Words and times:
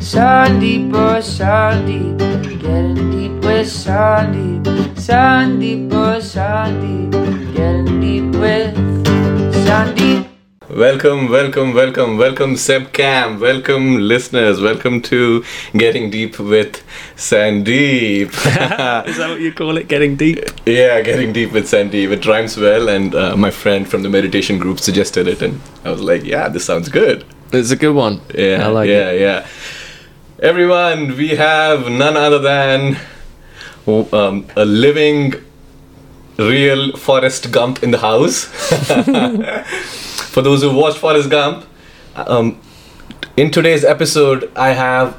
Sandeep, 0.00 0.94
oh 0.94 1.20
Sandeep, 1.20 2.18
getting 2.58 3.10
deep 3.10 3.32
with 3.44 3.68
Sandeep. 3.68 4.64
Sandeep, 4.96 5.92
oh 5.92 6.18
Sandeep, 6.18 7.12
getting 7.54 8.00
deep 8.00 8.40
with 8.40 8.74
Sandeep. 9.66 10.26
Welcome, 10.70 11.28
welcome, 11.28 11.74
welcome, 11.74 12.16
welcome, 12.16 12.56
Seb 12.56 12.94
Cam. 12.94 13.40
Welcome, 13.40 13.98
listeners. 13.98 14.62
Welcome 14.62 15.02
to 15.02 15.44
Getting 15.76 16.10
Deep 16.10 16.38
with 16.38 16.82
Sandeep. 17.16 18.28
Is 19.06 19.18
that 19.18 19.28
what 19.28 19.40
you 19.40 19.52
call 19.52 19.76
it? 19.76 19.86
Getting 19.88 20.16
deep? 20.16 20.38
yeah, 20.64 21.02
Getting 21.02 21.34
Deep 21.34 21.52
with 21.52 21.64
Sandeep. 21.66 22.10
It 22.10 22.24
rhymes 22.24 22.56
well, 22.56 22.88
and 22.88 23.14
uh, 23.14 23.36
my 23.36 23.50
friend 23.50 23.86
from 23.86 24.02
the 24.02 24.08
meditation 24.08 24.58
group 24.58 24.80
suggested 24.80 25.28
it, 25.28 25.42
and 25.42 25.60
I 25.84 25.90
was 25.90 26.00
like, 26.00 26.24
yeah, 26.24 26.48
this 26.48 26.64
sounds 26.64 26.88
good. 26.88 27.26
It's 27.52 27.70
a 27.70 27.76
good 27.76 27.94
one. 27.94 28.22
Yeah, 28.34 28.64
I 28.64 28.68
like 28.68 28.88
yeah, 28.88 29.10
it. 29.10 29.20
yeah. 29.20 29.46
Everyone, 30.42 31.18
we 31.18 31.36
have 31.36 31.90
none 31.90 32.16
other 32.16 32.38
than 32.38 32.96
um, 33.86 34.46
a 34.56 34.64
living, 34.64 35.34
real 36.38 36.96
Forrest 36.96 37.52
Gump 37.52 37.82
in 37.82 37.90
the 37.90 37.98
house. 37.98 38.44
For 40.32 40.40
those 40.40 40.62
who 40.62 40.74
watched 40.74 40.96
Forrest 40.96 41.28
Gump, 41.28 41.66
um, 42.16 42.58
in 43.36 43.50
today's 43.50 43.84
episode, 43.84 44.50
I 44.56 44.70
have 44.70 45.18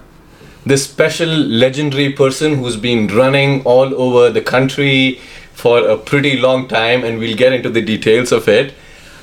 this 0.66 0.90
special 0.90 1.30
legendary 1.30 2.12
person 2.14 2.56
who's 2.56 2.76
been 2.76 3.06
running 3.06 3.62
all 3.64 3.94
over 3.94 4.32
the 4.32 4.42
country 4.42 5.20
for 5.54 5.88
a 5.88 6.00
pretty 6.00 6.38
long 6.40 6.68
time, 6.68 7.04
and 7.04 7.20
we'll 7.20 7.38
get 7.38 7.54
into 7.54 7.70
the 7.70 7.84
details 7.84 8.32
of 8.32 8.48
it. 8.48 8.74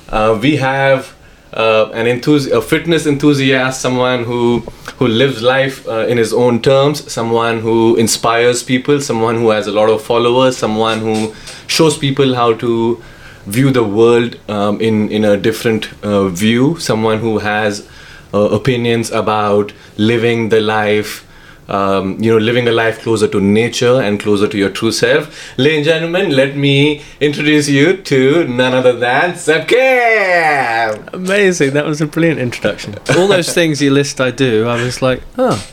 Uh, 0.07 0.39
we 0.41 0.55
have 0.55 1.13
uh, 1.53 1.89
an 1.93 2.05
enthusi- 2.05 2.51
a 2.51 2.61
fitness 2.61 3.05
enthusiast, 3.05 3.81
someone 3.81 4.23
who 4.23 4.59
who 4.97 5.07
lives 5.07 5.41
life 5.41 5.87
uh, 5.87 6.05
in 6.07 6.17
his 6.17 6.33
own 6.33 6.61
terms, 6.61 7.11
someone 7.11 7.59
who 7.61 7.95
inspires 7.95 8.63
people, 8.63 8.99
someone 9.01 9.35
who 9.35 9.49
has 9.49 9.67
a 9.67 9.71
lot 9.71 9.89
of 9.89 10.01
followers, 10.01 10.57
someone 10.57 10.99
who 10.99 11.33
shows 11.67 11.97
people 11.97 12.35
how 12.35 12.53
to 12.53 13.01
view 13.45 13.71
the 13.71 13.83
world 13.83 14.37
um, 14.49 14.79
in 14.81 15.09
in 15.09 15.25
a 15.25 15.37
different 15.37 15.89
uh, 16.03 16.27
view, 16.27 16.77
someone 16.79 17.19
who 17.19 17.39
has 17.39 17.87
uh, 18.33 18.39
opinions 18.39 19.11
about 19.11 19.73
living 19.97 20.49
the 20.49 20.61
life. 20.61 21.25
Um, 21.69 22.17
you 22.19 22.31
know, 22.31 22.39
living 22.39 22.67
a 22.67 22.71
life 22.71 22.99
closer 23.03 23.27
to 23.27 23.39
nature 23.39 24.01
and 24.01 24.19
closer 24.19 24.47
to 24.47 24.57
your 24.57 24.71
true 24.71 24.91
self. 24.91 25.55
Ladies 25.55 25.77
and 25.77 25.85
gentlemen, 25.85 26.31
let 26.35 26.55
me 26.55 27.03
introduce 27.19 27.69
you 27.69 27.95
to 27.95 28.47
none 28.47 28.73
other 28.73 28.93
than 28.97 29.35
Seb 29.35 29.67
Cam. 29.67 31.07
Amazing. 31.13 31.73
That 31.73 31.85
was 31.85 32.01
a 32.01 32.07
brilliant 32.07 32.39
introduction. 32.39 32.95
All 33.15 33.27
those 33.27 33.53
things 33.53 33.83
you 33.83 33.91
list 33.91 34.19
I 34.19 34.31
do, 34.31 34.67
I 34.67 34.83
was 34.83 35.03
like, 35.03 35.21
oh, 35.37 35.63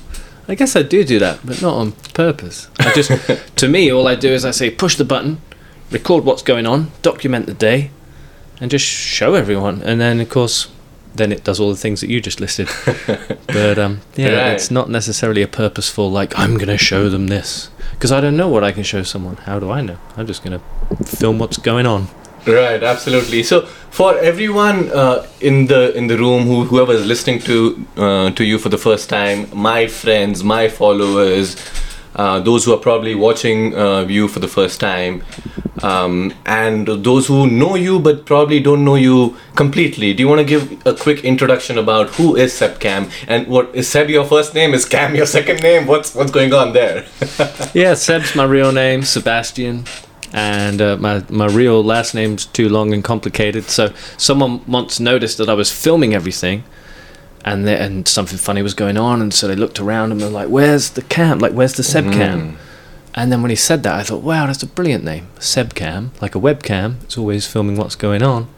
I 0.49 0.55
guess 0.55 0.77
I 0.77 0.83
do 0.83 1.03
do 1.03 1.19
that, 1.19 1.41
but 1.45 1.63
not 1.63 1.75
on 1.75 1.93
purpose. 2.13 2.69
I 2.79 2.93
just, 2.93 3.11
to 3.57 3.69
me, 3.69 3.91
all 3.91 4.07
I 4.07 4.15
do 4.15 4.29
is 4.29 4.45
I 4.45 4.53
say 4.53 4.71
push 4.71 4.97
the 4.97 5.05
button, 5.05 5.41
record 5.91 6.25
what's 6.25 6.43
going 6.43 6.67
on, 6.67 6.93
document 7.03 7.47
the 7.47 7.55
day, 7.55 7.91
and 8.61 8.71
just 8.71 8.85
show 8.85 9.35
everyone. 9.35 9.83
And 9.83 10.01
then, 10.01 10.21
of 10.21 10.29
course, 10.29 10.69
then 11.17 11.33
it 11.33 11.45
does 11.45 11.59
all 11.61 11.71
the 11.71 11.77
things 11.77 12.01
that 12.01 12.11
you 12.11 12.21
just 12.21 12.41
listed. 12.41 12.69
but 13.47 13.79
um, 13.79 14.01
yeah, 14.17 14.29
Right. 14.29 14.53
it's 14.55 14.71
not 14.71 14.89
necessarily 14.91 15.43
a 15.43 15.49
purposeful 15.49 16.11
like 16.11 16.39
I'm 16.39 16.55
going 16.57 16.69
to 16.69 16.79
show 16.79 17.09
them 17.09 17.29
this 17.29 17.71
because 17.93 18.13
I 18.13 18.21
don't 18.21 18.37
know 18.37 18.49
what 18.49 18.63
I 18.65 18.73
can 18.73 18.83
show 18.83 19.03
someone. 19.03 19.37
How 19.37 19.59
do 19.59 19.71
I 19.71 19.81
know? 19.83 19.99
I'm 20.17 20.27
just 20.27 20.45
going 20.45 20.59
to 20.61 21.05
film 21.05 21.39
what's 21.39 21.59
going 21.59 21.87
on. 21.87 22.09
Right, 22.47 22.83
absolutely. 22.83 23.43
So 23.43 23.63
for 23.91 24.17
everyone 24.19 24.91
uh, 24.93 25.27
in 25.41 25.67
the 25.67 25.93
in 25.97 26.07
the 26.07 26.17
room, 26.17 26.45
who 26.45 26.65
whoever 26.65 26.93
is 26.93 27.05
listening 27.05 27.41
to 27.41 27.87
uh, 27.97 28.31
to 28.31 28.45
you 28.45 28.59
for 28.59 28.69
the 28.69 28.79
first 28.79 29.09
time, 29.09 29.49
my 29.53 29.89
friends, 29.89 30.45
my 30.45 30.69
followers, 30.69 31.57
uh, 32.17 32.41
those 32.41 32.65
who 32.65 32.73
are 32.73 32.79
probably 32.79 33.15
watching 33.15 33.75
uh, 33.77 34.01
you 34.09 34.27
for 34.27 34.41
the 34.41 34.49
first 34.49 34.81
time, 34.81 35.23
um, 35.83 36.33
and 36.47 36.87
those 36.87 37.27
who 37.27 37.47
know 37.47 37.75
you 37.75 37.99
but 38.01 38.25
probably 38.25 38.59
don't 38.59 38.85
know 38.85 38.95
you 38.95 39.37
completely. 39.55 40.15
Do 40.15 40.23
you 40.23 40.29
want 40.29 40.41
to 40.41 40.45
give 40.45 40.87
a 40.87 40.95
quick 40.95 41.25
introduction 41.25 41.77
about 41.79 42.09
who 42.11 42.35
is 42.35 42.53
Seb 42.55 42.81
Cam 42.81 43.11
and 43.29 43.47
what 43.47 43.75
is 43.75 43.89
Seb 43.89 44.09
your 44.09 44.25
first 44.25 44.55
name? 44.55 44.73
Is 44.73 44.87
Cam 44.87 45.15
your 45.15 45.27
second 45.27 45.63
name? 45.63 45.87
What's 45.87 46.15
what's 46.15 46.31
going 46.31 46.53
on 46.53 46.73
there? 46.73 47.07
Yeah, 47.75 47.95
Seb's 47.95 48.35
my 48.35 48.45
real 48.45 48.73
name, 48.73 49.03
Sebastian, 49.03 49.85
and 50.33 50.81
uh, 50.81 50.97
my 50.97 51.23
my 51.29 51.47
real 51.47 51.85
last 51.85 52.15
name's 52.15 52.47
too 52.47 52.69
long 52.71 52.95
and 52.95 53.05
complicated. 53.05 53.65
So 53.65 53.93
someone 54.17 54.65
once 54.67 54.99
noticed 54.99 55.37
that 55.39 55.49
I 55.51 55.55
was 55.55 55.71
filming 55.71 56.15
everything, 56.15 56.65
and 57.47 57.67
the, 57.67 57.81
and 57.81 58.07
something 58.09 58.37
funny 58.37 58.61
was 58.61 58.75
going 58.75 58.99
on, 58.99 59.23
and 59.23 59.33
so 59.33 59.47
they 59.49 59.55
looked 59.57 59.79
around 59.81 60.13
and 60.13 60.21
were 60.21 60.29
like, 60.29 60.49
"Where's 60.49 60.91
the 60.91 61.03
cam? 61.03 61.39
Like, 61.39 61.53
where's 61.53 61.75
the 61.75 61.83
Seb 61.85 62.13
cam?" 62.13 62.59
And 63.15 63.33
then 63.33 63.41
when 63.41 63.49
he 63.51 63.57
said 63.57 63.83
that, 63.85 63.95
I 63.95 64.03
thought, 64.03 64.23
"Wow, 64.23 64.47
that's 64.47 64.63
a 64.63 64.67
brilliant 64.67 65.05
name, 65.05 65.29
Sebcam, 65.39 66.11
like 66.21 66.35
a 66.35 66.39
webcam. 66.41 67.03
It's 67.05 67.17
always 67.17 67.47
filming 67.47 67.77
what's 67.77 67.95
going 67.97 68.23
on." 68.23 68.49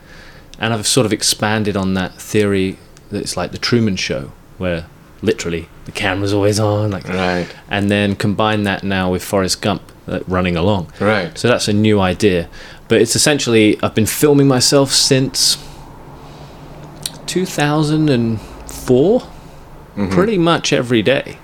And 0.59 0.75
I've 0.75 0.87
sort 0.87 1.07
of 1.07 1.13
expanded 1.13 1.77
on 1.77 1.95
that 1.95 2.15
theory 2.21 2.79
that 3.11 3.21
it's 3.21 3.37
like 3.37 3.53
the 3.53 3.59
Truman 3.59 3.95
Show, 3.95 4.33
where 4.57 4.87
literally 5.23 5.69
the 5.85 5.93
camera's 5.93 6.33
always 6.33 6.59
on, 6.59 6.91
like 6.91 7.07
right, 7.09 7.47
and 7.69 7.91
then 7.91 8.17
combine 8.17 8.65
that 8.65 8.83
now 8.83 9.13
with 9.13 9.23
Forrest 9.23 9.61
Gump 9.63 9.83
uh, 10.09 10.21
running 10.27 10.57
along. 10.57 10.91
right. 11.01 11.37
So 11.39 11.47
that's 11.47 11.69
a 11.69 11.73
new 11.73 12.01
idea. 12.01 12.49
But 12.89 13.03
it's 13.03 13.15
essentially, 13.15 13.79
I've 13.83 13.95
been 13.95 14.07
filming 14.07 14.49
myself 14.49 14.93
since 14.93 15.59
2004, 18.89 19.21
mm-hmm. 19.21 20.13
pretty 20.13 20.39
much 20.39 20.73
every 20.73 21.03
day. 21.03 21.39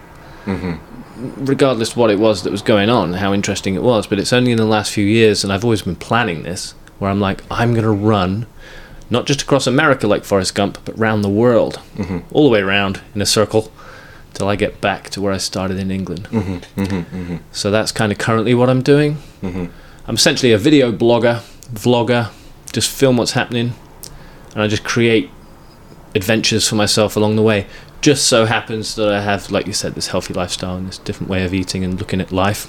Mm-hmm. 0.47 1.45
Regardless 1.45 1.97
what 1.97 2.11
it 2.11 2.19
was 2.19 2.43
that 2.43 2.51
was 2.51 2.63
going 2.63 2.91
on, 2.91 3.15
how 3.15 3.33
interesting 3.33 3.75
it 3.75 3.83
was. 3.83 4.07
But 4.07 4.19
it's 4.19 4.33
only 4.33 4.51
in 4.51 4.59
the 4.59 4.65
last 4.65 4.93
few 4.93 5.07
years, 5.07 5.45
and 5.45 5.53
I've 5.53 5.65
always 5.65 5.83
been 5.83 5.97
planning 5.97 6.43
this, 6.43 6.73
where 6.99 7.11
I'm 7.11 7.21
like, 7.21 7.43
I'm 7.51 7.73
going 7.73 7.85
to 7.85 7.91
run 7.91 8.47
not 9.11 9.27
just 9.27 9.43
across 9.43 9.67
America 9.67 10.07
like 10.07 10.25
Forrest 10.25 10.55
Gump, 10.55 10.79
but 10.85 10.99
round 10.99 11.23
the 11.23 11.29
world, 11.29 11.81
mm-hmm. 11.95 12.21
all 12.35 12.45
the 12.45 12.51
way 12.51 12.61
around 12.61 13.01
in 13.15 13.21
a 13.21 13.27
circle 13.27 13.71
till 14.33 14.49
I 14.49 14.57
get 14.57 14.81
back 14.81 15.11
to 15.11 15.21
where 15.21 15.33
I 15.33 15.37
started 15.37 15.79
in 15.79 15.91
England. 15.91 16.27
So 17.53 17.71
that's 17.71 17.93
kind 17.93 18.11
of 18.11 18.19
currently 18.19 18.55
what 18.55 18.69
I'm 18.69 18.83
doing. 18.83 19.19
I'm 19.43 20.17
essentially 20.17 20.53
a 20.53 20.59
video 20.59 20.91
blogger, 20.91 21.43
vlogger, 21.73 22.33
just 22.73 22.91
film 22.91 23.17
what's 23.19 23.33
happening, 23.33 23.75
and 24.53 24.63
I 24.63 24.67
just 24.67 24.83
create 24.83 25.31
adventures 26.15 26.69
for 26.69 26.75
myself 26.77 27.17
along 27.17 27.37
the 27.37 27.43
way. 27.43 27.67
Just 28.01 28.27
so 28.27 28.45
happens 28.45 28.95
that 28.97 29.11
I 29.11 29.21
have, 29.23 29.51
like 29.51 29.67
you 29.67 29.73
said, 29.73 29.95
this 29.95 30.09
healthy 30.09 30.35
lifestyle 30.35 30.77
and 30.77 30.89
this 30.89 30.99
different 30.99 31.31
way 31.31 31.45
of 31.45 31.55
eating 31.55 31.85
and 31.85 31.99
looking 31.99 32.21
at 32.21 32.33
life. 32.33 32.67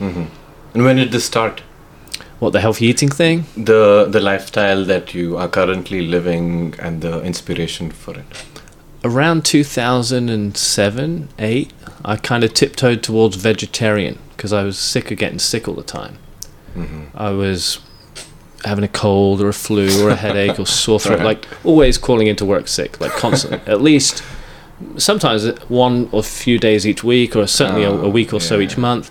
Mm-hmm. 0.00 0.24
And 0.74 0.84
when 0.84 0.96
did 0.96 1.12
this 1.12 1.24
start? 1.24 1.62
What 2.38 2.52
the 2.52 2.60
healthy 2.60 2.86
eating 2.86 3.08
thing? 3.08 3.46
the 3.56 4.06
the 4.10 4.20
lifestyle 4.20 4.84
that 4.84 5.14
you 5.14 5.38
are 5.38 5.48
currently 5.48 6.06
living 6.06 6.74
and 6.78 7.00
the 7.00 7.22
inspiration 7.22 7.90
for 7.90 8.18
it 8.18 8.44
Around 9.04 9.44
2007, 9.44 11.28
8, 11.38 11.72
I 12.04 12.16
kind 12.16 12.42
of 12.42 12.52
tiptoed 12.54 13.02
towards 13.02 13.36
vegetarian 13.36 14.18
because 14.30 14.52
I 14.52 14.64
was 14.64 14.76
sick 14.78 15.12
of 15.12 15.18
getting 15.18 15.38
sick 15.38 15.68
all 15.68 15.74
the 15.74 15.84
time. 15.84 16.18
Mm-hmm. 16.74 17.16
I 17.16 17.30
was 17.30 17.78
having 18.66 18.84
a 18.84 18.88
cold 18.88 19.40
or 19.40 19.48
a 19.48 19.54
flu 19.54 20.04
or 20.04 20.10
a 20.10 20.16
headache 20.26 20.58
or 20.58 20.66
sore 20.66 21.00
throat, 21.00 21.20
like 21.20 21.46
always 21.64 21.96
calling 21.96 22.26
into 22.26 22.44
work 22.44 22.68
sick, 22.68 23.00
like 23.00 23.12
constantly. 23.12 23.60
At 23.72 23.80
least 23.80 24.22
sometimes 24.98 25.48
one 25.68 26.08
or 26.12 26.22
few 26.22 26.58
days 26.58 26.86
each 26.86 27.02
week, 27.02 27.34
or 27.36 27.46
certainly 27.46 27.84
a, 27.84 27.90
a 27.90 28.06
ah, 28.06 28.08
week 28.08 28.32
or 28.32 28.40
so 28.40 28.60
each 28.60 28.76
month. 28.76 29.10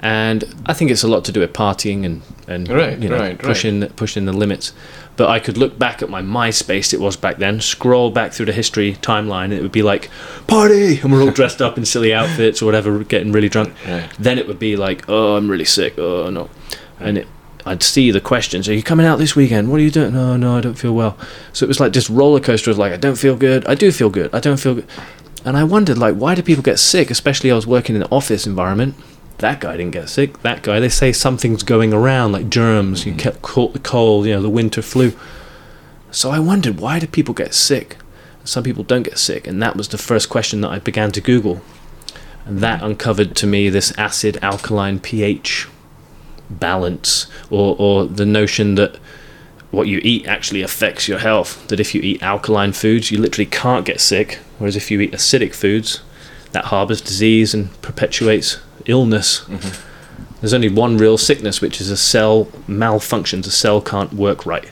And 0.00 0.44
I 0.66 0.74
think 0.74 0.90
it's 0.90 1.04
a 1.04 1.08
lot 1.08 1.24
to 1.26 1.32
do 1.32 1.40
with 1.40 1.52
partying 1.52 2.04
and 2.04 2.22
and 2.48 2.68
Right, 2.68 2.98
you 2.98 3.08
know 3.08 3.18
right, 3.18 3.30
right. 3.30 3.38
pushing 3.38 3.86
pushing 3.90 4.24
the 4.24 4.32
limits. 4.32 4.72
But 5.16 5.28
I 5.28 5.38
could 5.40 5.58
look 5.58 5.78
back 5.78 6.02
at 6.02 6.08
my 6.08 6.22
MySpace, 6.22 6.94
it 6.94 7.00
was 7.00 7.16
back 7.16 7.36
then, 7.36 7.60
scroll 7.60 8.10
back 8.10 8.32
through 8.32 8.46
the 8.46 8.52
history 8.52 8.94
timeline, 8.94 9.44
and 9.44 9.54
it 9.54 9.62
would 9.62 9.72
be 9.72 9.82
like, 9.82 10.10
party! 10.46 11.00
And 11.00 11.12
we're 11.12 11.22
all 11.22 11.30
dressed 11.30 11.60
up 11.60 11.76
in 11.76 11.84
silly 11.84 12.14
outfits 12.14 12.62
or 12.62 12.66
whatever, 12.66 13.04
getting 13.04 13.30
really 13.30 13.50
drunk. 13.50 13.74
Then 14.18 14.38
it 14.38 14.48
would 14.48 14.58
be 14.58 14.74
like, 14.74 15.04
oh, 15.08 15.36
I'm 15.36 15.50
really 15.50 15.66
sick, 15.66 15.98
oh, 15.98 16.30
no. 16.30 16.48
And 16.98 17.18
it, 17.18 17.28
I'd 17.64 17.82
see 17.82 18.10
the 18.10 18.20
questions, 18.20 18.68
are 18.68 18.74
you 18.74 18.82
coming 18.82 19.06
out 19.06 19.18
this 19.18 19.36
weekend? 19.36 19.70
What 19.70 19.78
are 19.78 19.84
you 19.84 19.90
doing? 19.90 20.14
No, 20.14 20.36
no, 20.36 20.56
I 20.56 20.60
don't 20.60 20.74
feel 20.74 20.94
well. 20.94 21.16
So 21.52 21.64
it 21.64 21.68
was 21.68 21.78
like 21.78 21.92
this 21.92 22.10
roller 22.10 22.40
coaster 22.40 22.70
of 22.70 22.78
like, 22.78 22.92
I 22.92 22.96
don't 22.96 23.16
feel 23.16 23.36
good, 23.36 23.64
I 23.66 23.74
do 23.74 23.92
feel 23.92 24.10
good, 24.10 24.34
I 24.34 24.40
don't 24.40 24.58
feel 24.58 24.74
good. 24.74 24.86
And 25.44 25.56
I 25.56 25.64
wondered, 25.64 25.98
like, 25.98 26.14
why 26.14 26.34
do 26.34 26.42
people 26.42 26.62
get 26.62 26.78
sick? 26.78 27.10
Especially 27.10 27.50
I 27.50 27.54
was 27.54 27.66
working 27.66 27.96
in 27.96 28.02
an 28.02 28.08
office 28.12 28.46
environment. 28.46 28.94
That 29.38 29.60
guy 29.60 29.76
didn't 29.76 29.92
get 29.92 30.08
sick. 30.08 30.42
That 30.42 30.62
guy, 30.62 30.78
they 30.78 30.88
say 30.88 31.12
something's 31.12 31.64
going 31.64 31.92
around, 31.92 32.30
like 32.30 32.48
germs. 32.48 33.04
You 33.04 33.12
mm-hmm. 33.12 33.18
kept 33.18 33.42
caught 33.42 33.72
the 33.72 33.80
cold, 33.80 34.26
you 34.26 34.34
know, 34.34 34.42
the 34.42 34.48
winter 34.48 34.82
flu. 34.82 35.12
So 36.12 36.30
I 36.30 36.38
wondered, 36.38 36.78
why 36.78 37.00
do 37.00 37.08
people 37.08 37.34
get 37.34 37.54
sick? 37.54 37.96
Some 38.44 38.62
people 38.62 38.84
don't 38.84 39.02
get 39.02 39.18
sick, 39.18 39.46
and 39.46 39.60
that 39.62 39.76
was 39.76 39.88
the 39.88 39.98
first 39.98 40.28
question 40.28 40.60
that 40.60 40.70
I 40.70 40.78
began 40.78 41.10
to 41.12 41.20
Google. 41.20 41.60
And 42.44 42.58
that 42.58 42.82
uncovered 42.82 43.34
to 43.36 43.46
me 43.46 43.68
this 43.68 43.96
acid 43.98 44.38
alkaline 44.42 45.00
pH 45.00 45.68
balance, 46.58 47.26
or, 47.50 47.76
or 47.78 48.06
the 48.06 48.26
notion 48.26 48.74
that 48.76 48.96
what 49.70 49.88
you 49.88 50.00
eat 50.02 50.26
actually 50.26 50.62
affects 50.62 51.08
your 51.08 51.18
health. 51.18 51.66
That 51.68 51.80
if 51.80 51.94
you 51.94 52.00
eat 52.02 52.22
alkaline 52.22 52.72
foods, 52.72 53.10
you 53.10 53.18
literally 53.18 53.46
can't 53.46 53.84
get 53.84 54.00
sick, 54.00 54.38
whereas 54.58 54.76
if 54.76 54.90
you 54.90 55.00
eat 55.00 55.12
acidic 55.12 55.54
foods, 55.54 56.02
that 56.52 56.66
harbors 56.66 57.00
disease 57.00 57.54
and 57.54 57.70
perpetuates 57.82 58.58
illness. 58.86 59.40
Mm-hmm. 59.40 59.88
There's 60.40 60.54
only 60.54 60.68
one 60.68 60.98
real 60.98 61.16
sickness, 61.16 61.60
which 61.60 61.80
is 61.80 61.88
a 61.90 61.96
cell 61.96 62.46
malfunctions. 62.68 63.46
A 63.46 63.50
cell 63.50 63.80
can't 63.80 64.12
work 64.12 64.44
right. 64.44 64.70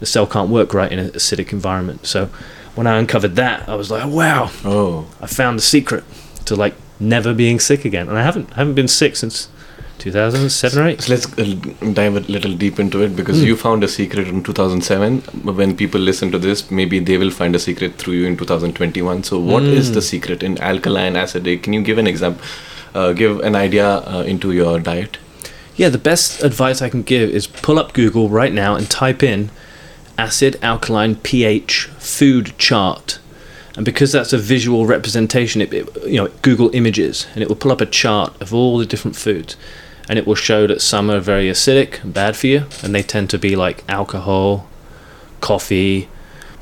The 0.00 0.06
cell 0.06 0.26
can't 0.26 0.50
work 0.50 0.74
right 0.74 0.90
in 0.90 0.98
an 0.98 1.10
acidic 1.10 1.52
environment. 1.52 2.06
So 2.06 2.26
when 2.74 2.86
I 2.86 2.98
uncovered 2.98 3.36
that, 3.36 3.68
I 3.68 3.76
was 3.76 3.90
like, 3.90 4.10
wow, 4.10 4.50
Oh, 4.64 5.06
I 5.20 5.26
found 5.26 5.58
the 5.58 5.62
secret 5.62 6.04
to 6.46 6.56
like 6.56 6.74
never 6.98 7.32
being 7.32 7.60
sick 7.60 7.84
again. 7.84 8.08
And 8.08 8.18
I 8.18 8.22
haven't 8.22 8.50
I 8.52 8.56
haven't 8.56 8.74
been 8.74 8.88
sick 8.88 9.16
since 9.16 9.48
2007 10.02 10.82
or 10.82 10.88
8. 10.88 11.00
so 11.00 11.12
let's 11.12 11.26
uh, 11.38 11.92
dive 11.94 12.16
a 12.16 12.20
little 12.36 12.54
deep 12.54 12.78
into 12.84 13.02
it 13.02 13.14
because 13.16 13.38
Hmm. 13.40 13.46
you 13.46 13.56
found 13.56 13.84
a 13.84 13.88
secret 13.88 14.28
in 14.28 14.42
2007. 14.42 15.18
When 15.60 15.76
people 15.76 16.00
listen 16.00 16.30
to 16.32 16.38
this, 16.38 16.70
maybe 16.70 16.98
they 16.98 17.18
will 17.18 17.30
find 17.30 17.54
a 17.54 17.58
secret 17.58 17.96
through 17.98 18.14
you 18.14 18.26
in 18.26 18.36
2021. 18.36 19.22
So, 19.22 19.38
what 19.38 19.62
is 19.62 19.88
Hmm. 19.88 19.94
the 19.94 20.02
secret 20.02 20.42
in 20.42 20.58
alkaline 20.58 21.14
acidic? 21.14 21.62
Can 21.62 21.72
you 21.72 21.82
give 21.82 21.98
an 21.98 22.06
example? 22.06 22.42
Uh, 22.94 23.12
give 23.12 23.40
an 23.40 23.54
idea 23.56 23.86
uh, 23.88 24.22
into 24.26 24.52
your 24.52 24.78
diet. 24.78 25.16
Yeah, 25.76 25.88
the 25.88 25.98
best 26.10 26.42
advice 26.42 26.82
I 26.82 26.90
can 26.90 27.02
give 27.02 27.30
is 27.30 27.46
pull 27.46 27.78
up 27.78 27.94
Google 27.94 28.28
right 28.28 28.52
now 28.52 28.74
and 28.74 28.90
type 28.90 29.22
in 29.22 29.50
acid 30.18 30.58
alkaline 30.62 31.14
pH 31.16 31.88
food 31.98 32.52
chart. 32.58 33.18
And 33.76 33.86
because 33.86 34.12
that's 34.12 34.34
a 34.34 34.38
visual 34.38 34.84
representation, 34.84 35.62
it, 35.62 35.72
it 35.72 35.88
you 36.06 36.18
know 36.18 36.28
Google 36.42 36.68
Images 36.74 37.26
and 37.34 37.42
it 37.42 37.48
will 37.48 37.56
pull 37.56 37.72
up 37.72 37.80
a 37.80 37.86
chart 37.86 38.30
of 38.42 38.52
all 38.52 38.76
the 38.76 38.84
different 38.84 39.16
foods, 39.16 39.56
and 40.08 40.18
it 40.18 40.26
will 40.26 40.34
show 40.34 40.66
that 40.66 40.82
some 40.82 41.10
are 41.10 41.20
very 41.20 41.46
acidic 41.46 42.02
and 42.02 42.12
bad 42.12 42.36
for 42.36 42.46
you, 42.46 42.64
and 42.82 42.94
they 42.94 43.02
tend 43.02 43.30
to 43.30 43.38
be 43.38 43.56
like 43.56 43.84
alcohol, 43.88 44.68
coffee, 45.40 46.08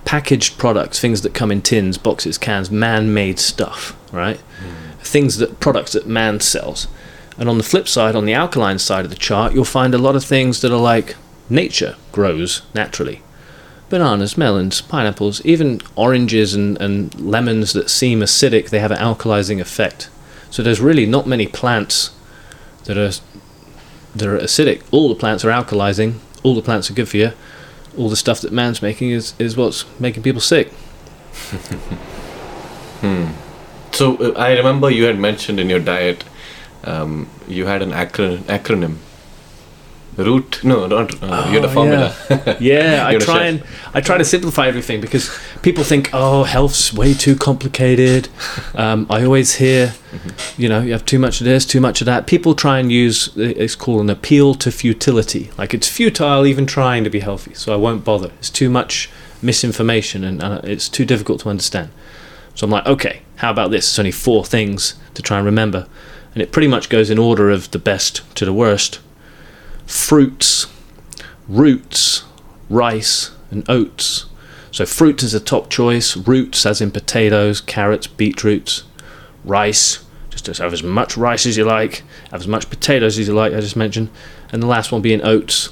packaged 0.05 0.59
products, 0.59 1.01
things 1.01 1.23
that 1.23 1.35
come 1.35 1.51
in 1.51 1.63
tins, 1.63 1.99
boxes, 1.99 2.39
cans, 2.39 2.71
man-made 2.71 3.39
stuff, 3.39 3.97
right? 4.13 4.39
Hmm. 4.39 5.01
Things 5.03 5.39
that 5.39 5.61
products 5.61 5.93
that 5.93 6.07
man 6.07 6.41
sells. 6.41 6.89
And 7.39 7.49
on 7.49 7.59
the 7.59 7.65
flip 7.65 7.89
side, 7.89 8.15
on 8.15 8.27
the 8.27 8.35
alkaline 8.35 8.79
side 8.79 9.05
of 9.05 9.11
the 9.11 9.17
chart, 9.17 9.55
you'll 9.55 9.65
find 9.65 9.95
a 9.95 9.99
lot 9.99 10.17
of 10.17 10.25
things 10.25 10.61
that 10.61 10.73
are 10.73 10.81
like 10.81 11.17
nature 11.49 11.97
grows 12.13 12.63
naturally. 12.75 13.23
Bananas, 13.89 14.37
melons, 14.37 14.81
pineapples, 14.81 15.45
even 15.45 15.81
oranges 15.97 16.55
and, 16.55 16.81
and 16.81 17.19
lemons 17.19 17.73
that 17.73 17.91
seem 17.91 18.21
acidic, 18.21 18.69
they 18.69 18.79
have 18.79 18.93
an 18.93 18.99
alkalizing 18.99 19.61
effect. 19.61 20.09
So 20.51 20.63
there's 20.63 20.81
really 20.81 21.07
not 21.07 21.27
many 21.27 21.47
plants 21.47 22.11
that 22.85 22.99
are 22.99 23.13
that 24.15 24.29
are 24.29 24.39
acidic. 24.39 24.83
All 24.91 25.09
the 25.09 25.15
plants 25.15 25.45
are 25.45 25.51
alkalizing, 25.51 26.15
all 26.43 26.55
the 26.55 26.62
plants 26.62 26.91
are 26.91 26.95
good 26.95 27.09
for 27.09 27.17
you. 27.17 27.33
All 27.99 28.09
the 28.09 28.17
stuff 28.17 28.41
that 28.43 28.53
man's 28.53 28.83
making 28.83 29.11
is, 29.11 29.35
is 29.39 29.57
what's 29.57 29.85
making 30.01 30.23
people 30.23 30.41
sick. 30.41 30.73
So, 33.93 34.17
uh, 34.17 34.39
I 34.39 34.53
remember 34.57 34.91
you 34.91 35.05
had 35.05 35.19
mentioned 35.19 35.59
in 35.59 35.69
your 35.69 35.81
diet, 35.81 36.25
um, 36.85 37.29
you 37.49 37.67
had 37.67 37.83
an 37.83 37.93
acro- 37.93 38.37
acronym. 38.37 38.97
Root? 40.25 40.63
No, 40.65 40.87
not. 40.87 41.23
Uh, 41.23 41.49
you're 41.53 41.65
a 41.65 41.67
Oh, 41.67 41.69
formula. 41.69 42.57
Yeah, 42.61 43.05
I 43.09 43.17
try 43.19 43.45
and 43.47 43.63
I 43.95 44.01
try 44.01 44.19
to 44.19 44.25
simplify 44.25 44.67
everything 44.69 45.01
because 45.01 45.31
people 45.63 45.85
think, 45.85 46.11
oh, 46.13 46.45
health's 46.45 46.93
way 46.93 47.15
too 47.15 47.37
complicated. 47.37 48.29
Um, 48.75 49.07
I 49.11 49.25
always 49.25 49.55
hear, 49.57 49.95
you 50.57 50.69
know, 50.69 50.81
you 50.81 50.93
have 50.93 51.05
too 51.05 51.19
much 51.19 51.41
of 51.41 51.45
this, 51.45 51.65
too 51.65 51.81
much 51.81 52.01
of 52.01 52.07
that. 52.07 52.27
People 52.27 52.55
try 52.55 52.79
and 52.79 52.91
use 52.93 53.31
it's 53.37 53.75
called 53.75 54.01
an 54.03 54.11
appeal 54.11 54.55
to 54.57 54.71
futility. 54.71 55.51
Like 55.59 55.75
it's 55.75 55.89
futile 55.89 56.47
even 56.47 56.67
trying 56.67 57.05
to 57.05 57.11
be 57.11 57.21
healthy, 57.21 57.55
so 57.55 57.73
I 57.73 57.77
won't 57.77 58.05
bother. 58.05 58.31
It's 58.39 58.51
too 58.51 58.71
much 58.71 59.09
misinformation 59.43 60.23
and, 60.25 60.43
and 60.43 60.65
it's 60.65 60.89
too 60.89 61.05
difficult 61.05 61.41
to 61.41 61.49
understand. 61.49 61.91
So 62.55 62.65
I'm 62.67 62.71
like, 62.71 62.87
okay, 62.87 63.23
how 63.37 63.51
about 63.51 63.71
this? 63.71 63.87
It's 63.89 63.99
only 63.99 64.11
four 64.11 64.45
things 64.45 64.95
to 65.15 65.23
try 65.23 65.39
and 65.39 65.47
remember, 65.47 65.87
and 66.35 66.43
it 66.43 66.53
pretty 66.53 66.69
much 66.69 66.89
goes 66.89 67.09
in 67.11 67.19
order 67.19 67.51
of 67.51 67.71
the 67.71 67.79
best 67.79 68.23
to 68.37 68.45
the 68.45 68.53
worst. 68.53 69.01
Fruits, 69.91 70.69
roots, 71.49 72.23
rice, 72.69 73.33
and 73.51 73.69
oats. 73.69 74.27
So 74.71 74.87
fruit 74.87 75.23
is 75.25 75.35
a 75.35 75.41
top 75.41 75.69
choice. 75.69 76.17
Roots, 76.17 76.65
as 76.65 76.81
in 76.81 76.93
potatoes, 76.93 77.61
carrots, 77.61 78.07
beetroots, 78.07 78.85
rice. 79.45 80.05
Just 80.31 80.59
have 80.59 80.73
as 80.73 80.83
much 80.83 81.17
rice 81.17 81.45
as 81.45 81.57
you 81.57 81.65
like, 81.65 82.03
have 82.31 82.41
as 82.41 82.47
much 82.47 82.71
potatoes 82.71 83.19
as 83.19 83.29
you 83.29 83.35
like. 83.35 83.53
I 83.53 83.61
just 83.61 83.77
mentioned, 83.77 84.11
and 84.53 84.63
the 84.63 84.67
last 84.67 84.93
one 84.93 85.03
being 85.03 85.23
oats. 85.23 85.71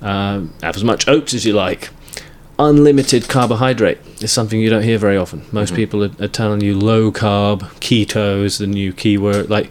Um, 0.00 0.54
have 0.62 0.74
as 0.74 0.82
much 0.82 1.06
oats 1.06 1.34
as 1.34 1.44
you 1.44 1.52
like. 1.52 1.90
Unlimited 2.58 3.28
carbohydrate 3.28 3.98
is 4.22 4.32
something 4.32 4.60
you 4.60 4.70
don't 4.70 4.82
hear 4.82 4.98
very 4.98 5.16
often. 5.16 5.44
Most 5.52 5.74
people 5.74 6.02
are, 6.02 6.10
are 6.20 6.28
telling 6.28 6.62
you 6.62 6.76
low 6.76 7.12
carb, 7.12 7.60
keto 7.80 8.44
is 8.44 8.58
the 8.58 8.66
new 8.66 8.92
keyword. 8.92 9.48
Like, 9.48 9.70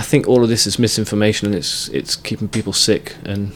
I 0.00 0.02
think 0.02 0.26
all 0.26 0.42
of 0.42 0.48
this 0.48 0.66
is 0.66 0.78
misinformation, 0.78 1.46
and 1.48 1.54
it's 1.54 1.88
it's 1.88 2.16
keeping 2.16 2.48
people 2.48 2.72
sick 2.72 3.16
and 3.24 3.52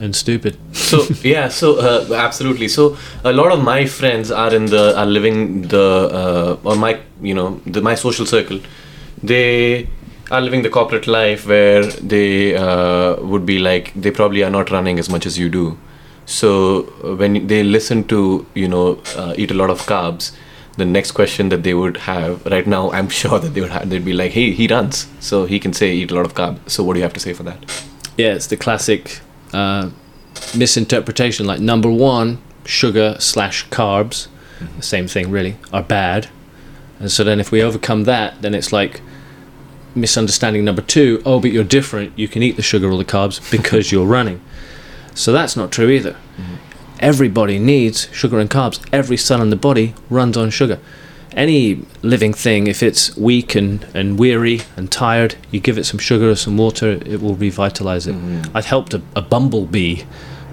and 0.00 0.14
stupid. 0.14 0.56
so 0.72 0.98
yeah 1.22 1.48
so 1.48 1.78
uh, 1.78 2.14
absolutely. 2.14 2.68
So 2.68 2.96
a 3.24 3.32
lot 3.32 3.50
of 3.52 3.64
my 3.64 3.86
friends 3.86 4.30
are 4.30 4.54
in 4.54 4.66
the 4.66 4.96
are 4.96 5.06
living 5.06 5.62
the 5.68 5.86
uh, 6.20 6.68
or 6.68 6.76
my 6.76 6.92
you 7.20 7.34
know 7.34 7.60
the 7.66 7.80
my 7.80 7.96
social 7.96 8.26
circle. 8.26 8.60
They 9.30 9.88
are 10.30 10.40
living 10.40 10.62
the 10.62 10.70
corporate 10.70 11.08
life 11.08 11.48
where 11.48 11.82
they 12.12 12.54
uh, 12.54 13.16
would 13.32 13.44
be 13.44 13.58
like 13.58 13.92
they 13.96 14.12
probably 14.12 14.44
are 14.44 14.54
not 14.58 14.70
running 14.70 15.00
as 15.00 15.10
much 15.10 15.26
as 15.26 15.36
you 15.38 15.48
do. 15.48 15.76
So 16.24 16.82
when 17.22 17.48
they 17.48 17.64
listen 17.64 18.04
to 18.14 18.46
you 18.54 18.68
know 18.68 18.86
uh, 19.16 19.34
eat 19.36 19.50
a 19.50 19.54
lot 19.54 19.70
of 19.70 19.80
carbs 19.86 20.30
the 20.80 20.84
next 20.98 21.12
question 21.12 21.48
that 21.52 21.62
they 21.66 21.74
would 21.80 21.96
have 22.10 22.44
right 22.54 22.66
now 22.66 22.90
i'm 22.96 23.08
sure 23.20 23.38
that 23.38 23.50
they 23.54 23.60
would 23.60 23.70
have 23.76 23.88
they'd 23.90 24.04
be 24.04 24.12
like 24.22 24.32
hey 24.32 24.50
he 24.60 24.66
runs 24.66 25.06
so 25.20 25.44
he 25.52 25.58
can 25.64 25.72
say 25.72 25.88
eat 26.00 26.10
a 26.10 26.14
lot 26.14 26.26
of 26.26 26.34
carbs 26.34 26.58
so 26.74 26.82
what 26.84 26.94
do 26.94 26.98
you 27.00 27.06
have 27.08 27.12
to 27.20 27.24
say 27.28 27.32
for 27.32 27.44
that 27.44 27.58
Yeah, 28.16 28.34
it's 28.34 28.48
the 28.48 28.56
classic 28.56 29.20
uh, 29.54 29.88
misinterpretation. 30.54 31.46
Like 31.46 31.60
number 31.60 31.90
one, 31.90 32.38
sugar 32.66 33.16
slash 33.18 33.66
carbs, 33.68 34.28
the 34.76 34.82
same 34.82 35.08
thing 35.08 35.30
really, 35.30 35.56
are 35.72 35.82
bad. 35.82 36.28
And 36.98 37.10
so 37.10 37.24
then 37.24 37.40
if 37.40 37.50
we 37.50 37.62
overcome 37.62 38.04
that, 38.04 38.42
then 38.42 38.54
it's 38.54 38.72
like 38.72 39.00
misunderstanding 39.94 40.64
number 40.64 40.82
two. 40.82 41.22
Oh, 41.24 41.40
but 41.40 41.50
you're 41.50 41.64
different. 41.64 42.18
You 42.18 42.28
can 42.28 42.42
eat 42.42 42.56
the 42.56 42.62
sugar 42.62 42.90
or 42.90 42.98
the 42.98 43.04
carbs 43.16 43.40
because 43.50 43.90
you're 43.90 44.06
running. 44.06 44.40
So 45.14 45.32
that's 45.32 45.56
not 45.56 45.72
true 45.72 45.88
either. 45.88 46.16
Everybody 47.00 47.58
needs 47.58 48.08
sugar 48.12 48.38
and 48.38 48.48
carbs. 48.48 48.80
Every 48.92 49.16
cell 49.16 49.42
in 49.42 49.50
the 49.50 49.56
body 49.56 49.94
runs 50.08 50.36
on 50.36 50.50
sugar. 50.50 50.78
Any 51.32 51.84
living 52.02 52.32
thing, 52.32 52.66
if 52.66 52.82
it's 52.82 53.16
weak 53.16 53.54
and, 53.54 53.84
and 53.94 54.18
weary 54.18 54.62
and 54.76 54.90
tired, 54.90 55.36
you 55.50 55.60
give 55.60 55.78
it 55.78 55.84
some 55.84 55.98
sugar 55.98 56.30
or 56.30 56.36
some 56.36 56.56
water, 56.56 57.00
it 57.06 57.20
will 57.20 57.36
revitalize 57.36 58.06
it. 58.06 58.14
Mm-hmm. 58.14 58.56
I've 58.56 58.66
helped 58.66 58.94
a, 58.94 59.02
a 59.16 59.22
bumblebee, 59.22 60.02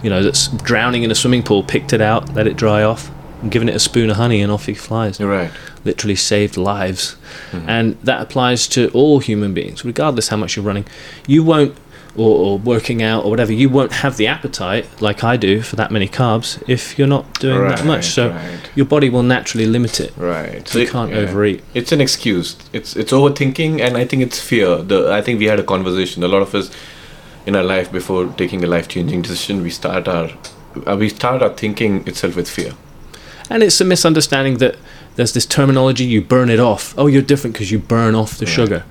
you 0.04 0.10
know, 0.10 0.24
that's 0.24 0.48
drowning 0.48 1.04
in 1.04 1.12
a 1.12 1.16
swimming 1.16 1.44
pool, 1.44 1.64
picked 1.64 1.94
it 1.94 2.02
out, 2.02 2.34
let 2.34 2.48
it 2.48 2.56
dry 2.56 2.84
off, 2.84 3.12
and 3.42 3.52
given 3.52 3.70
it 3.70 3.76
a 3.76 3.80
spoon 3.80 4.10
of 4.10 4.18
honey, 4.18 4.42
and 4.42 4.52
off 4.52 4.68
he 4.68 4.74
flies 4.74 5.20
you're 5.20 5.30
right 5.30 5.52
literally 5.88 6.16
saved 6.16 6.58
lives. 6.58 7.16
Mm-hmm. 7.52 7.70
And 7.70 8.02
that 8.04 8.22
applies 8.22 8.68
to 8.70 8.90
all 8.90 9.20
human 9.20 9.56
beings, 9.56 9.84
regardless 9.84 10.28
how 10.28 10.38
much 10.38 10.56
you're 10.56 10.66
running. 10.66 10.86
You 11.26 11.44
won't, 11.44 11.76
or, 12.18 12.38
or 12.46 12.58
working 12.58 13.04
out, 13.04 13.24
or 13.24 13.30
whatever, 13.30 13.54
you 13.54 13.70
won't 13.70 13.92
have 13.92 14.18
the 14.18 14.28
appetite 14.28 14.86
like 15.02 15.24
I 15.24 15.38
do 15.38 15.62
for 15.62 15.76
that 15.76 15.92
many 15.92 16.08
carbs 16.08 16.62
if 16.68 16.98
you're 16.98 17.08
not 17.08 17.40
doing 17.40 17.68
that 17.70 17.86
much. 17.86 18.06
So 18.06 18.32
right. 18.32 18.60
your 18.76 18.88
body 18.88 19.10
will 19.10 19.24
naturally 19.24 19.68
limit 19.68 20.00
it. 20.00 20.14
Right. 20.18 20.68
So 20.68 20.80
you 20.80 20.88
can't 20.88 21.14
overeat. 21.14 21.64
It's 21.74 21.92
an 21.92 22.02
excuse. 22.02 22.58
It's 22.74 22.96
it's 22.96 23.12
overthinking, 23.12 23.80
and 23.82 23.96
I 23.98 24.06
think 24.06 24.24
it's 24.24 24.40
fear. 24.40 24.78
The 24.78 25.14
I 25.14 25.22
think 25.22 25.40
we 25.40 25.46
had 25.46 25.60
a 25.60 25.64
conversation. 25.64 26.24
A 26.24 26.28
lot 26.28 26.42
of 26.42 26.56
us 26.56 26.72
in 27.46 27.56
our 27.56 27.64
life 27.64 27.92
before 27.92 28.28
taking 28.38 28.64
a 28.64 28.68
life 28.68 28.88
changing 28.88 29.22
decision, 29.22 29.62
we 29.62 29.70
start 29.70 30.08
our 30.08 30.30
uh, 30.86 30.98
we 30.98 31.10
start 31.10 31.42
our 31.42 31.50
thinking 31.50 32.08
itself 32.08 32.36
with 32.36 32.50
fear. 32.50 32.74
And 33.50 33.64
it's 33.64 33.80
a 33.80 33.86
misunderstanding 33.86 34.58
that 34.58 34.76
there's 35.16 35.34
this 35.34 35.46
terminology 35.46 36.04
you 36.04 36.22
burn 36.22 36.50
it 36.50 36.60
off. 36.60 36.94
Oh, 36.98 37.08
you're 37.08 37.22
different 37.22 37.54
because 37.54 37.72
you 37.72 37.80
burn 37.80 38.14
off 38.16 38.38
the 38.38 38.46
Right. 38.46 38.56
sugar. 38.56 38.84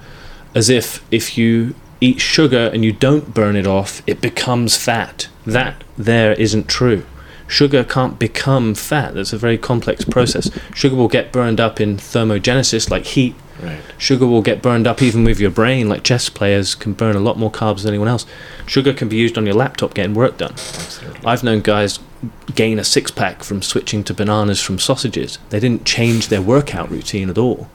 As 0.54 0.70
if 0.70 1.02
if 1.10 1.36
you 1.36 1.74
eat 2.00 2.20
sugar 2.20 2.70
and 2.72 2.84
you 2.84 2.92
don't 2.92 3.34
burn 3.34 3.56
it 3.56 3.66
off, 3.66 4.02
it 4.06 4.20
becomes 4.20 4.76
fat. 4.76 5.28
That 5.46 5.84
there 5.96 6.32
isn't 6.32 6.68
true. 6.68 7.04
Sugar 7.48 7.84
can't 7.84 8.18
become 8.18 8.74
fat. 8.74 9.14
That's 9.14 9.32
a 9.32 9.38
very 9.38 9.56
complex 9.56 10.04
process. 10.04 10.50
Sugar 10.74 10.96
will 10.96 11.08
get 11.08 11.32
burned 11.32 11.60
up 11.60 11.80
in 11.80 11.96
thermogenesis, 11.96 12.90
like 12.90 13.04
heat. 13.04 13.34
Right. 13.62 13.80
Sugar 13.96 14.26
will 14.26 14.42
get 14.42 14.60
burned 14.60 14.86
up 14.86 15.00
even 15.00 15.24
with 15.24 15.40
your 15.40 15.50
brain, 15.50 15.88
like 15.88 16.02
chess 16.02 16.28
players 16.28 16.74
can 16.74 16.92
burn 16.92 17.16
a 17.16 17.20
lot 17.20 17.38
more 17.38 17.50
carbs 17.50 17.82
than 17.82 17.90
anyone 17.90 18.08
else. 18.08 18.26
Sugar 18.66 18.92
can 18.92 19.08
be 19.08 19.16
used 19.16 19.38
on 19.38 19.46
your 19.46 19.54
laptop 19.54 19.94
getting 19.94 20.14
work 20.14 20.36
done. 20.36 20.52
Absolutely. 20.52 21.20
I've 21.24 21.42
known 21.42 21.60
guys 21.60 21.98
gain 22.54 22.78
a 22.78 22.84
six 22.84 23.10
pack 23.10 23.42
from 23.42 23.62
switching 23.62 24.02
to 24.04 24.14
bananas 24.14 24.60
from 24.60 24.78
sausages. 24.78 25.38
They 25.50 25.60
didn't 25.60 25.86
change 25.86 26.28
their 26.28 26.42
workout 26.42 26.90
routine 26.90 27.30
at 27.30 27.38
all. 27.38 27.68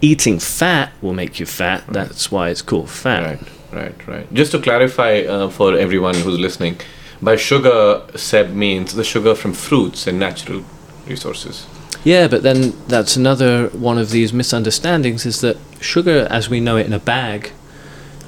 Eating 0.00 0.38
fat 0.38 0.92
will 1.00 1.14
make 1.14 1.38
you 1.40 1.46
fat. 1.46 1.84
That's 1.88 2.30
why 2.30 2.48
it's 2.50 2.62
called 2.62 2.90
fat. 2.90 3.22
Right. 3.24 3.48
Right. 3.72 4.06
Right. 4.08 4.34
Just 4.34 4.52
to 4.52 4.58
clarify 4.60 5.20
uh, 5.22 5.48
for 5.48 5.76
everyone 5.78 6.14
who's 6.14 6.38
listening, 6.38 6.76
by 7.22 7.36
sugar, 7.36 8.02
Seb 8.16 8.50
means 8.50 8.94
the 8.94 9.04
sugar 9.04 9.34
from 9.34 9.52
fruits 9.54 10.06
and 10.06 10.18
natural 10.18 10.64
resources. 11.06 11.66
Yeah, 12.04 12.26
but 12.26 12.42
then 12.42 12.74
that's 12.88 13.16
another 13.16 13.68
one 13.68 13.96
of 13.96 14.10
these 14.10 14.32
misunderstandings 14.32 15.24
is 15.24 15.40
that 15.40 15.56
sugar, 15.80 16.26
as 16.30 16.48
we 16.50 16.58
know 16.60 16.76
it 16.76 16.86
in 16.86 16.92
a 16.92 16.98
bag, 16.98 17.52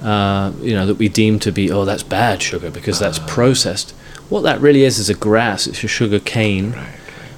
uh, 0.02 0.52
you 0.60 0.74
know, 0.74 0.86
that 0.86 0.94
we 0.94 1.08
deem 1.08 1.38
to 1.40 1.50
be, 1.50 1.70
oh, 1.72 1.84
that's 1.84 2.04
bad 2.04 2.40
sugar 2.40 2.70
because 2.70 2.98
that's 3.00 3.18
processed. 3.26 3.90
What 4.28 4.42
that 4.42 4.60
really 4.60 4.84
is 4.84 4.98
is 4.98 5.10
a 5.10 5.14
grass. 5.14 5.66
It's 5.66 5.82
a 5.82 5.88
sugar 5.88 6.20
cane, 6.20 6.72
Right. 6.72 6.86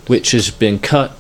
which 0.09 0.33
has 0.33 0.51
been 0.51 0.79
cut, 0.79 1.13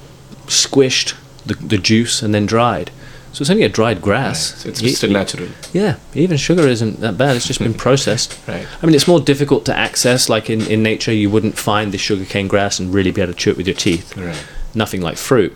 squished, 0.47 1.15
the, 1.47 1.55
the 1.55 1.79
juice, 1.79 2.23
and 2.23 2.35
then 2.35 2.47
dried. 2.47 2.91
So 3.33 3.43
it's 3.43 3.51
only 3.51 3.65
a 3.65 3.69
dried 3.69 4.01
grass. 4.01 4.57
Right. 4.65 4.67
It's 4.71 4.81
Ye- 4.83 4.93
still 4.93 5.11
natural. 5.11 5.49
yeah, 5.73 5.97
even 6.15 6.39
sugar 6.39 6.67
isn't 6.67 7.01
that 7.01 7.19
bad. 7.19 7.37
It's 7.37 7.47
just 7.47 7.61
been 7.61 7.75
processed. 7.87 8.39
Right. 8.49 8.67
I 8.83 8.87
mean, 8.87 8.95
it's 8.95 9.07
more 9.09 9.21
difficult 9.21 9.67
to 9.67 9.77
access. 9.77 10.29
Like 10.31 10.49
in, 10.49 10.63
in 10.63 10.83
nature, 10.83 11.13
you 11.13 11.29
wouldn't 11.29 11.59
find 11.59 11.93
the 11.93 11.99
sugarcane 11.99 12.49
grass 12.49 12.79
and 12.81 12.95
really 12.95 13.11
be 13.11 13.21
able 13.21 13.33
to 13.35 13.39
chew 13.39 13.51
it 13.51 13.57
with 13.59 13.67
your 13.67 13.77
teeth. 13.77 14.17
Right. 14.17 14.43
Nothing 14.75 15.03
like 15.03 15.19
fruit. 15.19 15.55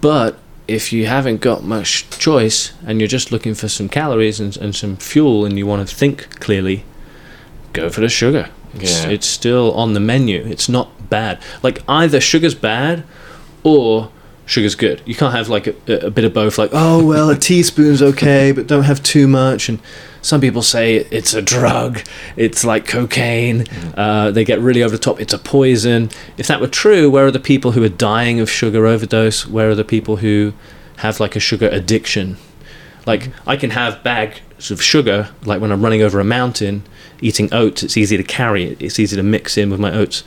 But 0.00 0.38
if 0.66 0.90
you 0.92 1.06
haven't 1.06 1.40
got 1.42 1.62
much 1.64 2.08
choice 2.18 2.72
and 2.86 2.98
you're 2.98 3.08
just 3.08 3.30
looking 3.30 3.52
for 3.54 3.68
some 3.68 3.88
calories 3.90 4.40
and, 4.40 4.56
and 4.56 4.74
some 4.74 4.96
fuel 4.96 5.44
and 5.44 5.58
you 5.58 5.66
want 5.66 5.86
to 5.86 5.94
think 5.94 6.40
clearly, 6.40 6.84
go 7.74 7.90
for 7.90 8.00
the 8.00 8.08
sugar. 8.08 8.48
It's, 8.74 9.04
Yeah. 9.04 9.10
it's 9.10 9.26
still 9.26 9.72
on 9.74 9.92
the 9.92 10.00
menu. 10.00 10.42
It's 10.46 10.68
not 10.68 11.10
bad. 11.10 11.42
Like 11.62 11.82
either 11.88 12.20
sugar's 12.22 12.54
bad 12.54 13.04
or 13.64 14.10
sugar's 14.52 14.74
good. 14.74 15.02
You 15.06 15.14
can't 15.14 15.34
have 15.34 15.48
like 15.48 15.66
a, 15.66 16.06
a 16.06 16.10
bit 16.10 16.24
of 16.24 16.32
both. 16.32 16.58
Like, 16.58 16.70
oh 16.72 17.04
well, 17.04 17.30
a 17.30 17.36
teaspoon's 17.48 18.02
okay, 18.02 18.52
but 18.52 18.66
don't 18.66 18.84
have 18.84 19.02
too 19.02 19.26
much. 19.26 19.68
And 19.68 19.80
some 20.20 20.40
people 20.40 20.62
say 20.62 20.96
it's 20.96 21.34
a 21.34 21.42
drug. 21.42 22.00
It's 22.36 22.64
like 22.64 22.86
cocaine. 22.86 23.66
Uh, 23.96 24.30
they 24.30 24.44
get 24.44 24.60
really 24.60 24.82
over 24.82 24.96
the 24.96 25.02
top. 25.02 25.20
It's 25.20 25.32
a 25.32 25.38
poison. 25.38 26.10
If 26.36 26.46
that 26.46 26.60
were 26.60 26.68
true, 26.68 27.10
where 27.10 27.26
are 27.26 27.30
the 27.30 27.40
people 27.40 27.72
who 27.72 27.82
are 27.82 27.88
dying 27.88 28.38
of 28.38 28.50
sugar 28.50 28.86
overdose? 28.86 29.46
Where 29.46 29.70
are 29.70 29.74
the 29.74 29.84
people 29.84 30.16
who 30.16 30.52
have 30.98 31.18
like 31.18 31.34
a 31.34 31.40
sugar 31.40 31.68
addiction? 31.68 32.36
Like 33.06 33.30
I 33.46 33.56
can 33.56 33.70
have 33.70 34.02
bags 34.04 34.70
of 34.70 34.80
sugar, 34.80 35.30
like 35.44 35.60
when 35.60 35.72
I'm 35.72 35.82
running 35.82 36.02
over 36.02 36.20
a 36.20 36.24
mountain, 36.24 36.84
eating 37.20 37.52
oats. 37.52 37.82
It's 37.82 37.96
easy 37.96 38.16
to 38.16 38.22
carry. 38.22 38.76
It's 38.78 39.00
easy 39.00 39.16
to 39.16 39.22
mix 39.22 39.56
in 39.56 39.70
with 39.70 39.80
my 39.80 39.92
oats. 39.92 40.22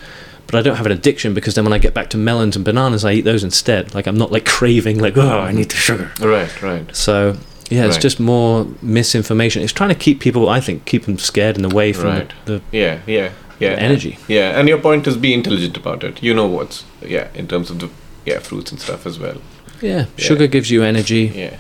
But 0.48 0.56
I 0.56 0.62
don't 0.62 0.76
have 0.76 0.86
an 0.86 0.92
addiction 0.92 1.34
because 1.34 1.56
then 1.56 1.64
when 1.64 1.74
I 1.74 1.80
get 1.80 1.94
back 1.94 2.10
to 2.12 2.18
melons 2.18 2.56
and 2.56 2.64
bananas, 2.64 3.04
I 3.04 3.14
eat 3.14 3.22
those 3.22 3.44
instead. 3.44 3.94
Like 3.96 4.06
I'm 4.08 4.18
not 4.18 4.32
like 4.32 4.46
craving, 4.46 5.00
like 5.00 5.18
oh, 5.18 5.40
I 5.40 5.52
need 5.52 5.70
the 5.70 5.76
sugar. 5.76 6.12
Right. 6.20 6.62
Right. 6.62 6.96
So 6.96 7.38
yeah, 7.70 7.86
it's 7.86 7.96
Right. 7.96 8.02
just 8.02 8.20
more 8.20 8.68
misinformation. 8.82 9.64
It's 9.64 9.74
trying 9.74 9.90
to 9.90 9.96
keep 9.96 10.20
people, 10.20 10.48
I 10.48 10.60
think, 10.60 10.86
keep 10.86 11.06
them 11.06 11.18
scared 11.18 11.56
and 11.58 11.66
away 11.66 11.94
from 11.94 12.10
Right. 12.10 12.34
the, 12.46 12.62
Yeah. 12.72 13.00
Yeah. 13.08 13.30
Yeah. 13.60 13.76
the 13.76 13.82
energy. 13.82 14.18
Yeah, 14.28 14.60
and 14.60 14.68
your 14.68 14.78
point 14.80 15.08
is 15.08 15.16
be 15.18 15.34
intelligent 15.34 15.78
about 15.78 16.04
it. 16.04 16.22
You 16.22 16.34
know 16.34 16.46
what's 16.46 16.84
yeah 17.02 17.28
in 17.34 17.48
terms 17.48 17.70
of 17.72 17.80
the 17.80 17.90
yeah 18.26 18.40
fruits 18.40 18.72
and 18.72 18.80
stuff 18.80 19.06
as 19.08 19.18
well. 19.18 19.38
Yeah, 19.82 19.98
Yeah. 19.98 20.06
sugar 20.18 20.48
gives 20.48 20.70
you 20.72 20.84
energy. 20.84 21.32
Yeah. 21.36 21.56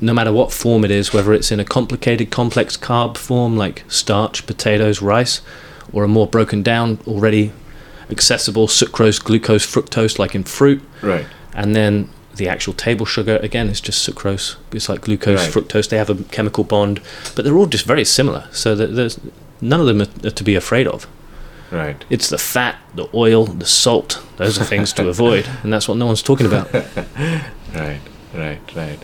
no 0.00 0.14
matter 0.14 0.32
what 0.32 0.50
form 0.50 0.82
it 0.84 0.90
is, 0.90 1.12
whether 1.12 1.34
it's 1.34 1.52
in 1.52 1.60
a 1.60 1.64
complicated, 1.64 2.30
complex 2.30 2.74
carb 2.74 3.18
form 3.18 3.54
like 3.58 3.84
starch, 3.86 4.46
potatoes, 4.46 5.02
rice, 5.02 5.42
or 5.92 6.04
a 6.04 6.08
more 6.08 6.26
broken 6.26 6.62
down, 6.62 6.98
already 7.06 7.52
accessible 8.14 8.66
sucrose, 8.68 9.18
glucose, 9.28 9.66
fructose 9.74 10.18
like 10.18 10.34
in 10.38 10.44
fruit, 10.44 10.80
Right. 11.02 11.26
and 11.54 11.74
then 11.74 12.08
the 12.36 12.48
actual 12.48 12.72
table 12.86 13.06
sugar 13.06 13.36
again 13.48 13.68
is 13.68 13.80
just 13.80 13.98
sucrose. 14.06 14.56
It's 14.72 14.88
like 14.88 15.00
glucose, 15.02 15.40
Right. 15.44 15.52
fructose. 15.54 15.88
They 15.88 15.98
have 15.98 16.10
a 16.10 16.16
chemical 16.36 16.64
bond, 16.64 17.00
but 17.34 17.44
they're 17.44 17.56
all 17.60 17.66
just 17.76 17.86
very 17.86 18.04
similar. 18.04 18.42
So 18.50 18.74
there's 18.74 19.18
none 19.60 19.80
of 19.80 19.86
them 19.86 20.00
are, 20.02 20.30
to 20.30 20.44
be 20.44 20.54
afraid 20.56 20.86
of. 20.86 21.06
Right. 21.70 22.04
It's 22.10 22.28
the 22.28 22.38
fat, 22.38 22.76
the 22.94 23.06
oil, 23.14 23.46
the 23.46 23.66
salt. 23.66 24.20
Those 24.36 24.60
are 24.60 24.64
things 24.64 24.92
to 24.94 25.08
avoid, 25.14 25.44
and 25.62 25.72
that's 25.72 25.86
what 25.88 25.96
no 25.98 26.06
one's 26.06 26.22
talking 26.22 26.46
about. 26.46 26.68
Right. 27.74 28.00
Right. 28.34 28.60
Right. 28.76 28.98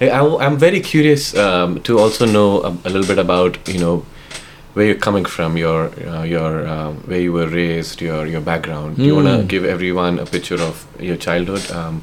I, 0.00 0.46
am 0.46 0.56
very 0.58 0.80
curious 0.80 1.34
um, 1.36 1.80
to 1.82 1.98
also 1.98 2.24
know 2.26 2.62
a, 2.62 2.68
a 2.84 2.90
little 2.90 3.06
bit 3.06 3.18
about 3.18 3.58
you 3.68 3.78
know 3.78 4.04
where 4.74 4.86
you're 4.86 4.94
coming 5.06 5.24
from, 5.24 5.56
your 5.56 5.90
uh, 6.08 6.22
your 6.22 6.66
um, 6.68 6.96
where 7.06 7.20
you 7.20 7.32
were 7.32 7.46
raised, 7.48 8.00
your 8.00 8.26
your 8.26 8.40
background. 8.40 8.96
Do 8.96 9.04
you 9.04 9.14
want 9.16 9.26
to 9.28 9.38
Mm. 9.42 9.48
give 9.48 9.64
everyone 9.64 10.18
a 10.18 10.26
picture 10.26 10.60
of 10.70 10.86
your 11.00 11.16
childhood? 11.16 11.70
Um, 11.70 12.02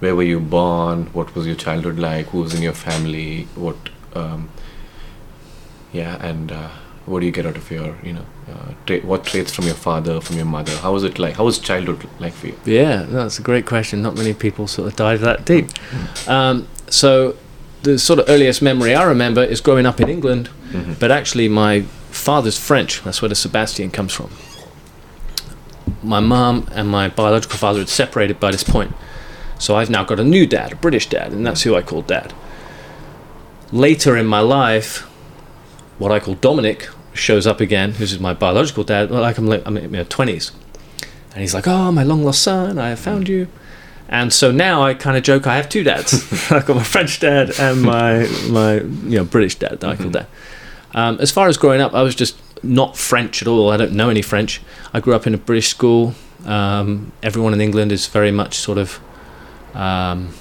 where 0.00 0.14
were 0.14 0.22
you 0.34 0.40
born? 0.40 1.06
What 1.12 1.34
was 1.34 1.46
your 1.46 1.56
childhood 1.56 1.98
like? 1.98 2.26
Who 2.28 2.40
was 2.40 2.54
in 2.54 2.62
your 2.62 2.72
family? 2.72 3.46
What 3.56 3.76
um, 4.14 4.48
yeah, 5.92 6.16
and 6.24 6.52
uh, 6.52 6.68
what 7.06 7.20
do 7.20 7.26
you 7.26 7.32
get 7.32 7.46
out 7.46 7.56
of 7.56 7.70
your 7.70 7.94
you 8.02 8.12
know 8.12 8.24
uh, 8.52 8.72
tra- 8.86 9.00
what 9.00 9.24
traits 9.24 9.52
from 9.54 9.66
your 9.66 9.74
father, 9.74 10.20
from 10.20 10.36
your 10.36 10.46
mother? 10.46 10.72
How 10.76 10.92
was 10.92 11.04
it 11.04 11.18
like? 11.18 11.36
How 11.36 11.44
was 11.44 11.58
childhood 11.58 12.06
like 12.20 12.32
for 12.32 12.48
you? 12.48 12.54
Yeah, 12.64 13.02
that's 13.08 13.38
a 13.38 13.42
great 13.42 13.66
question. 13.66 14.02
Not 14.02 14.16
many 14.16 14.34
people 14.34 14.66
sort 14.66 14.88
of 14.88 14.96
dive 14.96 15.20
that 15.20 15.44
deep. 15.44 15.66
Um, 16.28 16.66
so, 16.88 17.36
the 17.82 17.98
sort 17.98 18.18
of 18.18 18.28
earliest 18.28 18.62
memory 18.62 18.94
I 18.94 19.04
remember 19.04 19.42
is 19.42 19.60
growing 19.60 19.86
up 19.86 20.00
in 20.00 20.08
England, 20.08 20.48
Mhm. 20.72 20.98
but 20.98 21.10
actually, 21.10 21.48
my 21.48 21.84
father's 22.10 22.58
French. 22.58 23.02
That's 23.02 23.22
where 23.22 23.28
the 23.28 23.34
Sebastian 23.34 23.90
comes 23.90 24.12
from. 24.12 24.30
My 26.02 26.20
mom 26.20 26.68
and 26.72 26.88
my 26.88 27.08
biological 27.08 27.58
father 27.58 27.80
had 27.80 27.88
separated 27.88 28.38
by 28.38 28.50
this 28.50 28.62
point. 28.62 28.94
So, 29.58 29.74
I've 29.74 29.90
now 29.90 30.04
got 30.04 30.20
a 30.20 30.24
new 30.24 30.46
dad, 30.46 30.72
a 30.72 30.76
British 30.76 31.08
dad, 31.08 31.32
and 31.32 31.44
that's 31.44 31.62
who 31.62 31.74
I 31.74 31.82
call 31.82 32.02
dad. 32.02 32.32
Later 33.72 34.16
in 34.16 34.26
my 34.26 34.38
life, 34.38 35.00
what 35.98 36.12
I 36.12 36.20
call 36.20 36.34
Dominic 36.34 36.88
shows 37.12 37.46
up 37.46 37.60
again, 37.60 37.92
who's 37.92 38.18
my 38.20 38.32
biological 38.32 38.84
dad. 38.84 39.10
Like 39.10 39.36
I'm, 39.36 39.50
I'm 39.50 39.76
in 39.76 39.90
my 39.90 40.04
twenties, 40.04 40.52
and 41.32 41.40
he's 41.40 41.54
like, 41.54 41.66
"Oh, 41.66 41.90
my 41.90 42.04
long 42.04 42.22
lost 42.22 42.42
son, 42.42 42.78
I 42.78 42.90
have 42.90 43.00
found 43.00 43.28
you." 43.28 43.48
And 44.08 44.32
so 44.32 44.50
now 44.50 44.82
I 44.82 44.94
kind 44.94 45.16
of 45.16 45.22
joke 45.22 45.46
I 45.46 45.56
have 45.56 45.68
two 45.68 45.84
dads. 45.84 46.14
I've 46.50 46.64
got 46.64 46.76
my 46.76 46.82
French 46.82 47.20
dad 47.20 47.58
and 47.58 47.82
my 47.82 48.26
my 48.48 48.76
you 48.76 49.18
know 49.18 49.24
British 49.24 49.56
dad 49.56 49.80
that 49.80 49.90
I 49.90 49.96
call 49.96 50.06
mm-hmm. 50.06 50.12
dad. 50.12 50.26
Um, 50.94 51.18
as 51.20 51.30
far 51.30 51.48
as 51.48 51.56
growing 51.56 51.80
up, 51.80 51.94
I 51.94 52.02
was 52.02 52.14
just 52.14 52.36
not 52.62 52.96
French 52.96 53.42
at 53.42 53.48
all. 53.48 53.70
I 53.70 53.76
don't 53.76 53.92
know 53.92 54.10
any 54.10 54.22
French. 54.22 54.60
I 54.92 55.00
grew 55.00 55.14
up 55.14 55.26
in 55.26 55.34
a 55.34 55.38
British 55.38 55.68
school. 55.68 56.14
Um, 56.44 57.12
everyone 57.22 57.52
in 57.52 57.60
England 57.60 57.92
is 57.92 58.06
very 58.06 58.30
much 58.30 58.56
sort 58.56 58.78
of. 58.78 59.00
Um, 59.74 60.34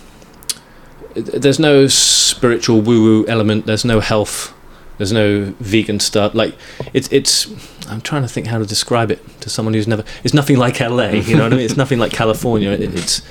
there's 1.15 1.59
no 1.59 1.87
spiritual 1.87 2.81
woo 2.81 3.03
woo 3.03 3.25
element. 3.27 3.65
There's 3.65 3.85
no 3.85 3.99
health. 3.99 4.53
There's 4.97 5.11
no 5.11 5.53
vegan 5.59 5.99
stuff. 5.99 6.33
Like 6.33 6.55
it's 6.93 7.11
it's. 7.11 7.47
I'm 7.87 8.01
trying 8.01 8.23
to 8.23 8.27
think 8.27 8.47
how 8.47 8.59
to 8.59 8.65
describe 8.65 9.11
it 9.11 9.41
to 9.41 9.49
someone 9.49 9.73
who's 9.73 9.87
never. 9.87 10.03
It's 10.23 10.33
nothing 10.33 10.57
like 10.57 10.79
LA. 10.79 11.09
You 11.09 11.35
know 11.35 11.43
what 11.43 11.53
I 11.53 11.57
mean? 11.57 11.65
It's 11.65 11.77
nothing 11.77 11.99
like 11.99 12.11
California. 12.11 12.71
It, 12.71 12.95
it's 12.95 13.21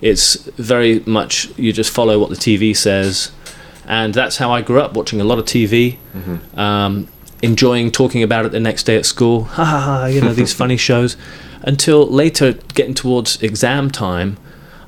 it's 0.00 0.36
very 0.56 1.00
much 1.00 1.56
you 1.58 1.72
just 1.72 1.90
follow 1.90 2.18
what 2.18 2.30
the 2.30 2.36
TV 2.36 2.76
says, 2.76 3.32
and 3.88 4.14
that's 4.14 4.36
how 4.36 4.52
I 4.52 4.62
grew 4.62 4.80
up 4.80 4.94
watching 4.94 5.20
a 5.20 5.24
lot 5.24 5.38
of 5.40 5.44
TV, 5.46 5.96
Mm-hmm. 6.16 6.58
um, 6.60 7.08
enjoying 7.42 7.90
talking 7.90 8.22
about 8.22 8.44
it 8.46 8.52
the 8.52 8.60
next 8.60 8.82
day 8.84 8.96
at 8.96 9.06
school. 9.06 9.44
Ha 9.58 9.64
ha 9.64 9.80
ha! 9.80 10.06
You 10.06 10.20
know 10.20 10.32
these 10.34 10.52
funny 10.62 10.76
shows. 10.76 11.16
Until 11.62 12.06
later, 12.06 12.52
getting 12.74 12.94
towards 12.94 13.42
exam 13.42 13.90
time, 13.90 14.36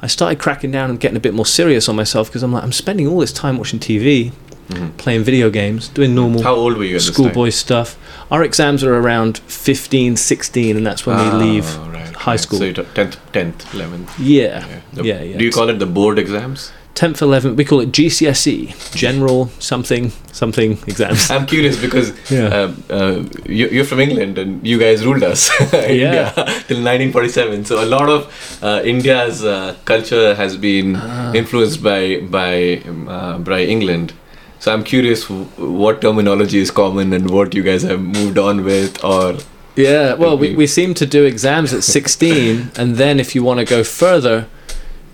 I 0.02 0.07
started 0.07 0.38
cracking 0.38 0.71
down 0.71 0.88
and 0.90 1.00
getting 1.00 1.16
a 1.16 1.21
bit 1.21 1.35
more 1.35 1.47
serious 1.47 1.88
on 1.88 1.97
myself 1.97 2.28
because 2.28 2.42
I'm 2.45 2.52
like, 2.52 2.62
I'm 2.62 2.73
spending 2.73 3.07
all 3.09 3.19
this 3.19 3.33
time 3.33 3.59
watching 3.59 3.78
TV, 3.80 4.33
Mhm. 4.71 4.97
playing 4.97 5.25
video 5.25 5.50
games, 5.50 5.88
doing 5.88 6.14
normal 6.14 6.42
How 6.42 6.54
old 6.54 6.76
were 6.76 6.85
you 6.85 6.90
at 6.97 7.02
this 7.02 7.07
time? 7.07 7.14
schoolboy 7.14 7.50
stuff. 7.50 7.97
Our 8.30 8.45
exams 8.45 8.85
are 8.85 8.95
around 8.97 9.38
15, 9.49 10.16
16, 10.16 10.76
and 10.76 10.87
that's 10.87 11.04
when 11.07 11.16
Ah, 11.16 11.37
we 11.38 11.45
leave 11.45 11.66
right, 11.76 12.14
high 12.14 12.33
right. 12.33 12.40
school. 12.40 12.59
So 12.61 12.64
you're 12.66 12.85
tenth, 12.95 13.16
tenth, 13.33 13.75
eleventh. 13.75 14.11
Yeah, 14.19 14.64
The- 14.92 15.02
yeah, 15.04 15.23
yeah. 15.23 15.37
Do 15.38 15.45
you 15.45 15.50
call 15.50 15.69
it 15.71 15.78
the 15.80 15.87
board 15.87 16.19
exams? 16.21 16.71
10th, 16.94 17.20
11th, 17.23 17.56
we 17.56 17.64
call 17.64 17.80
it 17.80 17.92
GCSE, 17.92 18.94
General 18.94 19.47
Something 19.59 20.11
Something 20.32 20.73
Exams. 20.87 21.30
I'm 21.35 21.47
curious 21.47 21.80
because 21.80 22.12
Yeah. 22.30 22.49
um, 22.49 22.82
uh, 22.90 23.23
you, 23.47 23.68
you're 23.68 23.85
from 23.87 24.00
England 24.00 24.37
and 24.38 24.66
you 24.66 24.78
guys 24.78 25.04
ruled 25.06 25.23
us. 25.23 25.50
India 25.73 26.32
till 26.68 26.82
1947. 26.82 27.64
So 27.64 27.82
a 27.82 27.87
lot 27.87 28.09
of 28.11 28.26
uh, 28.62 28.82
India's 28.85 29.42
uh, 29.44 29.75
culture 29.85 30.35
has 30.35 30.56
been 30.56 30.97
Ah. 30.97 31.32
influenced 31.32 31.82
by 31.82 32.20
by 32.38 32.82
um, 32.88 33.09
uh, 33.09 33.38
by 33.38 33.61
England. 33.62 34.12
So 34.59 34.70
I'm 34.75 34.85
curious 34.85 35.25
what 35.30 36.02
terminology 36.02 36.59
is 36.59 36.70
common 36.70 37.14
and 37.14 37.30
what 37.30 37.54
you 37.54 37.62
guys 37.62 37.82
have 37.82 38.00
moved 38.02 38.37
on 38.37 38.62
with, 38.64 39.02
or 39.02 39.37
Yeah, 39.76 40.14
well, 40.14 40.37
we, 40.37 40.54
we 40.54 40.66
seem 40.66 40.92
to 40.94 41.06
do 41.06 41.25
exams 41.25 41.73
at 41.73 41.82
16, 41.82 42.73
and 42.76 42.97
then 42.97 43.18
if 43.20 43.35
you 43.35 43.42
want 43.42 43.61
to 43.61 43.64
go 43.76 43.82
further, 43.85 44.47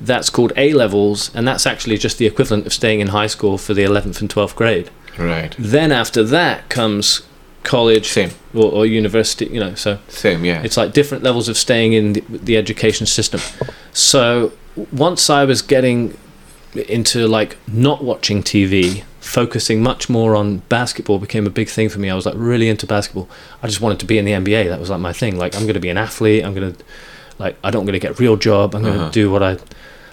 that's 0.00 0.28
called 0.30 0.52
A 0.56 0.72
levels, 0.72 1.30
and 1.34 1.46
that's 1.48 1.66
actually 1.66 1.96
just 1.98 2.18
the 2.18 2.26
equivalent 2.26 2.66
of 2.66 2.72
staying 2.72 3.00
in 3.00 3.08
high 3.08 3.26
school 3.28 3.56
for 3.58 3.74
the 3.74 3.82
11th 3.82 4.20
and 4.20 4.28
12th 4.30 4.54
grade. 4.54 4.90
right, 5.18 5.54
Then 5.58 5.92
after 5.92 6.22
that 6.24 6.68
comes 6.68 7.22
college 7.62 8.06
same, 8.08 8.30
or, 8.54 8.70
or 8.70 8.86
university, 8.86 9.46
you 9.46 9.58
know, 9.58 9.74
so 9.74 9.98
same, 10.08 10.44
yeah. 10.44 10.62
it's 10.62 10.76
like 10.76 10.92
different 10.92 11.24
levels 11.24 11.48
of 11.48 11.56
staying 11.56 11.94
in 11.94 12.12
the, 12.12 12.20
the 12.28 12.56
education 12.56 13.06
system. 13.06 13.40
So 13.92 14.52
once 14.92 15.28
I 15.30 15.44
was 15.44 15.62
getting 15.62 16.16
into 16.88 17.26
like 17.26 17.56
not 17.66 18.04
watching 18.04 18.42
TV, 18.42 19.02
focusing 19.20 19.82
much 19.82 20.08
more 20.08 20.36
on 20.36 20.58
basketball 20.68 21.18
became 21.18 21.46
a 21.46 21.50
big 21.50 21.68
thing 21.68 21.88
for 21.88 21.98
me. 21.98 22.10
I 22.10 22.14
was 22.14 22.26
like 22.26 22.34
really 22.36 22.68
into 22.68 22.86
basketball. 22.86 23.28
I 23.62 23.66
just 23.66 23.80
wanted 23.80 23.98
to 24.00 24.06
be 24.06 24.18
in 24.18 24.24
the 24.24 24.32
NBA. 24.32 24.68
That 24.68 24.78
was 24.78 24.90
like 24.90 25.00
my 25.00 25.12
thing. 25.12 25.36
Like 25.36 25.56
I'm 25.56 25.62
going 25.62 25.74
to 25.74 25.80
be 25.80 25.88
an 25.88 25.98
athlete. 25.98 26.44
I'm 26.44 26.54
going 26.54 26.74
to 26.74 26.84
Like 27.38 27.56
I 27.64 27.70
don't 27.70 27.84
going 27.86 27.94
to 27.94 27.98
get 27.98 28.12
a 28.12 28.22
real 28.22 28.36
job. 28.36 28.74
I'm 28.74 28.82
going 28.82 28.94
to 28.94 29.00
Uh-huh. 29.00 29.10
do 29.10 29.30
what 29.30 29.42
I 29.42 29.56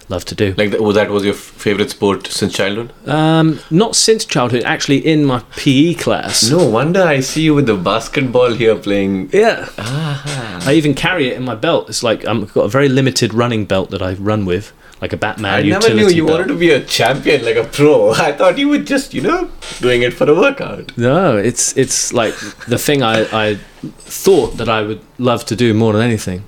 love 0.08 0.24
to 0.26 0.34
do. 0.34 0.54
Like 0.56 0.70
that, 0.70 0.80
was 0.82 0.94
that 0.96 1.10
was 1.10 1.24
your 1.24 1.34
favorite 1.34 1.90
sport 1.90 2.26
since 2.26 2.52
childhood? 2.52 2.92
Um, 3.08 3.60
not 3.70 3.96
since 3.96 4.24
childhood. 4.24 4.62
Actually, 4.64 4.98
in 5.06 5.24
my 5.24 5.40
PE 5.56 5.94
class. 5.94 6.50
No 6.50 6.68
wonder 6.68 7.02
I 7.02 7.20
see 7.20 7.42
you 7.42 7.54
with 7.54 7.66
the 7.66 7.76
basketball 7.76 8.52
here 8.52 8.76
playing. 8.76 9.30
Yeah. 9.32 9.68
I 9.78 10.72
even 10.74 10.94
carry 10.94 11.28
it 11.28 11.36
in 11.36 11.44
my 11.44 11.54
belt. 11.54 11.88
It's 11.88 12.02
like 12.02 12.24
I've 12.26 12.52
got 12.54 12.62
a 12.64 12.68
very 12.68 12.88
limited 12.88 13.34
running 13.34 13.64
belt 13.66 13.90
that 13.90 14.02
I 14.02 14.14
run 14.14 14.44
with, 14.46 14.72
like 15.00 15.12
a 15.12 15.16
Batman 15.16 15.54
I 15.54 15.62
never 15.62 15.92
knew 15.94 16.08
you 16.08 16.26
belt. 16.26 16.38
wanted 16.38 16.52
to 16.52 16.58
be 16.58 16.70
a 16.70 16.82
champion, 16.84 17.44
like 17.44 17.56
a 17.56 17.64
pro. 17.64 18.10
I 18.28 18.32
thought 18.32 18.58
you 18.58 18.68
were 18.68 18.78
just, 18.78 19.14
you 19.14 19.22
know, 19.22 19.50
doing 19.80 20.02
it 20.02 20.12
for 20.14 20.28
a 20.30 20.34
workout. 20.34 20.96
No, 20.96 21.36
it's 21.36 21.76
it's 21.76 22.12
like 22.12 22.34
the 22.68 22.78
thing 22.78 23.02
I, 23.02 23.22
I 23.32 23.54
thought 23.98 24.56
that 24.58 24.68
I 24.68 24.82
would 24.82 25.00
love 25.18 25.44
to 25.46 25.56
do 25.56 25.74
more 25.74 25.92
than 25.92 26.02
anything. 26.02 26.44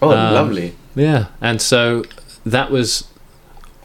Oh, 0.00 0.10
Um, 0.10 0.34
lovely. 0.34 0.74
Yeah, 0.94 1.26
and 1.40 1.60
so 1.62 2.04
that 2.44 2.70
was 2.70 3.06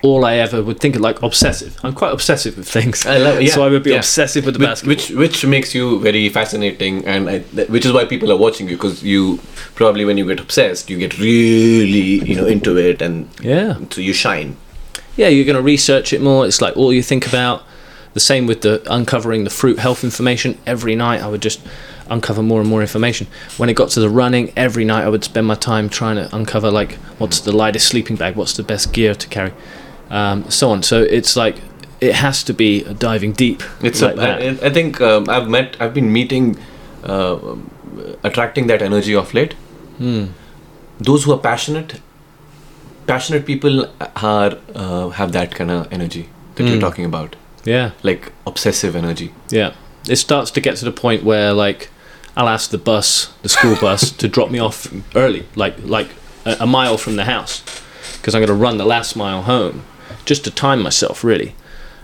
all 0.04 0.26
I 0.26 0.36
ever 0.36 0.62
would 0.62 0.80
think 0.80 0.96
of, 0.96 1.02
like 1.02 1.22
obsessive. 1.24 1.80
I'm 1.84 1.94
quite 1.94 2.14
obsessive 2.14 2.56
with 2.58 2.70
things. 2.70 3.06
I 3.06 3.18
love. 3.18 3.42
Yeah, 3.42 3.52
so 3.56 3.64
I 3.64 3.70
would 3.70 3.84
be 3.84 3.92
yeah. 3.92 3.98
obsessive 3.98 4.46
with 4.46 4.54
the 4.56 4.60
which, 4.60 4.70
basketball. 4.70 4.96
which 4.96 5.10
which 5.12 5.46
makes 5.46 5.74
you 5.74 6.00
very 6.00 6.30
fascinating, 6.30 7.06
and 7.06 7.30
I, 7.30 7.40
th- 7.40 7.70
which 7.70 7.86
is 7.86 7.92
why 7.92 8.06
people 8.06 8.32
are 8.32 8.38
watching 8.38 8.70
you 8.70 8.76
because 8.76 9.04
you 9.04 9.40
probably 9.76 10.06
when 10.06 10.18
you 10.18 10.28
get 10.28 10.40
obsessed, 10.40 10.90
you 10.90 10.98
get 10.98 11.18
really 11.18 12.24
you 12.24 12.36
know 12.36 12.46
into 12.46 12.78
it, 12.78 13.02
and 13.02 13.28
yeah, 13.42 13.78
so 13.90 14.02
you 14.02 14.14
shine. 14.14 14.56
yeah, 15.16 15.28
you're 15.28 15.46
going 15.46 15.56
to 15.56 15.62
research 15.64 16.14
it 16.14 16.22
more. 16.22 16.46
It's 16.46 16.62
like 16.62 16.78
all 16.78 16.94
you 16.94 17.04
think 17.04 17.28
about. 17.28 17.64
The 18.14 18.22
same 18.22 18.48
with 18.48 18.62
the 18.62 18.82
uncovering 18.92 19.44
the 19.44 19.52
fruit 19.52 19.78
health 19.78 20.04
information. 20.04 20.58
Every 20.66 20.96
night 20.96 21.22
I 21.22 21.28
would 21.28 21.42
just 21.42 21.60
uncover 22.10 22.42
more 22.44 22.60
and 22.62 22.70
more 22.70 22.82
information. 22.82 23.28
When 23.58 23.70
it 23.70 23.74
got 23.76 23.90
to 23.92 24.00
the 24.00 24.10
running, 24.10 24.52
every 24.56 24.86
night 24.86 25.04
I 25.06 25.10
would 25.10 25.24
spend 25.24 25.48
my 25.48 25.56
time 25.56 25.90
trying 25.90 26.16
to 26.18 26.36
uncover 26.36 26.70
like 26.72 26.94
what's 27.20 27.40
the 27.42 27.52
lightest 27.52 27.88
sleeping 27.88 28.16
bag, 28.16 28.36
what's 28.36 28.54
the 28.58 28.64
best 28.64 28.94
gear 28.94 29.14
to 29.16 29.28
carry, 29.28 29.54
um, 30.10 30.50
so 30.50 30.70
on. 30.72 30.84
So 30.84 31.02
it's 31.04 31.36
like 31.36 31.56
it 32.02 32.14
has 32.16 32.44
to 32.44 32.54
be 32.54 32.84
diving 32.94 33.34
deep. 33.34 33.64
It's 33.82 34.02
like 34.02 34.14
a, 34.14 34.18
that. 34.18 34.42
I, 34.42 34.68
I 34.68 34.70
think 34.70 35.02
um, 35.02 35.30
I've 35.30 35.48
met, 35.50 35.76
I've 35.80 35.94
been 35.94 36.12
meeting, 36.14 36.58
uh, 37.04 37.38
attracting 38.24 38.68
that 38.68 38.82
energy 38.82 39.16
of 39.16 39.34
late. 39.34 39.54
Hmm. 39.98 40.26
Those 41.00 41.24
who 41.26 41.32
are 41.34 41.40
passionate, 41.40 42.02
passionate 43.08 43.46
people 43.46 43.88
are 44.16 44.58
uh, 44.76 45.10
have 45.10 45.32
that 45.32 45.56
kind 45.56 45.72
of 45.72 45.92
energy 45.92 46.30
that 46.56 46.64
you're 46.64 46.78
Mm. 46.78 46.82
talking 46.82 47.06
about, 47.06 47.36
Yeah, 47.66 47.92
like 48.04 48.32
obsessive 48.46 48.96
energy. 48.96 49.32
yeah. 49.50 49.74
It 50.10 50.16
starts 50.16 50.52
to 50.52 50.62
get 50.62 50.78
to 50.78 50.86
the 50.86 50.92
point 50.92 51.24
where 51.24 51.54
like 51.54 51.90
I'll 52.38 52.48
ask 52.48 52.70
the 52.70 52.78
bus, 52.78 53.34
the 53.42 53.50
school 53.50 53.76
bus, 53.82 54.12
to 54.12 54.28
drop 54.28 54.52
me 54.52 54.60
off 54.60 54.94
early, 55.16 55.46
like 55.56 55.76
like 55.84 56.10
a, 56.46 56.58
a 56.62 56.68
mile 56.68 56.98
from 56.98 57.16
the 57.16 57.26
house, 57.26 57.64
because 58.18 58.36
I'm 58.36 58.40
going 58.40 58.48
to 58.48 58.54
run 58.54 58.78
the 58.78 58.86
last 58.86 59.16
mile 59.16 59.42
home, 59.42 59.84
just 60.24 60.44
to 60.46 60.52
time 60.52 60.82
myself 60.82 61.24
really, 61.24 61.56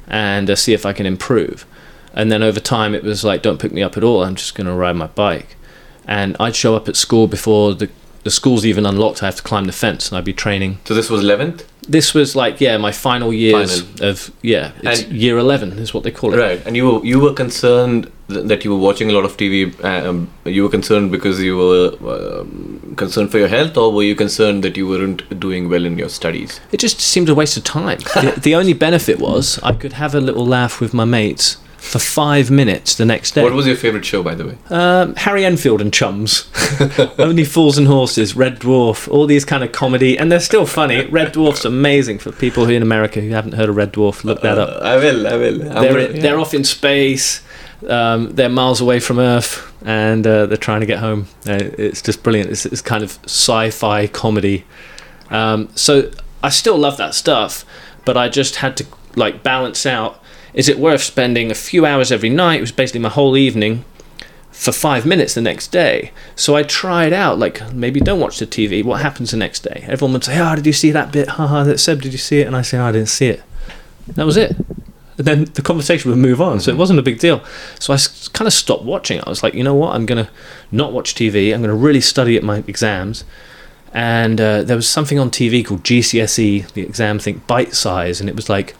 and 0.08 0.50
uh, 0.50 0.56
see 0.56 0.74
if 0.74 0.86
I 0.86 0.92
can 0.92 1.06
improve. 1.06 1.68
And 2.16 2.32
then 2.32 2.42
over 2.44 2.60
time, 2.60 2.96
it 2.96 3.04
was 3.04 3.24
like, 3.24 3.42
don't 3.42 3.60
pick 3.60 3.72
me 3.72 3.82
up 3.82 3.96
at 3.96 4.04
all. 4.04 4.24
I'm 4.24 4.36
just 4.36 4.56
going 4.56 4.68
to 4.68 4.74
ride 4.74 4.96
my 4.96 5.08
bike. 5.08 5.56
And 6.08 6.38
I'd 6.40 6.56
show 6.56 6.76
up 6.76 6.88
at 6.88 6.96
school 6.96 7.28
before 7.28 7.74
the 7.74 7.90
the 8.24 8.32
school's 8.32 8.66
even 8.66 8.86
unlocked. 8.86 9.22
I 9.24 9.26
have 9.28 9.36
to 9.38 9.44
climb 9.44 9.66
the 9.66 9.72
fence, 9.74 10.10
and 10.10 10.18
I'd 10.18 10.26
be 10.26 10.34
training. 10.34 10.78
So 10.86 10.94
this 10.94 11.10
was 11.10 11.22
eleventh, 11.22 11.66
This 11.88 12.14
was 12.14 12.36
like 12.36 12.62
yeah, 12.62 12.78
my 12.78 12.92
final 12.92 13.34
years 13.34 13.82
Final. 13.82 14.10
of 14.12 14.32
yeah, 14.42 14.72
it's 14.82 15.02
And- 15.04 15.12
year 15.14 15.38
eleven 15.38 15.74
is 15.74 15.94
what 15.94 16.04
they 16.04 16.12
call 16.12 16.34
it. 16.34 16.38
right? 16.38 16.62
And 16.66 16.76
you 16.78 16.86
were 16.90 17.06
you 17.06 17.20
were 17.20 17.34
concerned 17.34 18.10
that 18.30 18.64
you 18.64 18.72
were 18.72 18.78
watching 18.88 19.10
a 19.10 19.14
lot 19.14 19.26
of 19.26 19.36
TV. 19.38 19.58
Um, 19.84 20.30
you 20.46 20.64
were 20.64 20.70
concerned 20.70 21.12
because 21.12 21.42
you 21.42 21.58
were 21.58 21.88
um, 22.42 22.94
concerned 22.96 23.30
for 23.32 23.38
your 23.38 23.50
health, 23.50 23.76
or 23.78 23.92
were 23.92 24.04
you 24.04 24.16
concerned 24.16 24.64
that 24.64 24.78
you 24.78 24.88
weren't 24.88 25.22
doing 25.40 25.70
well 25.70 25.86
in 25.86 25.98
your 25.98 26.10
studies? 26.10 26.60
It 26.72 26.80
just 26.80 27.02
seemed 27.02 27.30
a 27.30 27.36
waste 27.36 27.58
of 27.58 27.64
time. 27.66 28.00
the, 28.16 28.34
the 28.42 28.56
only 28.56 28.74
benefit 28.74 29.20
was 29.20 29.60
I 29.62 29.74
could 29.74 29.94
have 29.94 30.16
a 30.16 30.22
little 30.22 30.46
laugh 30.46 30.80
with 30.80 30.94
my 30.94 31.06
mates 31.06 31.58
for 31.84 32.00
five 32.00 32.50
minutes 32.50 32.96
the 32.96 33.06
next 33.06 33.32
day. 33.32 33.44
What 33.44 33.54
was 33.54 33.68
your 33.68 33.76
favorite 33.76 34.06
show, 34.06 34.24
by 34.24 34.36
the 34.36 34.48
way? 34.48 34.58
um, 34.70 35.16
Harry 35.16 35.44
Enfield 35.46 35.82
and 35.82 35.94
Chums, 35.94 36.50
Only 37.20 37.44
Fools 37.44 37.78
and 37.78 37.88
Horses, 37.88 38.36
Red 38.36 38.60
Dwarf, 38.60 39.08
all 39.08 39.26
these 39.28 39.46
kind 39.46 39.64
of 39.64 39.72
comedy, 39.72 40.18
and 40.18 40.32
they're 40.32 40.40
still 40.40 40.66
funny. 40.66 41.06
Red 41.06 41.34
Dwarf's 41.34 41.66
amazing 41.66 42.20
for 42.20 42.32
people 42.32 42.66
who 42.66 42.72
in 42.74 42.82
America 42.82 43.20
who 43.22 43.30
haven't 43.30 43.54
heard 43.54 43.70
of 43.70 43.76
Red 43.76 43.94
Dwarf. 43.94 44.24
Look 44.24 44.42
that 44.42 44.58
up. 44.58 44.70
Uh, 44.82 44.86
I 44.86 44.96
will. 44.98 45.28
I 45.28 45.36
will. 45.36 45.58
They're 45.60 45.94
gonna- 46.08 46.22
they're 46.22 46.40
off 46.40 46.54
in 46.54 46.64
space. 46.64 47.42
Um, 47.88 48.30
they're 48.34 48.48
miles 48.48 48.80
away 48.80 49.02
from 49.02 49.20
Earth, 49.20 49.70
and 49.86 50.26
uh, 50.26 50.46
they're 50.46 50.56
trying 50.56 50.80
to 50.80 50.86
get 50.88 51.00
home. 51.00 51.28
Uh, 51.46 51.60
it's 51.78 52.02
just 52.02 52.24
brilliant. 52.24 52.50
It's, 52.50 52.66
it's 52.66 52.82
kind 52.82 53.04
of 53.04 53.20
sci-fi 53.26 54.08
comedy. 54.08 54.64
Um, 55.30 55.68
so 55.76 56.10
I 56.42 56.48
still 56.50 56.78
love 56.78 56.96
that 56.98 57.14
stuff, 57.14 57.66
but 58.06 58.16
I 58.16 58.30
just 58.30 58.56
had 58.58 58.78
to 58.78 58.86
like 59.18 59.44
balance 59.44 59.86
out. 59.86 60.23
Is 60.54 60.70
it 60.70 60.78
worth 60.78 61.02
spending 61.02 61.50
a 61.50 61.56
few 61.56 61.86
hours 61.86 62.12
every 62.12 62.30
night? 62.30 62.58
It 62.58 62.62
was 62.62 62.72
basically 62.72 63.02
my 63.02 63.10
whole 63.10 63.36
evening 63.36 63.86
for 64.52 64.72
five 64.72 65.06
minutes 65.06 65.34
the 65.34 65.42
next 65.42 65.70
day. 65.70 66.12
So 66.36 66.56
I 66.56 66.64
tried 66.64 67.12
out, 67.12 67.40
like 67.40 67.74
maybe 67.74 68.00
don't 68.00 68.20
watch 68.20 68.38
the 68.38 68.46
TV. 68.46 68.84
What 68.84 69.02
happens 69.02 69.32
the 69.32 69.38
next 69.38 69.62
day? 69.62 69.84
Everyone 69.88 70.14
would 70.14 70.24
say, 70.24 70.40
"Oh, 70.40 70.56
did 70.56 70.66
you 70.66 70.74
see 70.74 70.92
that 70.92 71.12
bit? 71.12 71.30
Haha, 71.30 71.64
that 71.64 71.80
Seb, 71.80 72.02
did 72.02 72.12
you 72.12 72.20
see 72.20 72.40
it?" 72.40 72.48
And 72.48 72.56
I 72.56 72.62
say, 72.62 72.78
oh, 72.78 72.86
"I 72.86 72.92
didn't 72.92 73.10
see 73.10 73.28
it." 73.28 73.44
That 74.08 74.26
was 74.26 74.38
it. 74.38 74.56
And 75.18 75.28
then 75.28 75.46
the 75.54 75.62
conversation 75.62 76.10
would 76.12 76.20
move 76.20 76.42
on, 76.42 76.60
so 76.60 76.72
it 76.72 76.78
wasn't 76.78 77.00
a 77.00 77.04
big 77.04 77.20
deal. 77.20 77.44
So 77.80 77.94
I 77.94 77.98
kind 78.34 78.48
of 78.48 78.54
stopped 78.54 78.84
watching. 78.84 79.22
I 79.22 79.30
was 79.30 79.44
like, 79.44 79.54
you 79.54 79.64
know 79.64 79.76
what? 79.76 79.96
I'm 79.96 80.06
gonna 80.06 80.30
not 80.72 80.94
watch 80.94 81.16
TV. 81.16 81.54
I'm 81.54 81.62
gonna 81.62 81.76
really 81.76 82.02
study 82.02 82.38
at 82.38 82.44
my 82.44 82.64
exams. 82.68 83.24
And 83.92 84.42
uh, 84.42 84.64
there 84.64 84.76
was 84.76 84.90
something 84.90 85.20
on 85.20 85.30
TV 85.30 85.64
called 85.64 85.84
GCSE, 85.84 86.74
the 86.74 86.82
exam 86.82 87.20
thing, 87.20 87.42
Bitesize, 87.48 88.20
and 88.20 88.28
it 88.28 88.36
was 88.36 88.50
like 88.50 88.76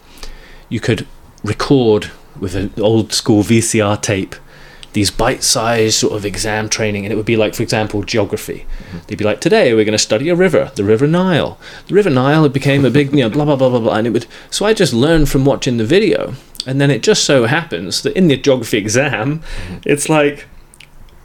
you 0.68 0.80
could 0.80 1.06
record 1.44 2.10
with 2.40 2.56
an 2.56 2.72
old 2.78 3.12
school 3.12 3.44
VCR 3.44 4.00
tape 4.02 4.34
these 4.94 5.10
bite-sized 5.10 5.96
sort 5.96 6.12
of 6.12 6.24
exam 6.24 6.68
training 6.68 7.04
and 7.04 7.12
it 7.12 7.16
would 7.16 7.26
be 7.26 7.36
like 7.36 7.54
for 7.54 7.62
example 7.62 8.02
geography. 8.04 8.64
Mm-hmm. 8.78 8.98
They'd 9.06 9.18
be 9.18 9.24
like 9.24 9.40
today 9.40 9.74
we're 9.74 9.84
going 9.84 9.92
to 9.92 9.98
study 9.98 10.28
a 10.28 10.34
river 10.34 10.72
the 10.76 10.84
river 10.84 11.06
nile. 11.06 11.58
The 11.88 11.94
river 11.94 12.10
nile 12.10 12.44
it 12.44 12.52
became 12.52 12.84
a 12.84 12.90
big 12.90 13.12
you 13.14 13.20
know 13.20 13.28
blah 13.28 13.44
blah 13.44 13.56
blah 13.56 13.68
blah 13.68 13.80
blah 13.80 13.94
and 13.94 14.06
it 14.06 14.10
would 14.10 14.26
so 14.50 14.64
i 14.64 14.72
just 14.72 14.94
learned 14.94 15.28
from 15.28 15.44
watching 15.44 15.76
the 15.76 15.84
video 15.84 16.34
and 16.66 16.80
then 16.80 16.90
it 16.90 17.02
just 17.02 17.24
so 17.24 17.44
happens 17.44 18.02
that 18.02 18.16
in 18.16 18.28
the 18.28 18.36
geography 18.36 18.78
exam 18.78 19.40
mm-hmm. 19.40 19.76
it's 19.84 20.08
like 20.08 20.46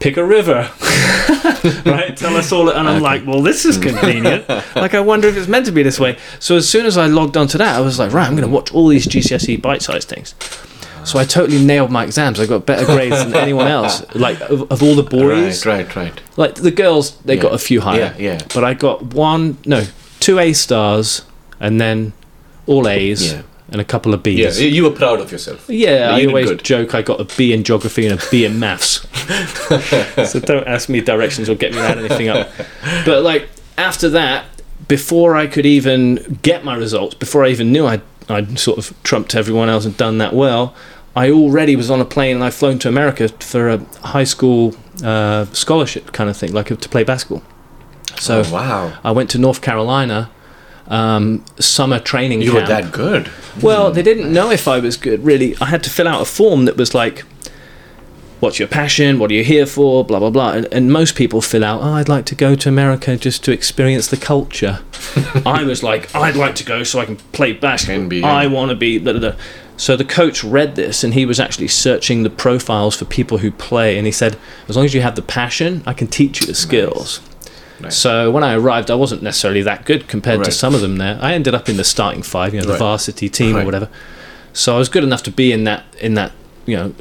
pick 0.00 0.16
a 0.16 0.24
river 0.24 0.70
right 1.86 2.16
tell 2.16 2.36
us 2.36 2.50
all 2.52 2.68
and 2.70 2.88
i'm 2.88 3.00
like 3.02 3.24
well 3.26 3.42
this 3.42 3.64
is 3.64 3.78
mm. 3.78 3.82
convenient 3.82 4.48
like 4.76 4.94
i 4.94 5.00
wonder 5.00 5.28
if 5.28 5.36
it's 5.36 5.46
meant 5.46 5.66
to 5.66 5.72
be 5.72 5.82
this 5.82 6.00
way 6.00 6.18
so 6.38 6.56
as 6.56 6.68
soon 6.68 6.86
as 6.86 6.96
i 6.96 7.06
logged 7.06 7.36
onto 7.36 7.58
that 7.58 7.76
i 7.76 7.80
was 7.80 7.98
like 7.98 8.12
right 8.12 8.26
i'm 8.26 8.34
going 8.34 8.48
to 8.48 8.52
watch 8.52 8.72
all 8.72 8.88
these 8.88 9.06
gcse 9.06 9.60
bite-sized 9.60 10.08
things 10.08 10.34
so 11.04 11.18
I 11.18 11.24
totally 11.24 11.64
nailed 11.64 11.90
my 11.90 12.04
exams. 12.04 12.38
I 12.40 12.46
got 12.46 12.66
better 12.66 12.84
grades 12.84 13.24
than 13.24 13.34
anyone 13.34 13.66
else. 13.78 14.04
Like 14.14 14.38
of, 14.42 14.70
of 14.70 14.82
all 14.82 14.94
the 14.94 15.02
boys, 15.02 15.64
Right, 15.64 15.86
right, 15.86 15.96
right. 15.96 16.20
like 16.36 16.56
the 16.56 16.70
girls, 16.70 17.16
they 17.22 17.36
Yeah. 17.36 17.42
got 17.42 17.54
a 17.54 17.58
few 17.58 17.80
higher. 17.80 18.14
Yeah, 18.18 18.32
yeah. 18.32 18.38
But 18.54 18.64
I 18.64 18.74
got 18.74 19.14
one, 19.14 19.56
no, 19.64 19.84
two 20.20 20.38
A 20.38 20.52
stars, 20.52 21.22
and 21.58 21.80
then 21.80 22.12
all 22.66 22.86
A's 22.86 23.32
Yeah. 23.32 23.42
And 23.72 23.80
a 23.80 23.84
couple 23.84 24.12
of 24.14 24.22
B's. 24.22 24.60
Yeah, 24.60 24.66
you 24.68 24.82
were 24.84 24.90
proud 24.90 25.20
of 25.20 25.30
yourself. 25.32 25.64
Yeah, 25.68 26.16
You 26.16 26.24
I 26.24 26.30
always 26.30 26.50
good. 26.50 26.64
joke 26.64 26.94
I 26.94 27.02
got 27.02 27.20
a 27.20 27.24
B 27.36 27.52
in 27.52 27.62
geography 27.64 28.06
and 28.06 28.20
a 28.20 28.24
B 28.30 28.44
in 28.44 28.58
maths. 28.58 29.06
so 30.30 30.40
don't 30.40 30.66
ask 30.66 30.88
me 30.88 31.00
directions 31.00 31.48
or 31.48 31.54
get 31.54 31.72
me 31.72 31.78
add 31.78 31.98
anything 31.98 32.28
up. 32.28 32.48
But 33.04 33.22
like 33.22 33.48
after 33.78 34.08
that, 34.10 34.46
before 34.88 35.36
I 35.36 35.46
could 35.46 35.66
even 35.66 36.38
get 36.42 36.64
my 36.64 36.74
results, 36.74 37.14
before 37.14 37.44
I 37.44 37.48
even 37.50 37.70
knew 37.72 37.86
I'd, 37.86 38.02
I'd 38.28 38.58
sort 38.58 38.78
of 38.78 38.92
trumped 39.02 39.34
everyone 39.34 39.68
else 39.68 39.84
and 39.84 39.96
done 39.96 40.18
that 40.18 40.32
well, 40.32 40.74
I 41.14 41.30
already 41.30 41.76
was 41.76 41.90
on 41.90 42.00
a 42.00 42.04
plane 42.04 42.36
and 42.36 42.44
I'd 42.44 42.54
flown 42.54 42.78
to 42.80 42.88
America 42.88 43.28
for 43.28 43.68
a 43.68 43.78
high 44.02 44.24
school 44.24 44.74
uh, 45.04 45.44
scholarship 45.46 46.12
kind 46.12 46.28
of 46.30 46.36
thing, 46.36 46.52
like 46.52 46.66
to 46.68 46.76
play 46.88 47.04
basketball. 47.04 47.42
So 48.18 48.42
Oh, 48.46 48.52
wow, 48.52 48.98
I 49.04 49.12
went 49.12 49.30
to 49.30 49.38
North 49.38 49.60
Carolina 49.62 50.30
um, 50.90 51.44
summer 51.58 51.98
training 51.98 52.42
you 52.42 52.52
camp. 52.52 52.62
were 52.62 52.68
that 52.68 52.92
good. 52.92 53.30
Well, 53.62 53.92
they 53.92 54.02
didn't 54.02 54.32
know 54.32 54.50
if 54.50 54.68
I 54.68 54.80
was 54.80 54.96
good, 54.96 55.24
really. 55.24 55.56
I 55.60 55.66
had 55.66 55.82
to 55.84 55.90
fill 55.90 56.08
out 56.08 56.20
a 56.20 56.24
form 56.24 56.66
that 56.66 56.76
was 56.76 56.94
like, 56.94 57.24
What's 58.40 58.58
your 58.58 58.68
passion? 58.68 59.18
What 59.18 59.30
are 59.30 59.34
you 59.34 59.44
here 59.44 59.66
for? 59.66 60.02
Blah, 60.02 60.18
blah, 60.18 60.30
blah. 60.30 60.52
And, 60.52 60.68
and 60.72 60.90
most 60.90 61.14
people 61.14 61.42
fill 61.42 61.62
out, 61.62 61.82
Oh, 61.82 61.92
I'd 61.92 62.08
like 62.08 62.24
to 62.26 62.34
go 62.34 62.54
to 62.54 62.68
America 62.70 63.16
just 63.16 63.44
to 63.44 63.52
experience 63.52 64.08
the 64.08 64.16
culture. 64.16 64.80
I 65.46 65.62
was 65.62 65.82
like, 65.82 66.14
I'd 66.14 66.36
like 66.36 66.54
to 66.56 66.64
go 66.64 66.82
so 66.82 67.00
I 67.00 67.04
can 67.04 67.16
play 67.16 67.52
basketball. 67.52 68.08
NBA. 68.08 68.24
I 68.24 68.46
want 68.46 68.70
to 68.70 68.76
be. 68.76 68.98
Blah, 68.98 69.12
blah, 69.12 69.32
blah. 69.32 69.40
So 69.76 69.94
the 69.94 70.06
coach 70.06 70.42
read 70.42 70.74
this 70.74 71.04
and 71.04 71.14
he 71.14 71.24
was 71.26 71.38
actually 71.38 71.68
searching 71.68 72.22
the 72.22 72.30
profiles 72.30 72.96
for 72.96 73.04
people 73.04 73.38
who 73.38 73.50
play. 73.50 73.98
And 73.98 74.06
he 74.06 74.12
said, 74.12 74.38
As 74.68 74.76
long 74.76 74.86
as 74.86 74.94
you 74.94 75.02
have 75.02 75.16
the 75.16 75.22
passion, 75.22 75.82
I 75.86 75.92
can 75.92 76.06
teach 76.06 76.40
you 76.40 76.46
the 76.46 76.54
skills. 76.54 77.20
So 77.88 78.30
when 78.30 78.44
I 78.44 78.54
arrived, 78.54 78.90
I 78.90 78.94
wasn't 78.94 79.22
necessarily 79.22 79.62
that 79.62 79.84
good 79.86 80.06
compared 80.08 80.44
to 80.44 80.50
some 80.52 80.74
of 80.74 80.80
them 80.80 80.96
there. 80.98 81.18
I 81.20 81.32
ended 81.34 81.54
up 81.54 81.68
in 81.68 81.76
the 81.76 81.84
starting 81.84 82.22
five, 82.22 82.52
you 82.54 82.60
know, 82.60 82.66
the 82.66 82.72
Right. 82.72 82.78
varsity 82.78 83.28
team 83.28 83.56
or 83.56 83.64
whatever. 83.64 83.88
So 84.52 84.74
I 84.74 84.78
was 84.78 84.88
good 84.88 85.04
enough 85.04 85.22
to 85.24 85.30
be 85.30 85.52
in 85.52 85.64
that 85.64 85.84
in 86.00 86.14
that 86.14 86.32
you 86.66 86.76
know 86.76 86.94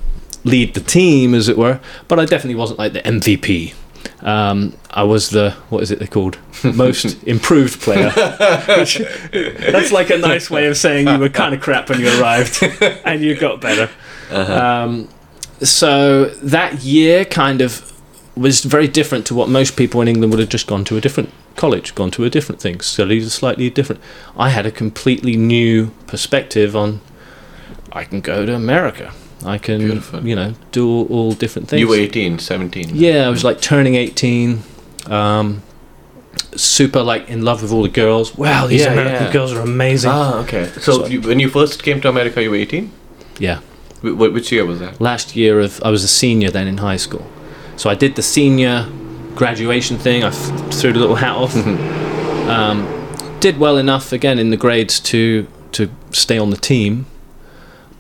lead 0.44 0.74
the 0.74 0.80
team 0.82 1.34
as 1.36 1.50
it 1.50 1.58
were. 1.58 1.80
But 2.08 2.20
I 2.20 2.26
definitely 2.26 2.56
wasn't 2.56 2.80
like 2.80 2.94
the 2.94 3.02
MVP. 3.02 3.74
Um, 4.22 4.74
I 4.92 5.04
was 5.04 5.30
the 5.32 5.52
what 5.70 5.82
is 5.84 5.92
it 5.92 6.00
they 6.00 6.08
called 6.08 6.38
most 6.64 7.22
improved 7.24 7.82
player. 7.82 8.12
Which- 8.78 9.02
that's 9.72 9.92
like 9.92 10.10
a 10.10 10.18
nice 10.18 10.50
way 10.50 10.68
of 10.68 10.78
saying 10.78 11.08
you 11.08 11.18
were 11.18 11.30
kind 11.30 11.54
of 11.56 11.62
crap 11.62 11.90
when 11.90 12.00
you 12.00 12.10
arrived 12.22 12.64
and 13.04 13.22
you 13.22 13.36
got 13.36 13.60
better. 13.62 13.90
Um, 14.32 15.08
so 15.62 16.26
that 16.44 16.82
year 16.84 17.26
kind 17.26 17.62
of 17.62 17.92
was 18.40 18.64
very 18.64 18.88
different 18.88 19.26
to 19.28 19.36
what 19.36 19.50
most 19.50 19.76
people 19.76 20.02
in 20.02 20.08
England 20.08 20.32
would 20.32 20.40
have 20.40 20.50
just 20.50 20.68
gone 20.68 20.84
to 20.86 20.98
a 20.98 21.02
different 21.02 21.30
college, 21.56 21.94
gone 21.96 22.12
to 22.12 22.24
a 22.24 22.30
different 22.30 22.62
thing, 22.62 22.80
studied 22.82 23.30
slightly 23.30 23.70
different. 23.70 24.02
I 24.38 24.50
had 24.50 24.66
a 24.66 24.72
completely 24.72 25.36
new 25.36 25.92
perspective 26.08 26.76
on. 26.76 27.02
I 27.92 28.04
can 28.04 28.22
go 28.22 28.46
to 28.46 28.54
America. 28.56 29.12
I 29.46 29.58
can, 29.58 29.80
Beautiful. 29.80 30.26
you 30.28 30.36
know, 30.36 30.54
do 30.72 30.88
all, 30.88 31.06
all 31.08 31.32
different 31.34 31.68
things. 31.70 31.80
You 31.80 31.88
were 31.88 31.96
18, 31.96 32.40
17. 32.40 32.92
Yeah, 32.94 33.26
I 33.26 33.30
was 33.30 33.44
like 33.44 33.62
turning 33.62 33.96
18. 33.96 34.62
Um, 35.08 35.62
super 36.56 37.02
like 37.02 37.30
in 37.30 37.42
love 37.44 37.62
with 37.62 37.72
all 37.72 37.84
the 37.84 37.90
girls. 37.90 38.38
Wow, 38.38 38.68
these 38.68 38.82
Yeah, 38.82 38.94
American 38.94 39.26
yeah. 39.28 39.34
girls 39.34 39.54
are 39.54 39.62
amazing. 39.62 40.12
Ah, 40.12 40.40
okay. 40.44 40.66
So, 40.80 40.80
So- 40.92 41.06
you, 41.08 41.22
when 41.22 41.40
you 41.40 41.50
first 41.50 41.84
came 41.84 42.00
to 42.02 42.10
America, 42.10 42.42
you 42.44 42.52
were 42.52 42.58
18? 42.58 42.92
yeah. 43.40 43.60
Wh- 44.02 44.32
which 44.34 44.52
year 44.52 44.66
was 44.66 44.80
that? 44.80 45.02
Last 45.02 45.36
year 45.36 45.60
of 45.60 45.82
I 45.84 45.90
was 45.90 46.04
a 46.04 46.08
senior 46.08 46.50
then 46.52 46.68
in 46.68 46.78
high 46.78 46.98
school. 46.98 47.26
So 47.80 47.90
I 47.90 47.96
did 47.96 48.16
the 48.16 48.22
senior 48.22 48.88
graduation 49.36 49.98
thing. 49.98 50.24
I 50.24 50.28
f- 50.28 50.74
threw 50.74 50.92
the 50.92 51.00
little 51.00 51.16
hat 51.16 51.36
off. 51.36 51.56
um, 51.56 52.78
did 53.40 53.58
well 53.58 53.78
enough 53.78 54.12
again 54.12 54.38
in 54.38 54.50
the 54.50 54.58
grades 54.58 55.00
to 55.12 55.48
to 55.72 55.90
stay 56.12 56.38
on 56.38 56.50
the 56.50 56.58
team, 56.58 57.06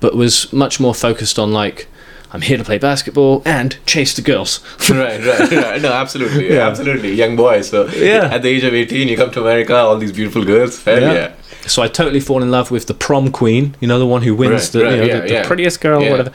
but 0.02 0.16
was 0.16 0.52
much 0.52 0.80
more 0.80 0.94
focused 0.94 1.40
on 1.40 1.54
like 1.54 1.88
I'm 2.32 2.42
here 2.42 2.58
to 2.58 2.64
play 2.64 2.78
basketball 2.78 3.42
and 3.46 3.78
chase 3.86 4.14
the 4.16 4.22
girls. 4.22 4.60
right, 4.90 5.24
right, 5.26 5.52
right. 5.52 5.82
No, 5.82 5.94
absolutely. 6.04 6.50
Yeah. 6.54 6.68
Absolutely. 6.68 7.14
Young 7.14 7.36
boy. 7.36 7.62
So, 7.62 7.88
Yeah. 7.88 8.30
at 8.36 8.42
the 8.44 8.50
age 8.50 8.64
of 8.64 8.74
18, 8.74 9.08
you 9.08 9.16
come 9.18 9.32
to 9.32 9.42
America, 9.42 9.76
all 9.76 9.98
these 9.98 10.12
beautiful 10.12 10.44
girls. 10.46 10.84
Hell 10.84 11.02
Yeah. 11.02 11.14
yeah. 11.14 11.34
So 11.68 11.82
I 11.82 11.88
totally 11.88 12.20
fall 12.20 12.44
in 12.44 12.52
love 12.52 12.70
with 12.70 12.86
the 12.86 12.94
prom 12.94 13.32
queen, 13.32 13.76
you 13.80 13.88
know, 13.88 13.98
the 13.98 14.06
one 14.06 14.22
who 14.24 14.36
wins 14.36 14.52
Right, 14.54 14.72
the, 14.74 14.84
right, 14.84 14.92
you 14.92 14.98
know, 14.98 15.06
yeah, 15.06 15.20
the, 15.22 15.34
the 15.42 15.48
prettiest 15.48 15.82
girl 15.82 16.02
whatever. 16.02 16.32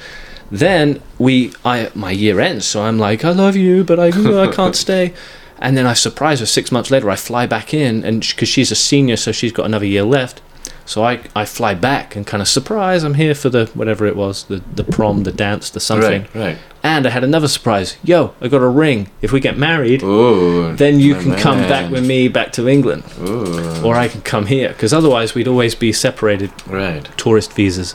Then 0.50 1.00
we, 1.18 1.52
I 1.64 1.90
my 1.94 2.10
year 2.10 2.40
ends, 2.40 2.66
so 2.66 2.82
I'm 2.82 2.98
like, 2.98 3.24
I 3.24 3.30
love 3.30 3.56
you, 3.56 3.84
but 3.84 3.98
I, 3.98 4.08
I 4.08 4.48
can't 4.52 4.76
stay. 4.76 5.14
And 5.58 5.76
then 5.76 5.86
I 5.86 5.94
surprise 5.94 6.40
her 6.40 6.46
six 6.46 6.70
months 6.70 6.90
later. 6.90 7.08
I 7.10 7.16
fly 7.16 7.46
back 7.46 7.72
in, 7.72 8.04
and 8.04 8.20
because 8.20 8.48
she's 8.48 8.70
a 8.70 8.76
senior, 8.76 9.16
so 9.16 9.32
she's 9.32 9.52
got 9.52 9.66
another 9.66 9.86
year 9.86 10.02
left. 10.02 10.42
So 10.86 11.02
I, 11.02 11.20
I 11.34 11.46
fly 11.46 11.72
back 11.72 12.14
and 12.14 12.26
kind 12.26 12.42
of 12.42 12.48
surprise. 12.48 13.04
I'm 13.04 13.14
here 13.14 13.34
for 13.34 13.48
the 13.48 13.66
whatever 13.72 14.04
it 14.04 14.16
was, 14.16 14.44
the 14.44 14.62
the 14.74 14.84
prom, 14.84 15.22
the 15.22 15.32
dance, 15.32 15.70
the 15.70 15.80
something. 15.80 16.22
Right, 16.22 16.34
right. 16.34 16.58
And 16.82 17.06
I 17.06 17.10
had 17.10 17.24
another 17.24 17.48
surprise. 17.48 17.96
Yo, 18.04 18.34
I 18.42 18.48
got 18.48 18.60
a 18.60 18.68
ring. 18.68 19.08
If 19.22 19.32
we 19.32 19.40
get 19.40 19.56
married, 19.56 20.02
Ooh. 20.02 20.76
then 20.76 21.00
you 21.00 21.14
can 21.14 21.36
come 21.36 21.60
back 21.60 21.90
with 21.90 22.04
me 22.06 22.28
back 22.28 22.52
to 22.52 22.68
England, 22.68 23.04
Ooh. 23.20 23.82
or 23.82 23.94
I 23.94 24.08
can 24.08 24.20
come 24.20 24.44
here. 24.46 24.68
Because 24.68 24.92
otherwise, 24.92 25.34
we'd 25.34 25.48
always 25.48 25.74
be 25.74 25.90
separated 25.92 26.52
Right. 26.66 27.08
tourist 27.16 27.54
visas. 27.54 27.94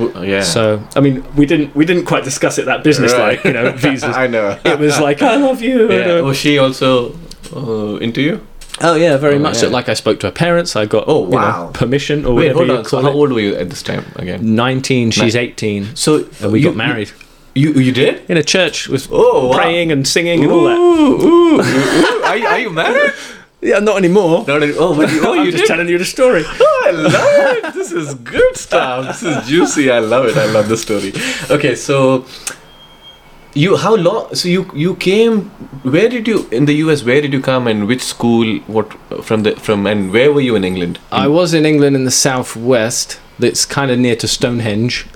Ooh, 0.00 0.12
yeah. 0.24 0.42
So 0.42 0.82
I 0.96 1.00
mean, 1.00 1.24
we 1.34 1.44
didn't 1.46 1.74
we 1.74 1.84
didn't 1.84 2.04
quite 2.06 2.24
discuss 2.24 2.58
it 2.58 2.66
that 2.66 2.84
business 2.84 3.12
like 3.12 3.42
you 3.44 3.52
know 3.52 3.72
visas. 3.76 4.16
I 4.16 4.26
know. 4.26 4.58
it 4.64 4.78
was 4.78 4.98
like 5.00 5.22
I 5.22 5.36
love 5.36 5.60
you. 5.62 5.90
yeah. 5.90 6.14
uh, 6.18 6.22
Was 6.22 6.36
she 6.36 6.58
also 6.58 7.14
uh, 7.54 7.96
into 7.96 8.20
you? 8.22 8.40
oh 8.80 8.94
yeah, 8.94 9.16
very 9.16 9.34
Oh, 9.36 9.38
much. 9.40 9.56
So 9.56 9.68
like 9.68 9.88
I 9.88 9.94
spoke 9.94 10.20
to 10.20 10.28
her 10.28 10.32
parents. 10.32 10.76
I 10.76 10.86
got 10.86 11.04
Oh, 11.08 11.24
you 11.24 11.30
know, 11.32 11.36
wow. 11.38 11.70
permission 11.74 12.24
or 12.24 12.34
Wait, 12.34 12.54
whatever 12.54 12.58
hold 12.58 12.68
you 12.68 12.76
on. 12.76 12.84
So 12.84 13.00
how 13.02 13.10
old 13.10 13.32
were 13.32 13.40
you 13.40 13.56
at 13.56 13.70
this 13.70 13.82
time 13.82 14.04
again? 14.16 14.54
Nineteen. 14.54 15.10
She's 15.10 15.34
eighteen. 15.34 15.96
So 15.96 16.28
And 16.40 16.52
we 16.52 16.60
you, 16.60 16.66
got 16.68 16.76
married 16.76 17.10
You 17.56 17.72
you 17.72 17.90
did? 17.92 18.22
in 18.30 18.36
a 18.36 18.42
church 18.44 18.88
with 18.88 19.08
Oh, 19.10 19.48
wow. 19.48 19.56
praying 19.56 19.90
and 19.90 20.06
singing 20.06 20.44
and 20.44 20.52
all 20.52 20.64
that. 20.64 20.78
Ooh, 20.78 21.26
ooh, 21.26 21.60
ooh. 21.60 22.22
Are, 22.22 22.36
you, 22.36 22.46
are 22.46 22.58
you 22.60 22.70
married? 22.70 23.12
Yeah, 23.60 23.80
not 23.80 23.96
anymore. 23.98 24.44
Not 24.46 24.62
any, 24.62 24.72
oh, 24.76 24.94
but 24.96 25.10
you, 25.12 25.20
oh, 25.26 25.34
I'm 25.38 25.44
you 25.44 25.50
just 25.50 25.64
did? 25.64 25.68
telling 25.68 25.88
you 25.88 25.98
the 25.98 26.04
story. 26.04 26.44
Oh, 26.60 26.84
I 26.86 26.90
love 26.92 27.64
it. 27.64 27.74
This 27.74 27.92
is 27.92 28.14
good 28.14 28.56
stuff. 28.56 29.06
This 29.06 29.22
is 29.22 29.48
juicy. 29.48 29.90
I 29.90 29.98
love 29.98 30.26
it. 30.26 30.36
I 30.36 30.46
love 30.46 30.68
the 30.68 30.76
story. 30.76 31.12
Okay, 31.50 31.74
so 31.74 32.24
you 33.54 33.76
how 33.76 33.96
long? 33.96 34.34
So 34.34 34.48
you 34.48 34.70
you 34.74 34.94
came. 34.96 35.50
Where 35.82 36.08
did 36.08 36.28
you 36.28 36.48
in 36.50 36.64
the 36.66 36.74
U.S. 36.84 37.02
Where 37.04 37.20
did 37.20 37.32
you 37.32 37.40
come 37.42 37.66
and 37.66 37.86
which 37.86 38.02
school? 38.02 38.58
What 38.68 38.92
from 39.24 39.42
the 39.42 39.52
from 39.56 39.86
and 39.86 40.12
where 40.12 40.32
were 40.32 40.40
you 40.40 40.54
in 40.56 40.64
England? 40.64 40.98
I 41.10 41.26
was 41.28 41.52
in 41.52 41.66
England 41.66 41.96
in 41.96 42.04
the 42.04 42.10
southwest. 42.10 43.18
That's 43.38 43.66
kind 43.66 43.90
of 43.90 43.98
near 43.98 44.16
to 44.16 44.28
Stonehenge. 44.28 45.06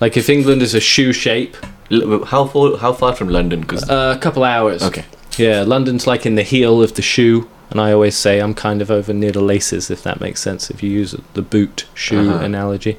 Like 0.00 0.16
if 0.16 0.28
England 0.30 0.62
is 0.62 0.74
a 0.74 0.80
shoe 0.80 1.12
shape, 1.12 1.56
L- 1.90 2.24
How 2.24 2.46
far 2.46 2.76
how 2.78 2.92
far 2.92 3.14
from 3.14 3.28
London? 3.28 3.60
Because 3.60 3.88
uh, 3.90 4.14
a 4.16 4.18
couple 4.20 4.44
hours. 4.44 4.82
okay, 4.82 5.04
Yeah, 5.36 5.62
London's 5.66 6.06
like 6.06 6.24
in 6.24 6.36
the 6.36 6.42
heel 6.44 6.82
of 6.82 6.94
the 6.94 7.02
shoe, 7.02 7.48
and 7.70 7.80
I 7.80 7.92
always 7.92 8.16
say 8.16 8.40
I'm 8.40 8.54
kind 8.54 8.82
of 8.82 8.90
over 8.90 9.12
near 9.12 9.32
the 9.32 9.40
laces, 9.40 9.90
if 9.90 10.02
that 10.02 10.20
makes 10.20 10.40
sense, 10.40 10.70
if 10.70 10.82
you 10.82 10.90
use 10.90 11.14
the 11.34 11.42
boot 11.42 11.86
shoe 11.94 12.30
Uh-huh. 12.30 12.44
analogy. 12.44 12.96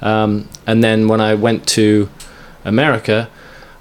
Um, 0.00 0.48
and 0.66 0.82
then 0.82 1.08
when 1.08 1.20
I 1.20 1.34
went 1.34 1.66
to 1.68 2.08
America, 2.64 3.28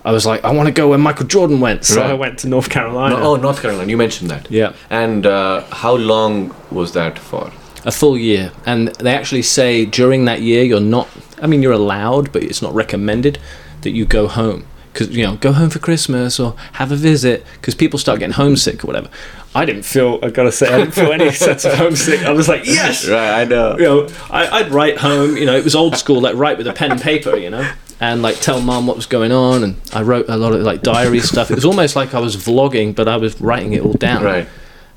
I 0.03 0.11
was 0.11 0.25
like, 0.25 0.43
I 0.43 0.51
want 0.51 0.67
to 0.67 0.73
go 0.73 0.89
where 0.89 0.97
Michael 0.97 1.27
Jordan 1.27 1.59
went, 1.59 1.85
so 1.85 2.01
Right. 2.01 2.09
I 2.09 2.13
went 2.13 2.39
to 2.39 2.47
North 2.47 2.69
Carolina. 2.69 3.15
no, 3.17 3.23
oh 3.23 3.35
North 3.35 3.61
Carolina. 3.61 3.89
You 3.89 3.97
mentioned 3.97 4.29
that. 4.31 4.49
Yeah, 4.49 4.73
And 4.89 5.25
uh, 5.25 5.61
how 5.71 5.95
long 5.95 6.53
was 6.71 6.91
that 6.93 7.19
for? 7.19 7.51
a 7.83 7.91
full 7.91 8.15
year. 8.15 8.51
And 8.65 8.89
they 8.99 9.15
actually 9.15 9.41
say 9.41 9.85
during 9.85 10.25
that 10.25 10.41
year, 10.41 10.63
you're 10.63 10.79
not, 10.79 11.07
I 11.41 11.47
mean, 11.47 11.63
you're 11.63 11.71
allowed, 11.73 12.31
but 12.31 12.43
it's 12.43 12.61
not 12.61 12.75
recommended 12.75 13.39
that 13.81 13.89
you 13.91 14.05
go 14.05 14.27
home. 14.27 14.65
Because, 14.93 15.09
you 15.15 15.25
know, 15.25 15.35
go 15.37 15.53
home 15.53 15.69
for 15.69 15.79
Christmas 15.79 16.39
or 16.39 16.55
have 16.73 16.91
a 16.91 16.95
visit, 16.95 17.45
because 17.53 17.75
people 17.75 17.97
start 17.97 18.19
getting 18.19 18.33
homesick 18.33 18.83
or 18.83 18.87
whatever. 18.87 19.09
I 19.53 19.65
didn't 19.65 19.83
feel, 19.83 20.19
i 20.23 20.29
got 20.29 20.43
to 20.43 20.51
say, 20.51 20.73
I 20.73 20.77
didn't 20.79 20.93
feel 20.93 21.11
any 21.11 21.31
sense 21.47 21.65
of 21.65 21.73
homesick. 21.73 22.21
I 22.23 22.31
was 22.31 22.47
like, 22.47 22.65
yes! 22.65 23.07
Right, 23.07 23.41
I 23.41 23.43
know. 23.45 23.77
You 23.77 23.83
know, 23.83 24.07
I, 24.29 24.47
I'd 24.47 24.71
write 24.71 24.97
home, 24.97 25.35
you 25.37 25.45
know, 25.45 25.55
it 25.55 25.63
was 25.63 25.75
old 25.75 25.95
school, 25.97 26.21
like 26.21 26.35
write 26.35 26.57
with 26.57 26.67
a 26.67 26.73
pen 26.73 26.91
and 26.91 27.01
paper, 27.01 27.35
you 27.35 27.49
know, 27.49 27.69
and 27.99 28.21
like 28.21 28.39
tell 28.39 28.61
mum 28.61 28.87
what 28.87 28.95
was 28.95 29.05
going 29.05 29.31
on. 29.31 29.63
And 29.63 29.75
I 29.93 30.01
wrote 30.03 30.27
a 30.29 30.37
lot 30.37 30.53
of 30.53 30.61
like 30.61 30.81
diary 30.83 31.19
stuff. 31.19 31.51
It 31.51 31.55
was 31.55 31.65
almost 31.65 31.95
like 31.95 32.13
I 32.13 32.19
was 32.19 32.35
vlogging, 32.37 32.95
but 32.95 33.07
I 33.07 33.17
was 33.17 33.39
writing 33.41 33.73
it 33.73 33.81
all 33.83 33.93
down 33.93 34.23
Right. 34.23 34.47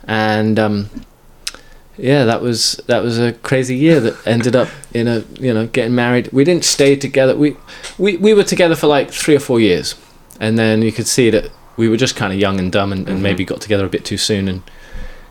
and 0.06 0.58
um, 0.58 0.90
yeah, 1.96 2.24
that 2.24 2.40
was 2.42 2.80
that 2.86 3.02
was 3.02 3.18
a 3.18 3.32
crazy 3.32 3.76
year 3.76 4.00
that 4.00 4.26
ended 4.26 4.56
up 4.56 4.68
in 4.92 5.06
a 5.08 5.24
you 5.38 5.52
know 5.54 5.66
getting 5.66 5.94
married. 5.94 6.28
We 6.32 6.44
didn't 6.44 6.64
stay 6.64 6.96
together. 6.96 7.36
We 7.36 7.56
we 7.98 8.16
we 8.16 8.34
were 8.34 8.44
together 8.44 8.74
for 8.76 8.86
like 8.86 9.10
three 9.10 9.36
or 9.36 9.40
four 9.40 9.60
years, 9.60 9.94
and 10.40 10.58
then 10.58 10.82
you 10.82 10.92
could 10.92 11.06
see 11.06 11.30
that 11.30 11.50
we 11.76 11.88
were 11.88 11.96
just 11.96 12.16
kind 12.16 12.32
of 12.32 12.38
young 12.38 12.58
and 12.60 12.70
dumb, 12.72 12.92
and, 12.92 13.08
and 13.08 13.18
Mhm. 13.18 13.22
maybe 13.22 13.44
got 13.44 13.60
together 13.60 13.84
a 13.84 13.88
bit 13.88 14.04
too 14.04 14.16
soon. 14.18 14.48
And 14.48 14.62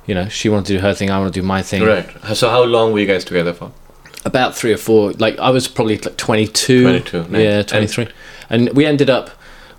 you 0.05 0.13
know, 0.15 0.27
she 0.29 0.49
wanted 0.49 0.65
to 0.67 0.73
do 0.73 0.79
her 0.79 0.93
thing, 0.93 1.09
I 1.09 1.17
want 1.19 1.33
to 1.33 1.39
do 1.39 1.45
my 1.45 1.61
thing. 1.61 1.83
Right. 1.83 2.05
So 2.33 2.49
how 2.49 2.63
long 2.63 2.91
were 2.91 2.99
you 2.99 3.07
guys 3.07 3.23
together 3.23 3.53
for? 3.53 3.71
About 4.25 4.55
three 4.55 4.73
or 4.73 4.77
four. 4.77 5.11
Like 5.13 5.37
I 5.39 5.49
was 5.49 5.67
probably 5.67 5.97
like 5.97 6.17
twenty 6.17 6.47
two. 6.47 6.83
22, 6.83 7.27
nice. 7.29 7.41
Yeah, 7.41 7.61
twenty 7.63 7.87
three, 7.87 8.07
and 8.49 8.69
we 8.73 8.85
ended 8.85 9.09
up. 9.09 9.29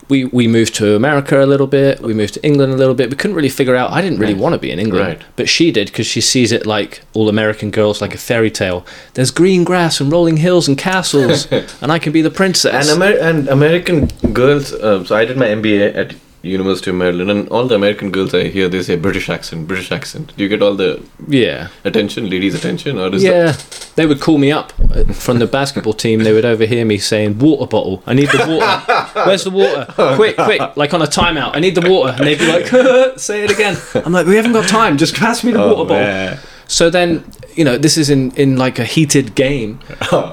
We, 0.09 0.25
we 0.27 0.47
moved 0.49 0.75
to 0.77 0.95
America 0.97 1.43
a 1.43 1.47
little 1.47 1.67
bit. 1.67 2.01
We 2.01 2.15
moved 2.15 2.35
to 2.35 2.45
England 2.45 2.73
a 2.73 2.77
little 2.77 2.95
bit. 2.95 3.11
We 3.11 3.17
couldn't 3.17 3.37
really 3.37 3.49
figure 3.49 3.75
out. 3.75 3.91
I 3.91 4.03
didn't 4.03 4.19
really 4.19 4.35
Right. 4.35 4.43
want 4.43 4.53
to 4.55 4.59
be 4.59 4.71
in 4.71 4.79
England, 4.79 5.07
Right. 5.07 5.23
but 5.37 5.49
she 5.49 5.71
did 5.71 5.87
because 5.89 6.07
she 6.07 6.21
sees 6.21 6.53
it 6.53 6.67
like 6.67 7.01
all 7.15 7.29
American 7.29 7.71
girls, 7.71 8.01
like 8.01 8.15
a 8.15 8.19
fairy 8.19 8.51
tale. 8.51 8.85
There's 9.15 9.31
green 9.31 9.65
grass 9.65 10.01
and 10.01 10.11
rolling 10.13 10.37
hills 10.39 10.69
and 10.69 10.77
castles, 10.77 11.47
and 11.81 11.91
I 11.93 11.99
can 11.99 12.13
be 12.13 12.23
the 12.23 12.31
princess. 12.31 12.91
And, 12.91 13.03
Amer- 13.03 13.19
and 13.19 13.49
American 13.49 14.07
girls. 14.33 14.73
Uh, 14.73 15.05
so 15.05 15.17
I 15.17 15.25
did 15.25 15.37
my 15.37 15.47
MBA 15.47 15.95
at 15.97 16.15
University 16.45 16.91
of 16.91 16.97
Maryland, 16.97 17.31
and 17.31 17.49
all 17.49 17.67
the 17.67 17.75
American 17.75 18.11
girls 18.11 18.35
I 18.35 18.45
hear 18.49 18.69
they 18.69 18.83
say 18.83 18.97
British 18.97 19.29
accent, 19.29 19.67
British 19.67 19.91
accent. 19.91 20.33
Do 20.37 20.43
you 20.43 20.49
get 20.49 20.63
all 20.63 20.75
the 20.75 21.03
yeah, 21.29 21.69
attention, 21.85 22.29
ladies' 22.31 22.55
attention, 22.55 22.99
or 22.99 23.15
is 23.15 23.23
yeah. 23.25 23.57
They 23.97 24.07
would 24.07 24.21
call 24.21 24.39
me 24.39 24.51
up 24.51 24.73
uh, 24.95 25.05
from 25.13 25.39
the 25.39 25.47
basketball 25.47 25.93
team. 25.93 26.25
They 26.25 26.33
would 26.33 26.45
overhear 26.45 26.85
me 26.85 26.99
saying, 26.99 27.39
"Water 27.39 27.67
bottle. 27.67 28.03
I 28.07 28.15
need 28.15 28.29
the 28.29 28.39
water. 28.39 29.11
Where's 29.27 29.45
the 29.45 29.51
water? 29.51 29.87
Quick, 30.17 30.37
quick! 30.37 30.77
Like 30.77 30.93
on 30.95 31.03
a 31.03 31.07
timeout. 31.07 31.55
I 31.57 31.61
need 31.61 31.75
the 31.77 31.89
water." 31.89 32.15
And 32.17 32.27
they'd 32.27 32.39
be 32.39 32.47
like, 32.49 33.19
"Say 33.19 33.45
it 33.45 33.51
again." 33.51 33.77
I'm 34.05 34.13
like, 34.13 34.27
"We 34.27 34.37
haven't 34.37 34.53
got 34.53 34.69
time. 34.69 34.97
Just 34.97 35.15
pass 35.17 35.45
me 35.45 35.53
the 35.53 35.59
that? 35.59 35.65
water 35.67 35.81
Oh, 35.81 35.85
bottle." 35.85 35.97
man. 36.05 36.39
So 36.67 36.89
then, 36.89 37.25
you 37.55 37.63
know, 37.65 37.77
this 37.77 37.99
is 37.99 38.09
in, 38.09 38.31
in 38.37 38.57
like 38.57 38.79
a 38.79 38.85
heated 38.85 39.35
game. 39.35 39.81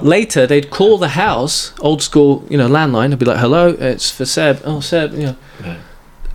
Later, 0.00 0.46
they'd 0.46 0.70
call 0.70 0.96
the 0.96 1.08
house, 1.10 1.72
old 1.80 2.02
school, 2.02 2.44
you 2.48 2.56
know, 2.56 2.68
landline. 2.68 3.12
I'd 3.12 3.18
be 3.18 3.26
like, 3.26 3.38
hello, 3.38 3.68
it's 3.68 4.10
for 4.10 4.24
Seb. 4.24 4.62
Oh, 4.64 4.80
Seb, 4.80 5.12
you 5.12 5.26
know. 5.26 5.36
Yeah. 5.62 5.76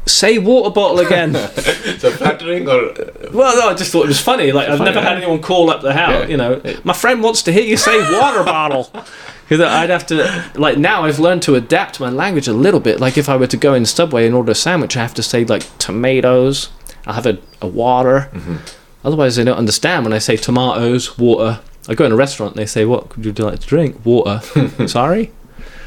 Say 0.07 0.37
water 0.37 0.69
bottle 0.71 0.99
again. 0.99 1.33
so 1.99 2.11
flattering 2.11 2.67
or 2.67 2.93
well, 3.33 3.55
no, 3.57 3.69
I 3.69 3.73
just 3.75 3.91
thought 3.91 4.05
it 4.05 4.07
was 4.07 4.21
funny. 4.21 4.51
Like, 4.51 4.67
I've 4.69 4.77
Funny, 4.79 4.91
never 4.91 5.01
had 5.01 5.17
anyone 5.17 5.41
call 5.41 5.69
up 5.69 5.81
the 5.81 5.93
house, 5.93 6.23
Yeah. 6.23 6.27
you 6.27 6.37
know. 6.37 6.61
My 6.83 6.93
friend 6.93 7.21
wants 7.21 7.43
to 7.43 7.51
hear 7.51 7.63
you 7.63 7.77
say 7.77 7.97
water 8.19 8.43
bottle. 8.43 8.91
Because 9.47 9.61
I'd 9.61 9.89
have 9.89 10.05
to, 10.07 10.51
like, 10.55 10.77
now 10.77 11.05
I've 11.05 11.19
learned 11.19 11.41
to 11.43 11.55
adapt 11.55 12.01
my 12.01 12.09
language 12.09 12.49
a 12.49 12.53
little 12.53 12.81
bit. 12.81 12.99
Like, 12.99 13.17
if 13.17 13.29
I 13.29 13.37
were 13.37 13.47
to 13.47 13.55
go 13.55 13.73
in 13.73 13.85
Subway 13.85 14.25
and 14.25 14.35
order 14.35 14.51
a 14.51 14.55
sandwich, 14.55 14.97
I 14.97 15.01
have 15.01 15.13
to 15.13 15.23
say, 15.23 15.45
like, 15.45 15.63
tomatoes. 15.77 16.67
I'll 17.05 17.13
have 17.13 17.25
a, 17.25 17.37
a 17.61 17.67
water. 17.67 18.29
Mm-hmm. 18.33 18.57
Otherwise, 19.05 19.37
they 19.37 19.45
don't 19.45 19.55
understand 19.57 20.03
when 20.03 20.11
I 20.11 20.17
say 20.17 20.35
tomatoes, 20.35 21.17
water. 21.17 21.61
I 21.87 21.95
go 21.95 22.03
in 22.03 22.11
a 22.11 22.17
restaurant 22.17 22.55
and 22.55 22.59
they 22.61 22.65
say, 22.65 22.83
What 22.83 23.15
would 23.15 23.25
you 23.25 23.45
like 23.45 23.59
to 23.59 23.65
drink? 23.67 24.05
Water. 24.05 24.41
Sorry? 24.87 25.31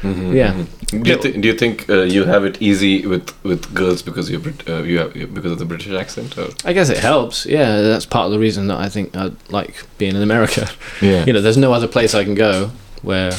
Yeah. 0.03 0.65
Do 0.89 0.97
you, 1.09 1.17
thi- 1.17 1.39
do 1.39 1.47
you 1.47 1.53
think 1.53 1.89
uh, 1.89 2.01
you 2.03 2.25
have 2.25 2.43
it 2.43 2.61
easy 2.61 3.05
with, 3.05 3.31
with 3.43 3.73
girls 3.73 4.01
because 4.01 4.29
you're 4.29 4.39
Brit- 4.41 4.67
uh, 4.67 4.83
you 4.83 4.99
have 4.99 5.13
because 5.13 5.51
of 5.53 5.59
the 5.59 5.65
British 5.65 5.93
accent? 5.93 6.37
Or? 6.37 6.49
I 6.65 6.73
guess 6.73 6.89
it 6.89 6.97
helps. 6.97 7.45
Yeah, 7.45 7.81
that's 7.81 8.05
part 8.05 8.25
of 8.25 8.31
the 8.31 8.39
reason 8.39 8.67
that 8.67 8.77
I 8.79 8.89
think 8.89 9.15
I 9.15 9.31
like 9.49 9.85
being 9.97 10.15
in 10.15 10.21
America. 10.21 10.67
Yeah. 11.01 11.25
You 11.25 11.33
know, 11.33 11.41
there's 11.41 11.57
no 11.57 11.71
other 11.73 11.87
place 11.87 12.13
I 12.13 12.23
can 12.23 12.35
go 12.35 12.71
where, 13.03 13.31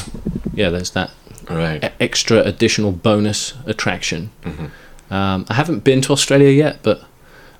yeah, 0.53 0.69
there's 0.69 0.91
that 0.91 1.11
Right. 1.49 1.83
e- 1.83 1.89
extra 1.99 2.39
additional 2.39 2.91
bonus 2.91 3.53
attraction. 3.65 4.31
Mm-hmm. 4.43 5.13
Um, 5.13 5.45
I 5.49 5.53
haven't 5.53 5.83
been 5.83 6.01
to 6.01 6.13
Australia 6.13 6.49
yet, 6.49 6.79
but 6.81 7.03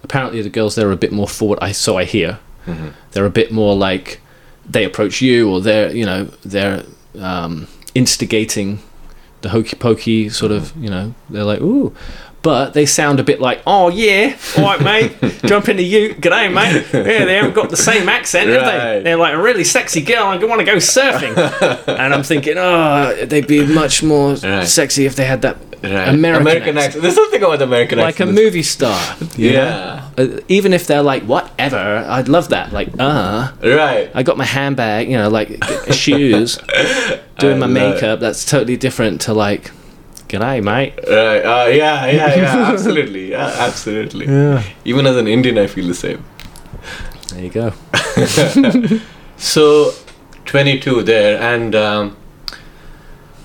apparently 0.03 0.41
the 0.41 0.49
girls 0.49 0.75
there 0.75 0.87
are 0.89 0.91
a 0.93 0.97
bit 0.97 1.11
more 1.11 1.27
forward. 1.27 1.59
I 1.61 1.71
so 1.73 1.97
I 1.97 2.05
hear 2.05 2.39
Mm-hmm. 2.65 2.87
they're 3.11 3.25
a 3.25 3.29
bit 3.29 3.51
more 3.51 3.75
like 3.75 4.21
they 4.69 4.85
approach 4.85 5.21
you, 5.21 5.49
or 5.51 5.59
they're 5.61 5.93
you 5.93 6.05
know 6.05 6.23
they're 6.45 6.83
um, 7.19 7.67
instigating 7.93 8.79
the 9.43 9.49
hokey 9.49 9.75
pokey 9.75 10.29
sort 10.29 10.51
of 10.51 10.75
you 10.75 10.89
know 10.89 11.13
they're 11.29 11.43
like 11.43 11.62
ooh. 11.62 11.95
But 12.43 12.73
they 12.73 12.86
sound 12.86 13.19
a 13.19 13.23
bit 13.23 13.39
like, 13.39 13.62
oh 13.65 13.89
yeah, 13.89 14.36
all 14.58 14.63
right, 14.65 14.82
mate, 14.84 15.41
jump 15.45 15.69
into 15.69 15.82
you, 15.84 16.13
g'day, 16.13 16.53
mate. 16.53 16.86
Yeah, 16.93 17.23
they 17.25 17.36
haven't 17.36 17.56
got 17.56 17.69
the 17.69 17.77
same 17.77 18.08
accent, 18.10 18.49
have 18.49 18.65
they? 18.65 19.01
They're 19.01 19.15
like 19.17 19.34
a 19.34 19.41
really 19.41 19.63
sexy 19.63 20.01
girl. 20.01 20.25
I 20.25 20.36
want 20.38 20.60
to 20.60 20.65
go 20.65 20.75
surfing, 20.75 21.36
and 21.88 22.13
I'm 22.13 22.21
thinking, 22.23 22.56
oh, 22.58 23.25
they'd 23.25 23.47
be 23.47 23.65
much 23.65 24.03
more 24.03 24.34
Right. 24.36 24.67
sexy 24.67 25.06
if 25.06 25.15
they 25.15 25.25
had 25.25 25.41
that 25.43 25.58
Right. 25.84 26.08
American, 26.08 26.47
accent. 26.47 26.77
accent. 26.77 27.01
There's 27.03 27.15
something 27.15 27.41
about 27.43 27.62
American 27.62 27.99
accent. 27.99 28.29
like 28.29 28.29
a 28.29 28.32
movie 28.41 28.63
star. 28.63 29.17
Yeah. 29.36 30.08
Uh, 30.17 30.39
even 30.47 30.71
if 30.71 30.88
they're 30.88 31.01
like 31.01 31.23
whatever, 31.23 32.06
I'd 32.08 32.29
love 32.29 32.49
that. 32.49 32.71
Like, 32.71 32.88
uh, 32.99 33.51
Right. 33.62 34.10
I 34.15 34.23
got 34.23 34.38
my 34.38 34.45
handbag, 34.45 35.10
you 35.10 35.17
know, 35.17 35.29
like 35.29 35.62
shoes, 35.91 36.58
doing 37.38 37.60
my 37.60 37.65
I 37.65 37.69
it. 37.69 37.73
makeup. 37.73 38.19
That's 38.21 38.45
totally 38.45 38.77
different 38.77 39.19
to 39.21 39.34
like, 39.34 39.71
g'day, 40.34 40.63
mate. 40.63 40.93
Right. 40.98 41.41
Uh, 41.46 41.67
yeah. 41.69 42.06
Yeah. 42.08 42.36
Yeah. 42.36 42.72
absolutely. 42.72 43.32
Yeah. 43.32 43.56
Absolutely. 43.67 44.26
Yeah. 44.26 44.63
Even 44.86 45.06
as 45.06 45.15
an 45.17 45.28
Indian, 45.28 45.58
I 45.58 45.67
feel 45.67 45.88
the 45.88 45.93
same. 45.93 46.24
There 47.30 47.43
you 47.43 47.50
go. 47.50 47.74
So, 49.38 49.91
22 50.46 51.04
there, 51.04 51.38
and 51.41 51.76
um, 51.76 52.15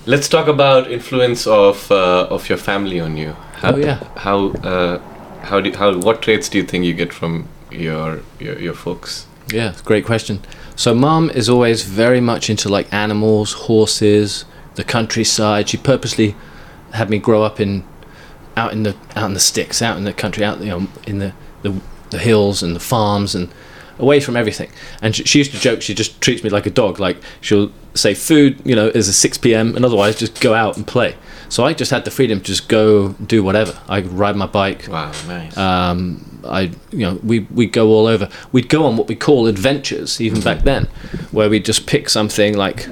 let's 0.05 0.29
talk 0.29 0.47
about 0.47 0.89
influence 0.89 1.45
of 1.45 1.91
uh, 1.91 2.27
of 2.29 2.47
your 2.47 2.57
family 2.57 2.99
on 3.01 3.17
you. 3.17 3.35
How, 3.55 3.73
Oh, 3.73 3.77
yeah. 3.77 3.99
How 4.15 4.51
uh, 4.63 4.99
how 5.41 5.59
do 5.59 5.71
how 5.73 5.97
what 5.97 6.21
traits 6.21 6.47
do 6.47 6.57
you 6.57 6.63
think 6.63 6.85
you 6.85 6.93
get 6.93 7.11
from 7.11 7.47
your 7.71 8.21
your, 8.39 8.57
your 8.59 8.73
folks? 8.73 9.25
Yeah, 9.51 9.73
great 9.83 10.05
question. 10.05 10.39
So, 10.75 10.93
mom 10.95 11.29
is 11.31 11.49
always 11.49 11.83
very 11.83 12.21
much 12.21 12.49
into 12.49 12.69
like 12.69 12.87
animals, 12.93 13.53
horses, 13.67 14.45
the 14.75 14.83
countryside. 14.85 15.67
She 15.69 15.77
purposely 15.77 16.35
had 16.93 17.09
me 17.09 17.17
grow 17.17 17.43
up 17.43 17.59
in 17.59 17.83
out 18.57 18.71
in 18.71 18.83
the 18.83 18.95
out 19.15 19.25
in 19.25 19.33
the 19.33 19.39
sticks, 19.39 19.81
out 19.81 19.97
in 19.97 20.03
the 20.03 20.13
country, 20.13 20.43
out 20.43 20.59
you 20.59 20.67
know 20.67 20.87
in 21.05 21.19
the 21.19 21.33
the, 21.61 21.79
the 22.09 22.19
hills 22.19 22.63
and 22.63 22.75
the 22.75 22.79
farms 22.79 23.35
and 23.35 23.49
away 23.97 24.19
from 24.19 24.37
everything. 24.37 24.71
And 25.01 25.15
she, 25.15 25.23
she 25.25 25.39
used 25.39 25.51
to 25.51 25.59
joke 25.59 25.81
she 25.81 25.93
just 25.93 26.21
treats 26.21 26.43
me 26.43 26.49
like 26.49 26.65
a 26.65 26.69
dog. 26.71 26.99
Like 26.99 27.17
she'll 27.41 27.71
say 27.93 28.13
food, 28.13 28.61
you 28.63 28.75
know, 28.75 28.87
is 28.87 29.07
a 29.07 29.13
six 29.13 29.37
p.m. 29.37 29.75
and 29.75 29.83
otherwise 29.85 30.15
just 30.17 30.39
go 30.41 30.53
out 30.53 30.77
and 30.77 30.87
play. 30.87 31.15
So 31.49 31.65
I 31.65 31.73
just 31.73 31.91
had 31.91 32.05
the 32.05 32.11
freedom 32.11 32.39
to 32.39 32.45
just 32.45 32.69
go 32.69 33.09
do 33.13 33.43
whatever. 33.43 33.79
I 33.87 34.01
could 34.01 34.13
ride 34.13 34.35
my 34.35 34.45
bike. 34.45 34.87
Wow, 34.87 35.11
nice. 35.27 35.57
Um, 35.57 36.41
I, 36.45 36.71
you 36.91 36.99
know, 36.99 37.19
we 37.23 37.39
we'd 37.39 37.73
go 37.73 37.89
all 37.89 38.05
over. 38.05 38.29
We'd 38.51 38.69
go 38.69 38.85
on 38.85 38.97
what 38.97 39.07
we 39.07 39.15
call 39.15 39.47
adventures, 39.47 40.21
even 40.21 40.41
back 40.41 40.61
then, 40.61 40.85
where 41.31 41.49
we'd 41.49 41.65
just 41.65 41.87
pick 41.87 42.07
something 42.07 42.55
like, 42.55 42.87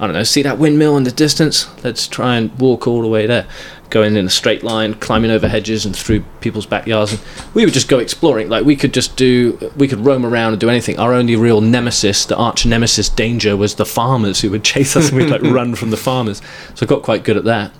I 0.00 0.06
don't 0.06 0.14
know, 0.14 0.22
see 0.22 0.40
that 0.42 0.56
windmill 0.56 0.96
in 0.96 1.04
the 1.04 1.10
distance? 1.12 1.68
Let's 1.84 2.08
try 2.08 2.36
and 2.36 2.58
walk 2.58 2.86
all 2.86 3.02
the 3.02 3.08
way 3.08 3.26
there, 3.26 3.46
going 3.90 4.16
in 4.16 4.24
a 4.24 4.30
straight 4.30 4.62
line, 4.62 4.94
climbing 4.94 5.30
over 5.30 5.46
hedges 5.46 5.84
and 5.84 5.94
through 5.94 6.22
people's 6.40 6.64
backyards, 6.64 7.12
and 7.12 7.20
we 7.52 7.66
would 7.66 7.74
just 7.74 7.86
go 7.88 7.98
exploring. 7.98 8.48
Like 8.48 8.64
we 8.64 8.76
could 8.76 8.94
just 8.94 9.14
do, 9.16 9.70
we 9.76 9.86
could 9.88 10.00
roam 10.00 10.24
around 10.24 10.52
and 10.54 10.60
do 10.60 10.70
anything. 10.70 10.98
Our 10.98 11.12
only 11.12 11.36
real 11.36 11.60
nemesis, 11.60 12.24
the 12.24 12.36
arch 12.36 12.64
nemesis 12.64 13.10
danger, 13.10 13.58
was 13.58 13.74
the 13.74 13.84
farmers 13.84 14.40
who 14.40 14.50
would 14.52 14.64
chase 14.72 14.96
us, 14.96 15.10
and 15.10 15.18
we'd 15.18 15.28
like 15.28 15.42
run 15.42 15.74
from 15.74 15.90
the 15.90 15.98
farmers. 15.98 16.40
So 16.74 16.86
I 16.86 16.88
got 16.88 17.02
quite 17.02 17.22
good 17.22 17.36
at 17.36 17.44
that. 17.44 17.72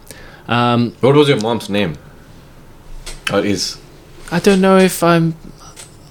Um, 0.46 0.92
what 1.00 1.14
was 1.14 1.28
your 1.28 1.40
mom's 1.40 1.70
name? 1.70 1.96
Or 3.32 3.40
is? 3.40 3.78
I 4.30 4.40
don't 4.40 4.60
know 4.60 4.76
if 4.76 5.02
I'm. 5.02 5.36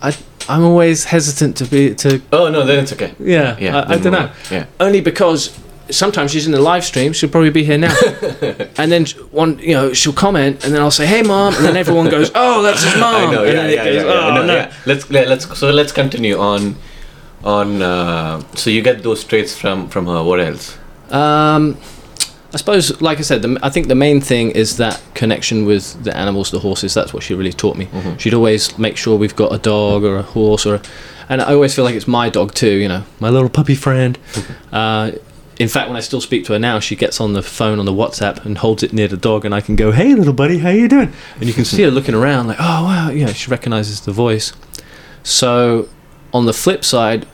I 0.01 0.17
I'm 0.49 0.63
always 0.63 1.03
hesitant 1.03 1.57
to 1.57 1.65
be 1.65 1.93
to. 1.95 2.19
Oh 2.33 2.49
no, 2.49 2.65
then 2.65 2.83
it's 2.83 2.93
okay. 2.93 3.13
Yeah, 3.19 3.55
Yeah, 3.59 3.77
I, 3.81 3.93
I 3.93 3.97
don't 3.99 4.13
know. 4.13 4.31
Yeah. 4.49 4.65
Only 4.79 5.01
because 5.01 5.55
sometimes 5.91 6.31
she's 6.31 6.45
in 6.45 6.51
the 6.51 6.61
live 6.61 6.83
stream. 6.83 7.13
She'll 7.13 7.29
probably 7.29 7.49
be 7.49 7.63
here 7.63 7.77
now, 7.77 7.95
and 8.77 8.91
then 8.91 9.05
one, 9.31 9.59
you 9.59 9.73
know, 9.73 9.93
she'll 9.93 10.13
comment, 10.13 10.63
and 10.63 10.73
then 10.73 10.81
I'll 10.81 10.91
say, 10.91 11.05
"Hey, 11.05 11.21
mom," 11.21 11.53
and 11.55 11.65
then 11.65 11.77
everyone 11.77 12.09
goes, 12.09 12.31
"Oh, 12.35 12.61
that's 12.61 12.83
his 12.83 12.95
mom." 12.95 13.29
I 13.29 13.31
know. 13.31 13.43
and 13.43 13.53
Yeah, 13.53 13.67
yeah, 13.67 13.83
it 13.83 13.95
yeah, 13.95 14.01
yeah, 14.03 14.29
"Oh 14.29 14.35
know, 14.35 14.45
no." 14.45 14.55
yeah. 14.55 14.73
Let's 14.85 15.09
let, 15.09 15.27
let's 15.27 15.57
so 15.57 15.69
let's 15.71 15.91
continue 15.91 16.37
on 16.39 16.75
on. 17.43 17.81
Uh, 17.81 18.41
so 18.55 18.69
you 18.69 18.81
get 18.81 19.03
those 19.03 19.23
traits 19.23 19.57
from 19.57 19.89
from 19.89 20.05
her. 20.07 20.23
What 20.23 20.39
else? 20.39 20.77
Um, 21.11 21.77
I 22.53 22.57
suppose, 22.57 22.99
like 22.99 23.19
I 23.19 23.21
said, 23.21 23.41
the, 23.43 23.59
I 23.61 23.69
think 23.69 23.87
the 23.87 23.95
main 23.95 24.21
thing 24.21 24.51
is 24.51 24.77
that 24.77 24.99
connection 25.13 25.65
with 25.65 26.03
the 26.03 26.15
animals, 26.17 26.49
the 26.49 26.59
horses. 26.59 26.93
That's 26.95 27.13
what 27.13 27.21
she 27.21 27.35
really 27.35 27.53
taught 27.53 27.77
me. 27.77 27.87
She'd 28.17 28.33
always 28.33 28.77
make 28.79 28.97
sure 28.97 29.17
we've 29.17 29.35
got 29.35 29.53
a 29.53 29.59
dog 29.59 30.03
or 30.03 30.17
a 30.17 30.23
horse, 30.23 30.65
or, 30.65 30.75
a, 30.75 30.81
and 31.29 31.41
I 31.41 31.53
always 31.53 31.75
feel 31.75 31.85
like 31.85 31.93
it's 31.95 32.07
my 32.07 32.29
dog 32.29 32.53
too. 32.55 32.71
You 32.71 32.87
know, 32.87 33.03
my 33.19 33.29
little 33.29 33.49
puppy 33.49 33.75
friend. 33.75 34.17
Uh, 34.71 35.11
in 35.59 35.67
fact, 35.67 35.89
when 35.89 35.97
I 35.97 35.99
still 35.99 36.21
speak 36.21 36.45
to 36.45 36.53
her 36.53 36.59
now, 36.59 36.79
she 36.79 36.95
gets 36.95 37.19
on 37.19 37.33
the 37.33 37.43
phone 37.43 37.79
on 37.79 37.85
the 37.85 37.93
WhatsApp 37.93 38.45
and 38.45 38.57
holds 38.57 38.81
it 38.81 38.93
near 38.93 39.07
the 39.09 39.17
dog, 39.17 39.43
and 39.45 39.53
I 39.53 39.59
can 39.61 39.75
go, 39.75 39.91
"Hey, 39.91 40.15
little 40.15 40.33
buddy, 40.33 40.59
how 40.59 40.69
you 40.69 40.87
doing?" 40.87 41.11
And 41.39 41.47
you 41.47 41.53
can 41.53 41.65
see 41.65 41.83
her 41.83 41.91
looking 41.91 42.15
around, 42.15 42.47
like, 42.47 42.57
"Oh 42.59 42.83
wow, 42.85 43.09
yeah." 43.11 43.33
She 43.33 43.51
recognizes 43.51 44.01
the 44.01 44.11
voice. 44.13 44.53
So, 45.23 45.87
on 46.33 46.45
the 46.45 46.53
flip 46.53 46.85
side, 46.85 47.27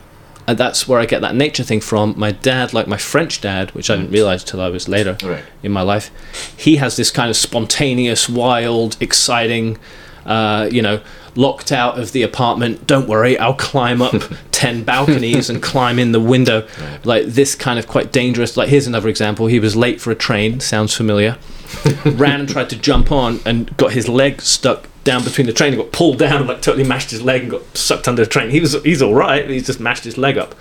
that's 0.46 0.86
where 0.86 1.00
I 1.00 1.06
get 1.06 1.20
that 1.22 1.34
nature 1.34 1.62
thing 1.62 1.80
from. 1.80 2.14
My 2.16 2.32
dad, 2.32 2.72
like 2.72 2.86
my 2.86 2.96
French 2.96 3.40
dad, 3.40 3.70
which 3.72 3.90
I 3.90 3.96
didn't 3.96 4.10
realize 4.12 4.44
till 4.44 4.60
I 4.60 4.68
was 4.68 4.88
later 4.88 5.16
Right. 5.22 5.44
in 5.62 5.72
my 5.72 5.82
life, 5.82 6.10
he 6.56 6.76
has 6.76 6.96
this 6.96 7.10
kind 7.10 7.30
of 7.30 7.36
spontaneous, 7.36 8.28
wild, 8.28 8.96
exciting, 9.00 9.76
uh, 10.24 10.68
you 10.70 10.82
know, 10.82 11.00
locked 11.36 11.72
out 11.72 11.98
of 11.98 12.12
the 12.12 12.22
apartment. 12.22 12.86
Don't 12.86 13.08
worry, 13.08 13.38
I'll 13.38 13.54
climb 13.54 14.00
up 14.02 14.14
10 14.52 14.84
balconies 14.84 15.50
and 15.50 15.62
climb 15.62 15.98
in 15.98 16.12
the 16.12 16.20
window. 16.20 16.66
Like 17.04 17.26
this 17.26 17.54
kind 17.54 17.78
of 17.78 17.86
quite 17.86 18.12
dangerous. 18.12 18.56
Like, 18.56 18.68
here's 18.68 18.86
another 18.86 19.08
example. 19.08 19.46
He 19.46 19.60
was 19.60 19.76
late 19.76 20.00
for 20.00 20.10
a 20.10 20.14
train, 20.14 20.60
sounds 20.60 20.94
familiar. 20.94 21.38
Ran 22.04 22.40
and 22.40 22.48
tried 22.48 22.70
to 22.70 22.76
jump 22.76 23.10
on 23.12 23.40
and 23.44 23.76
got 23.76 23.92
his 23.92 24.08
leg 24.08 24.40
stuck 24.40 24.88
down 25.04 25.24
between 25.24 25.46
the 25.46 25.52
train 25.52 25.72
and 25.72 25.82
got 25.82 25.92
pulled 25.92 26.18
down 26.18 26.38
and 26.38 26.48
like 26.48 26.62
totally 26.62 26.84
mashed 26.84 27.10
his 27.10 27.22
leg 27.22 27.42
and 27.42 27.50
got 27.50 27.76
sucked 27.76 28.08
under 28.08 28.24
the 28.24 28.30
train. 28.30 28.50
He 28.50 28.60
was 28.60 28.80
he's 28.82 29.02
all 29.02 29.14
right. 29.14 29.48
He's 29.48 29.66
just 29.66 29.80
mashed 29.80 30.04
his 30.04 30.18
leg 30.18 30.36
up. 30.36 30.54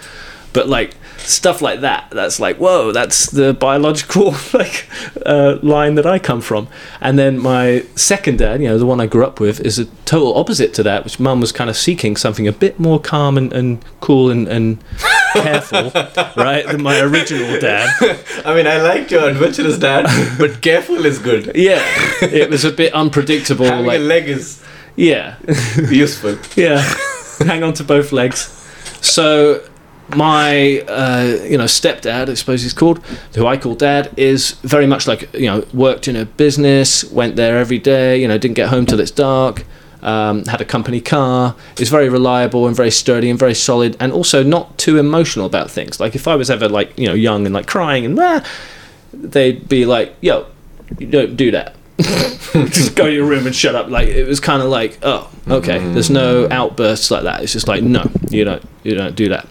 But 0.54 0.68
like 0.70 0.96
stuff 1.18 1.62
like 1.62 1.82
that, 1.82 2.10
that's 2.12 2.40
like 2.40 2.58
whoa, 2.58 2.92
that's 2.92 3.30
the 3.32 3.54
biological 3.54 4.36
like 4.54 4.88
uh, 5.26 5.58
line 5.62 5.96
that 5.96 6.06
I 6.06 6.20
come 6.20 6.42
from. 6.42 6.68
And 7.02 7.18
then 7.18 7.40
my 7.40 7.86
second 7.96 8.40
dad, 8.40 8.62
you 8.62 8.68
know, 8.68 8.78
the 8.78 8.86
one 8.86 9.00
I 9.00 9.06
grew 9.06 9.26
up 9.26 9.40
with, 9.40 9.60
is 9.62 9.80
a 9.80 9.86
total 10.06 10.36
opposite 10.36 10.74
to 10.76 10.84
that. 10.84 11.04
Which 11.04 11.20
mum 11.20 11.42
was 11.42 11.52
kind 11.52 11.70
of 11.70 11.76
seeking 11.76 12.16
something 12.16 12.48
a 12.48 12.52
bit 12.52 12.80
more 12.80 13.00
calm 13.00 13.38
and, 13.38 13.52
and 13.54 13.84
cool 14.00 14.30
and, 14.30 14.48
and 14.48 14.84
careful, 15.34 15.92
right, 16.36 16.66
than 16.66 16.82
my 16.82 17.00
original 17.00 17.60
dad. 17.60 17.90
I 18.46 18.56
mean, 18.56 18.68
I 18.68 18.82
liked 18.82 19.12
your 19.12 19.30
adventurous 19.30 19.78
dad, 19.78 20.06
but 20.38 20.62
careful 20.62 21.06
is 21.06 21.20
good. 21.20 21.52
Yeah, 21.56 21.84
it 22.22 22.50
was 22.50 22.66
a 22.66 22.72
bit 22.72 22.94
unpredictable. 22.94 23.66
Having 23.66 23.86
like 23.86 24.00
a 24.00 24.04
leg 24.04 24.30
is 24.30 24.64
yeah, 24.96 25.36
useful. 25.90 26.38
yeah 26.56 26.82
hang 27.40 27.64
on 27.64 27.74
to 27.74 27.84
both 27.84 28.12
legs 28.12 28.48
so 29.02 29.62
my 30.10 30.80
uh, 30.82 31.40
you 31.44 31.58
know 31.58 31.66
stepdad 31.66 32.30
i 32.30 32.34
suppose 32.34 32.62
he's 32.62 32.74
called 32.74 33.04
who 33.36 33.48
i 33.48 33.58
call 33.58 33.76
dad 33.76 34.12
is 34.18 34.52
very 34.62 34.86
much 34.86 35.08
like 35.08 35.32
you 35.34 35.48
know 35.48 35.66
worked 35.74 36.08
in 36.08 36.16
a 36.16 36.26
business 36.26 37.04
went 37.06 37.36
there 37.36 37.58
every 37.58 37.80
day 37.80 38.20
you 38.22 38.28
know 38.28 38.38
didn't 38.38 38.56
get 38.56 38.70
home 38.70 38.86
till 38.86 39.00
it's 39.00 39.12
dark 39.12 39.66
um, 40.02 40.46
had 40.46 40.62
a 40.62 40.66
company 40.66 41.02
car 41.02 41.56
is 41.80 41.90
very 41.90 42.10
reliable 42.10 42.68
and 42.68 42.76
very 42.76 42.92
sturdy 42.92 43.28
and 43.28 43.40
very 43.40 43.56
solid 43.56 43.98
and 44.00 44.14
also 44.14 44.44
not 44.44 44.78
too 44.78 45.00
emotional 45.00 45.48
about 45.48 45.72
things 45.72 46.00
like 46.00 46.14
if 46.14 46.28
i 46.28 46.36
was 46.36 46.52
ever 46.52 46.70
like 46.70 46.98
you 47.00 47.08
know 47.08 47.16
young 47.16 47.46
and 47.46 47.56
like 47.56 47.66
crying 47.66 48.06
and 48.06 48.20
ah, 48.20 48.46
they'd 49.12 49.68
be 49.68 49.86
like 49.86 50.16
yo 50.22 50.46
you 51.00 51.08
don't 51.08 51.36
do 51.36 51.50
that 51.50 51.76
just 51.98 52.96
go 52.96 53.06
to 53.06 53.14
your 53.14 53.26
room 53.26 53.46
and 53.46 53.56
shut 53.56 53.76
up. 53.76 53.90
Like 53.90 54.10
it 54.10 54.28
was 54.28 54.40
kind 54.40 54.62
of 54.62 54.70
like, 54.70 55.00
oh, 55.02 55.30
okay. 55.48 55.80
There's 55.80 56.10
no 56.10 56.48
outbursts 56.52 57.10
like 57.10 57.24
that. 57.24 57.42
It's 57.42 57.54
just 57.54 57.68
like, 57.68 57.84
no, 57.84 58.10
you 58.30 58.44
don't, 58.44 58.64
you 58.84 58.96
don't 58.96 59.16
do 59.16 59.30
that. 59.30 59.48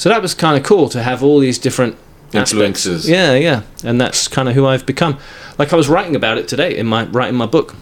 So 0.00 0.08
that 0.08 0.22
was 0.22 0.32
kind 0.32 0.56
of 0.56 0.64
cool 0.64 0.88
to 0.88 1.02
have 1.02 1.22
all 1.22 1.40
these 1.40 1.58
different 1.58 1.94
aspects. 2.28 2.52
Influences. 2.52 3.06
Yeah, 3.06 3.34
yeah, 3.34 3.64
and 3.84 4.00
that's 4.00 4.28
kind 4.28 4.48
of 4.48 4.54
who 4.54 4.64
I've 4.64 4.86
become. 4.86 5.18
Like 5.58 5.74
I 5.74 5.76
was 5.76 5.90
writing 5.90 6.16
about 6.16 6.38
it 6.38 6.48
today 6.48 6.74
in 6.74 6.86
my 6.86 7.04
writing 7.04 7.36
my 7.36 7.44
book, 7.44 7.76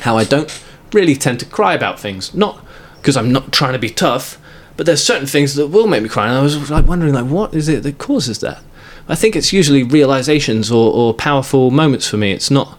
how 0.00 0.18
I 0.18 0.24
don't 0.24 0.52
really 0.92 1.14
tend 1.14 1.40
to 1.40 1.46
cry 1.46 1.72
about 1.72 1.98
things, 1.98 2.34
not 2.34 2.62
because 2.98 3.16
I'm 3.16 3.32
not 3.32 3.54
trying 3.54 3.72
to 3.72 3.78
be 3.78 3.88
tough, 3.88 4.38
but 4.76 4.84
there's 4.84 5.02
certain 5.02 5.26
things 5.26 5.54
that 5.54 5.68
will 5.68 5.86
make 5.86 6.02
me 6.02 6.10
cry. 6.10 6.26
And 6.26 6.36
I 6.36 6.42
was 6.42 6.70
like 6.70 6.86
wondering, 6.86 7.14
like, 7.14 7.24
what 7.24 7.54
is 7.54 7.70
it 7.70 7.84
that 7.84 7.96
causes 7.96 8.40
that? 8.40 8.62
I 9.08 9.14
think 9.14 9.34
it's 9.34 9.50
usually 9.50 9.82
realizations 9.82 10.70
or, 10.70 10.92
or 10.92 11.14
powerful 11.14 11.70
moments 11.70 12.06
for 12.06 12.18
me. 12.18 12.32
It's 12.32 12.50
not. 12.50 12.78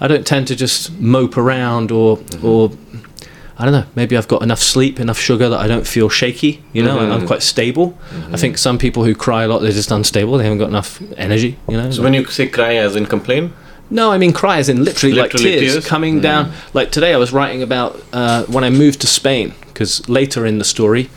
I 0.00 0.08
don't 0.08 0.26
tend 0.26 0.48
to 0.48 0.56
just 0.56 0.90
mope 0.98 1.36
around 1.36 1.92
or 1.92 2.16
mm-hmm. 2.16 2.44
or 2.44 2.70
I 3.58 3.64
don't 3.64 3.72
know. 3.72 3.84
Maybe 3.94 4.16
I've 4.18 4.28
got 4.28 4.42
enough 4.42 4.60
sleep, 4.62 5.00
enough 5.00 5.18
sugar 5.18 5.48
that 5.48 5.58
I 5.58 5.66
don't 5.66 5.86
feel 5.86 6.08
shaky. 6.10 6.62
You 6.74 6.82
know, 6.82 6.98
Mhm. 6.98 7.10
I'm 7.12 7.26
quite 7.26 7.42
stable. 7.42 7.96
I 8.32 8.36
think 8.36 8.58
some 8.58 8.76
people 8.76 9.04
who 9.04 9.14
cry 9.14 9.44
a 9.44 9.48
lot, 9.48 9.60
they're 9.62 9.72
just 9.72 9.90
unstable. 9.90 10.36
They 10.36 10.44
haven't 10.44 10.58
got 10.58 10.68
enough 10.68 11.00
energy. 11.16 11.56
You 11.68 11.78
know. 11.78 11.90
So 11.90 12.02
when 12.02 12.12
you 12.12 12.26
say 12.26 12.46
cry, 12.48 12.74
as 12.74 12.96
in 12.96 13.06
complain, 13.06 13.52
No, 13.88 14.10
I 14.10 14.18
mean 14.18 14.32
cry 14.32 14.58
as 14.58 14.68
in 14.68 14.84
literally, 14.84 15.14
like 15.14 15.32
Literally 15.32 15.58
tears, 15.60 15.72
tears? 15.74 15.84
Mm. 15.84 15.88
coming 15.88 16.20
down. 16.20 16.52
Like 16.74 16.90
today, 16.90 17.14
I 17.14 17.16
was 17.18 17.32
writing 17.32 17.62
about 17.62 18.02
uh, 18.12 18.42
when 18.44 18.64
I 18.64 18.68
moved 18.70 19.00
to 19.02 19.06
Spain 19.06 19.54
because 19.68 20.06
later 20.08 20.44
in 20.44 20.58
the 20.58 20.64
story, 20.64 21.08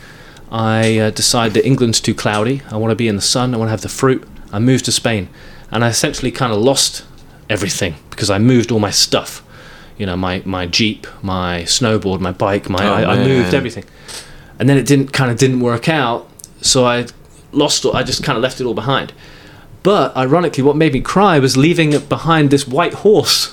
I 0.52 0.98
uh, 0.98 1.10
decide 1.10 1.52
that 1.54 1.66
England's 1.66 2.00
too 2.00 2.14
cloudy. 2.14 2.62
I 2.70 2.76
want 2.76 2.92
to 2.92 2.96
be 2.96 3.08
in 3.08 3.16
the 3.16 3.22
sun. 3.22 3.54
I 3.54 3.56
want 3.58 3.68
to 3.68 3.72
have 3.72 3.80
the 3.82 3.88
fruit. 3.88 4.22
I 4.52 4.60
moved 4.60 4.84
to 4.86 4.92
Spain, 4.92 5.28
and 5.72 5.84
I 5.84 5.88
essentially 5.88 6.30
kind 6.30 6.52
of 6.52 6.58
lost 6.60 7.02
everything 7.48 7.96
because 8.10 8.30
I 8.30 8.38
moved 8.38 8.70
all 8.72 8.78
my 8.80 8.90
stuff. 8.90 9.42
You 10.00 10.06
know, 10.06 10.16
my 10.16 10.42
my 10.44 10.64
jeep, 10.66 11.06
my 11.22 11.62
snowboard, 11.76 12.20
my 12.20 12.32
bike, 12.32 12.68
my 12.70 12.82
Oh, 12.86 12.92
I, 12.92 13.00
I 13.14 13.16
moved 13.30 13.52
everything, 13.54 13.84
and 14.58 14.68
then 14.68 14.76
it 14.78 14.86
didn't 14.86 15.12
kind 15.12 15.30
of 15.30 15.36
didn't 15.38 15.60
work 15.60 15.88
out. 15.88 16.20
So 16.62 16.78
I 16.86 17.06
lost. 17.52 17.84
all- 17.84 17.96
I 18.00 18.02
just 18.02 18.24
kind 18.24 18.36
of 18.38 18.42
left 18.42 18.60
it 18.60 18.64
all 18.64 18.74
behind. 18.84 19.12
But 19.82 20.16
ironically, 20.16 20.62
what 20.62 20.76
made 20.76 20.92
me 20.92 21.00
cry 21.00 21.38
was 21.38 21.56
leaving 21.56 21.92
it 21.92 22.08
behind 22.08 22.50
this 22.50 22.66
white 22.76 22.94
horse 23.04 23.48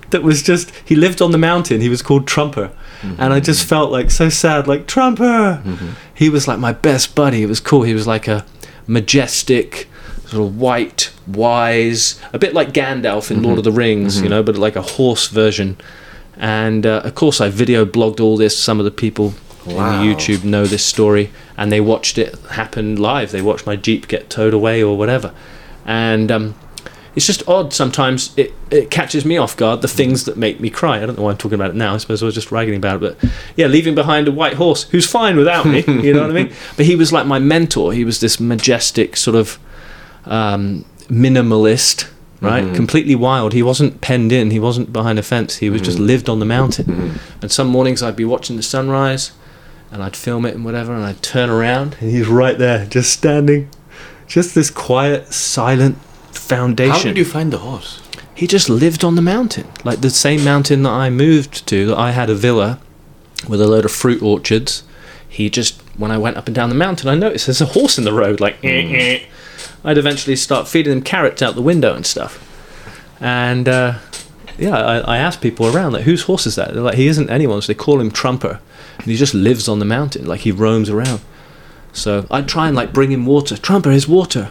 that 0.10 0.22
was 0.22 0.42
just, 0.42 0.72
he 0.84 0.96
lived 0.96 1.22
on 1.22 1.30
the 1.30 1.38
mountain. 1.38 1.80
He 1.80 1.88
was 1.88 2.02
called 2.02 2.26
Trumper. 2.26 2.68
Mm-hmm. 3.02 3.22
And 3.22 3.32
I 3.32 3.38
just 3.38 3.64
felt 3.64 3.92
like 3.92 4.10
so 4.10 4.28
sad, 4.28 4.66
like, 4.66 4.88
Trumper! 4.88 5.62
Mm-hmm. 5.64 5.90
He 6.12 6.28
was 6.28 6.48
like 6.48 6.58
my 6.58 6.72
best 6.72 7.14
buddy. 7.14 7.42
It 7.44 7.46
was 7.48 7.60
cool. 7.60 7.82
He 7.82 7.94
was 7.94 8.06
like 8.08 8.26
a 8.26 8.44
majestic, 8.88 9.88
sort 10.30 10.46
of 10.46 10.58
white, 10.60 11.10
wise, 11.26 12.20
a 12.32 12.38
bit 12.38 12.54
like 12.54 12.72
Gandalf 12.72 13.30
in 13.30 13.42
Lord 13.42 13.58
of 13.58 13.64
the 13.64 13.72
Rings, 13.72 14.20
you 14.22 14.28
know, 14.28 14.42
but 14.42 14.56
like 14.56 14.76
a 14.76 14.82
horse 14.82 15.26
version. 15.28 15.76
And 16.36 16.86
uh, 16.86 17.02
of 17.04 17.14
course, 17.14 17.40
I 17.40 17.48
video 17.50 17.84
blogged 17.84 18.20
all 18.20 18.36
this. 18.36 18.56
Some 18.58 18.78
of 18.78 18.84
the 18.84 18.90
people 18.90 19.34
Wow. 19.66 20.00
in 20.02 20.08
YouTube 20.08 20.42
know 20.42 20.64
this 20.64 20.82
story, 20.84 21.30
and 21.58 21.70
they 21.70 21.82
watched 21.82 22.16
it 22.16 22.34
happen 22.52 22.96
live. 22.96 23.30
They 23.30 23.42
watched 23.42 23.66
my 23.66 23.76
Jeep 23.76 24.08
get 24.08 24.30
towed 24.30 24.54
away 24.54 24.82
or 24.82 24.96
whatever. 24.96 25.34
And 25.84 26.32
um, 26.32 26.54
it's 27.14 27.26
just 27.26 27.46
odd 27.46 27.74
sometimes. 27.74 28.32
It, 28.38 28.54
it 28.70 28.90
catches 28.90 29.26
me 29.26 29.36
off 29.36 29.58
guard, 29.58 29.82
the 29.82 29.88
things 29.88 30.24
that 30.24 30.38
make 30.38 30.60
me 30.60 30.70
cry. 30.70 31.02
I 31.02 31.06
don't 31.06 31.18
know 31.18 31.24
why 31.24 31.32
I'm 31.32 31.36
talking 31.36 31.56
about 31.56 31.70
it 31.70 31.76
now. 31.76 31.92
I 31.92 31.98
suppose 31.98 32.22
I 32.22 32.26
was 32.26 32.34
just 32.34 32.50
ragging 32.50 32.74
about 32.76 33.02
it. 33.02 33.18
But 33.20 33.30
yeah, 33.54 33.66
leaving 33.66 33.94
behind 33.94 34.28
a 34.28 34.32
white 34.32 34.54
horse 34.54 34.84
who's 34.84 35.06
fine 35.06 35.36
without 35.36 35.66
me, 35.66 35.84
you 35.86 36.14
know 36.14 36.22
what 36.22 36.30
I 36.30 36.34
mean? 36.44 36.52
But 36.78 36.86
he 36.86 36.96
was 36.96 37.12
like 37.12 37.26
my 37.26 37.38
mentor. 37.38 37.92
He 37.92 38.02
was 38.04 38.20
this 38.20 38.40
majestic 38.40 39.14
sort 39.18 39.36
of 39.36 39.58
um, 40.26 40.84
minimalist, 41.08 42.06
right? 42.40 42.64
Mhm. 42.64 42.74
Completely 42.74 43.14
wild. 43.14 43.52
He 43.52 43.62
wasn't 43.62 44.00
penned 44.00 44.32
in. 44.32 44.50
He 44.50 44.60
wasn't 44.60 44.92
behind 44.92 45.18
a 45.18 45.22
fence. 45.22 45.56
He 45.56 45.70
was 45.70 45.80
just 45.82 45.98
lived 45.98 46.28
on 46.28 46.38
the 46.40 46.46
mountain. 46.46 47.18
And 47.42 47.50
some 47.50 47.68
mornings 47.68 48.02
I'd 48.02 48.16
be 48.16 48.24
watching 48.24 48.56
the 48.56 48.62
sunrise, 48.62 49.32
and 49.92 50.02
I'd 50.02 50.16
film 50.16 50.44
it 50.46 50.54
and 50.54 50.64
whatever, 50.64 50.92
and 50.94 51.04
I'd 51.04 51.22
turn 51.22 51.50
around, 51.50 51.96
and 52.00 52.10
he's 52.10 52.26
right 52.28 52.56
there, 52.58 52.86
just 52.86 53.12
standing, 53.12 53.68
just 54.26 54.54
this 54.54 54.70
quiet, 54.70 55.32
silent 55.32 55.98
foundation. 56.32 56.92
how 56.92 57.02
did 57.02 57.18
you 57.18 57.24
find 57.24 57.52
the 57.52 57.58
horse? 57.58 58.00
He 58.34 58.46
just 58.46 58.70
lived 58.70 59.04
on 59.04 59.16
the 59.16 59.22
mountain, 59.22 59.66
like 59.84 60.00
the 60.00 60.08
same 60.10 60.42
mountain 60.44 60.82
that 60.84 60.90
I 60.92 61.10
moved 61.10 61.66
to. 61.66 61.86
That 61.86 61.98
I 61.98 62.12
had 62.12 62.30
a 62.30 62.34
villa 62.34 62.78
with 63.48 63.60
a 63.60 63.66
load 63.66 63.84
of 63.84 63.92
fruit 63.92 64.22
orchards. 64.22 64.82
He 65.28 65.50
just, 65.50 65.80
when 65.98 66.10
I 66.10 66.16
went 66.18 66.36
up 66.38 66.46
and 66.46 66.54
down 66.54 66.70
the 66.70 66.74
mountain, 66.74 67.08
I 67.08 67.14
noticed 67.16 67.46
there's 67.46 67.60
a 67.60 67.66
horse 67.66 67.98
in 67.98 68.04
the 68.04 68.12
road. 68.14 68.40
Like, 68.40 68.56
eh, 68.64 68.68
eh. 68.68 69.20
I'd 69.84 69.98
eventually 69.98 70.36
start 70.36 70.68
feeding 70.68 70.92
him 70.92 71.02
carrots 71.02 71.42
out 71.42 71.54
the 71.54 71.62
window 71.62 71.94
and 71.94 72.06
stuff. 72.06 72.46
And 73.20 73.68
uh, 73.68 73.98
yeah, 74.58 74.76
I, 74.76 74.98
I 74.98 75.16
asked 75.18 75.40
people 75.40 75.74
around, 75.74 75.92
like, 75.92 76.04
whose 76.04 76.22
horse 76.22 76.46
is 76.46 76.56
that? 76.56 76.74
They're 76.74 76.82
like, 76.82 76.96
he 76.96 77.06
isn't 77.06 77.30
anyone's. 77.30 77.66
They 77.66 77.74
call 77.74 78.00
him 78.00 78.10
Trumper, 78.10 78.60
and 78.98 79.06
he 79.06 79.16
just 79.16 79.34
lives 79.34 79.68
on 79.68 79.78
the 79.78 79.84
mountain, 79.84 80.26
like 80.26 80.40
he 80.40 80.52
roams 80.52 80.90
around. 80.90 81.20
So 81.92 82.26
I'd 82.30 82.48
try 82.48 82.68
and 82.68 82.76
like 82.76 82.92
bring 82.92 83.10
him 83.10 83.26
water. 83.26 83.56
Trumper, 83.56 83.90
his 83.90 84.06
water. 84.06 84.50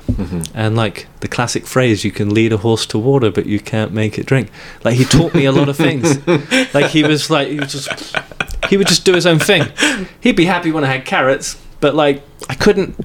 And 0.54 0.76
like 0.76 1.08
the 1.22 1.28
classic 1.28 1.66
phrase, 1.66 2.04
you 2.04 2.12
can 2.12 2.34
lead 2.34 2.52
a 2.52 2.58
horse 2.58 2.86
to 2.88 3.00
water, 3.00 3.32
but 3.32 3.46
you 3.46 3.60
can't 3.60 3.94
make 3.94 4.20
it 4.20 4.26
drink. 4.26 4.52
Like 4.84 4.96
he 4.96 5.06
taught 5.06 5.34
me 5.34 5.46
a 5.46 5.52
lot 5.52 5.70
of 5.70 5.78
things. 5.78 6.26
like 6.74 6.92
he 6.92 7.04
was 7.04 7.30
like 7.30 7.48
he 7.48 7.60
was 7.60 7.72
just 7.72 8.16
he 8.70 8.78
would 8.78 8.88
just 8.88 9.06
do 9.06 9.14
his 9.14 9.26
own 9.26 9.40
thing. 9.40 9.64
He'd 10.20 10.36
be 10.36 10.46
happy 10.46 10.72
when 10.72 10.84
I 10.84 10.88
had 10.88 11.06
carrots, 11.06 11.62
but 11.80 11.96
like 11.96 12.24
I 12.50 12.56
couldn't 12.56 12.96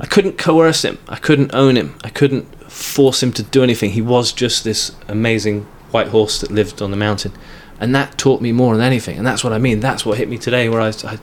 I 0.00 0.06
couldn't 0.06 0.38
coerce 0.38 0.84
him. 0.84 0.98
I 1.08 1.16
couldn't 1.16 1.54
own 1.54 1.76
him. 1.76 1.94
I 2.02 2.08
couldn't 2.10 2.44
force 2.70 3.22
him 3.22 3.32
to 3.32 3.42
do 3.42 3.62
anything. 3.62 3.90
He 3.92 4.02
was 4.02 4.32
just 4.32 4.64
this 4.64 4.94
amazing 5.08 5.62
white 5.90 6.08
horse 6.08 6.40
that 6.40 6.50
lived 6.50 6.82
on 6.82 6.90
the 6.90 6.96
mountain. 6.96 7.32
And 7.78 7.94
that 7.94 8.16
taught 8.18 8.40
me 8.40 8.52
more 8.52 8.74
than 8.76 8.84
anything. 8.84 9.18
And 9.18 9.26
that's 9.26 9.44
what 9.44 9.52
I 9.52 9.58
mean. 9.58 9.80
That's 9.80 10.06
what 10.06 10.18
hit 10.18 10.28
me 10.28 10.38
today 10.38 10.68
where 10.68 10.80
I 10.80 10.92
I, 11.04 11.18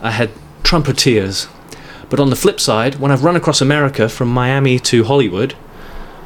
I 0.00 0.10
had 0.10 0.30
Trumper 0.62 0.92
tears. 0.92 1.48
But 2.10 2.20
on 2.20 2.30
the 2.30 2.36
flip 2.36 2.60
side, 2.60 2.96
when 2.96 3.10
I've 3.10 3.24
run 3.24 3.36
across 3.36 3.60
America 3.60 4.08
from 4.08 4.28
Miami 4.28 4.78
to 4.80 5.04
Hollywood, 5.04 5.54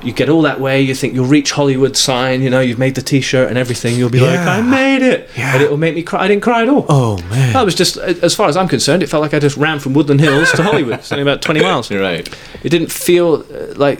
you 0.02 0.12
get 0.12 0.28
all 0.28 0.42
that 0.42 0.60
way, 0.60 0.80
you 0.80 0.94
think 0.94 1.14
you'll 1.14 1.26
reach 1.26 1.52
Hollywood 1.52 1.96
sign, 1.96 2.42
you 2.42 2.50
know, 2.50 2.60
you've 2.60 2.78
made 2.78 2.94
the 2.94 3.02
t 3.02 3.20
shirt 3.20 3.48
and 3.48 3.58
everything, 3.58 3.96
you'll 3.96 4.10
be 4.10 4.20
like, 4.20 4.38
I 4.38 4.60
made 4.60 5.02
it! 5.02 5.28
Yeah. 5.36 5.54
And 5.54 5.62
it 5.62 5.70
will 5.70 5.78
make 5.78 5.94
me 5.94 6.02
cry. 6.02 6.22
I 6.24 6.28
didn't 6.28 6.42
cry 6.42 6.62
at 6.62 6.68
all. 6.68 6.86
Oh 6.88 7.16
man, 7.30 7.52
That 7.54 7.64
was 7.64 7.74
just, 7.74 7.96
as 7.96 8.34
far 8.34 8.48
as 8.48 8.56
I'm 8.56 8.68
concerned, 8.68 9.02
it 9.02 9.08
felt 9.08 9.22
like 9.22 9.34
I 9.34 9.38
just 9.38 9.56
ran 9.56 9.78
from 9.80 9.94
Woodland 9.94 10.20
Hills 10.20 10.52
to 10.52 10.62
Hollywood. 10.62 10.94
It's 11.00 11.10
only 11.12 11.22
about 11.22 11.42
20 11.42 11.60
miles. 11.60 11.90
you're 11.90 12.02
right. 12.02 12.28
It 12.62 12.68
didn't 12.68 12.92
feel 12.92 13.44
uh, 13.52 13.74
like, 13.76 13.98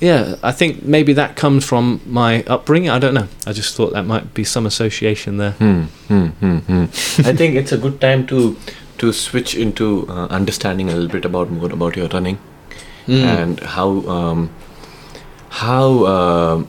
yeah, 0.00 0.34
I 0.42 0.50
think 0.52 0.82
maybe 0.82 1.12
that 1.14 1.36
comes 1.36 1.64
from 1.64 2.00
my 2.06 2.42
upbringing. 2.46 2.90
I 2.90 2.98
don't 2.98 3.14
know. 3.14 3.28
I 3.46 3.52
just 3.52 3.74
thought 3.76 3.92
that 3.92 4.04
might 4.06 4.34
be 4.34 4.44
some 4.44 4.66
association 4.66 5.36
there. 5.36 5.52
Hmm, 5.52 5.82
hmm, 6.08 6.26
hmm, 6.40 6.58
hmm. 6.58 6.84
I 7.26 7.32
think 7.36 7.54
it's 7.54 7.72
a 7.72 7.78
good 7.78 8.00
time 8.00 8.26
to 8.26 8.56
to 8.98 9.12
switch 9.12 9.54
into 9.56 10.06
uh, 10.08 10.26
understanding 10.26 10.88
a 10.88 10.92
little 10.94 11.08
bit 11.08 11.24
about 11.24 11.50
more 11.50 11.70
about 11.72 11.96
your 11.96 12.08
running 12.08 12.38
Mm. 13.06 13.22
and 13.22 13.60
how 13.60 13.88
um, 14.08 14.48
how 15.62 16.04
uh, 16.04 16.64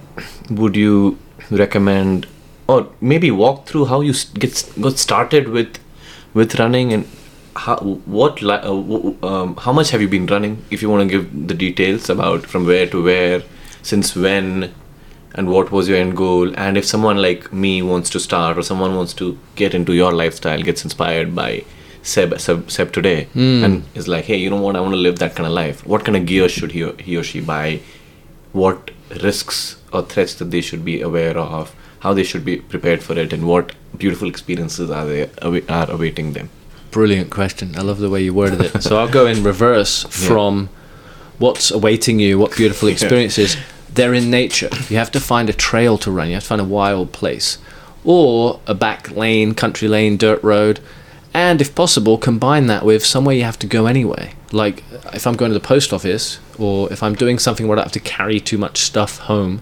would 0.51 0.75
you 0.75 1.17
recommend 1.49 2.27
or 2.67 2.87
maybe 3.01 3.31
walk 3.31 3.65
through 3.67 3.85
how 3.85 4.01
you 4.01 4.13
get 4.35 4.63
got 4.79 4.97
started 4.97 5.47
with 5.49 5.79
with 6.33 6.55
running 6.59 6.93
and 6.93 7.07
how 7.55 7.75
what 8.15 8.41
uh, 8.43 8.57
w- 8.61 9.15
um, 9.23 9.55
how 9.57 9.71
much 9.73 9.91
have 9.91 10.01
you 10.01 10.07
been 10.07 10.25
running? 10.27 10.63
If 10.69 10.81
you 10.81 10.89
want 10.89 11.09
to 11.09 11.17
give 11.17 11.47
the 11.47 11.53
details 11.53 12.09
about 12.09 12.45
from 12.45 12.65
where 12.65 12.87
to 12.87 13.03
where 13.03 13.43
since 13.81 14.15
when 14.15 14.73
and 15.33 15.49
what 15.49 15.71
was 15.71 15.87
your 15.89 15.97
end 15.97 16.15
goal? 16.17 16.53
And 16.57 16.77
if 16.77 16.85
someone 16.85 17.17
like 17.17 17.51
me 17.53 17.81
wants 17.81 18.09
to 18.11 18.19
start 18.19 18.57
or 18.57 18.63
someone 18.63 18.95
wants 18.95 19.13
to 19.15 19.37
get 19.55 19.73
into 19.73 19.93
your 19.93 20.11
lifestyle 20.11 20.61
gets 20.61 20.83
inspired 20.83 21.33
by 21.35 21.63
Seb, 22.03 22.39
Seb, 22.39 22.69
Seb 22.69 22.91
today 22.93 23.27
and 23.63 23.83
is 23.95 24.07
like 24.07 24.25
hey 24.25 24.37
you 24.37 24.49
know 24.49 24.61
what? 24.61 24.75
I 24.75 24.81
want 24.81 24.93
to 24.93 25.03
live 25.07 25.19
that 25.19 25.35
kind 25.35 25.47
of 25.47 25.53
life. 25.53 25.85
What 25.87 26.05
kind 26.05 26.17
of 26.17 26.25
gear 26.25 26.49
should 26.49 26.71
he 26.73 26.83
or, 26.83 26.93
he 26.97 27.17
or 27.17 27.23
she 27.23 27.41
buy 27.41 27.79
what 28.55 28.91
risks 29.21 29.77
or 29.93 30.01
threats 30.01 30.33
that 30.35 30.49
they 30.51 30.61
should 30.61 30.83
be 30.83 31.01
aware 31.01 31.37
of 31.37 31.75
how 31.99 32.13
they 32.13 32.23
should 32.23 32.45
be 32.45 32.57
prepared 32.57 33.01
for 33.03 33.17
it 33.23 33.33
and 33.33 33.47
what 33.47 33.73
beautiful 33.97 34.27
experiences 34.29 34.89
are 34.89 35.05
they 35.05 35.29
awa- 35.41 35.67
are 35.69 35.89
awaiting 35.91 36.33
them 36.33 36.49
Brilliant 36.91 37.29
question. 37.29 37.75
I 37.77 37.81
love 37.81 37.99
the 37.99 38.09
way 38.09 38.21
you 38.23 38.33
worded 38.33 38.61
it. 38.61 38.81
So 38.81 38.97
I'll 38.97 39.09
go 39.09 39.25
in 39.27 39.43
reverse 39.43 40.03
from 40.27 40.69
what's 41.39 41.69
awaiting 41.69 42.21
you, 42.21 42.39
what 42.39 42.55
beautiful 42.55 42.87
experiences. 42.95 43.57
They're 43.93 44.13
in 44.13 44.31
nature. 44.31 44.69
You 44.87 44.95
have 44.95 45.11
to 45.11 45.19
find 45.19 45.49
a 45.49 45.53
trail 45.53 45.97
to 45.97 46.09
run. 46.09 46.29
You 46.29 46.35
have 46.35 46.43
to 46.43 46.47
find 46.47 46.61
a 46.61 46.71
wild 46.79 47.11
place, 47.11 47.57
or 48.05 48.61
a 48.65 48.73
back 48.73 49.11
lane, 49.11 49.55
country 49.55 49.89
lane, 49.89 50.15
dirt 50.15 50.41
road, 50.41 50.79
and 51.35 51.59
if 51.59 51.75
possible, 51.75 52.17
combine 52.17 52.67
that 52.67 52.85
with 52.85 53.05
somewhere 53.05 53.35
you 53.35 53.43
have 53.43 53.59
to 53.59 53.67
go 53.67 53.87
anyway. 53.87 54.31
Like 54.53 54.85
if 55.13 55.27
I'm 55.27 55.35
going 55.35 55.51
to 55.51 55.59
the 55.59 55.67
post 55.67 55.91
office, 55.91 56.39
or 56.57 56.89
if 56.93 57.03
I'm 57.03 57.13
doing 57.13 57.39
something 57.39 57.67
where 57.67 57.77
I 57.77 57.81
have 57.81 57.91
to 57.91 57.99
carry 57.99 58.39
too 58.39 58.57
much 58.57 58.77
stuff 58.77 59.17
home, 59.17 59.61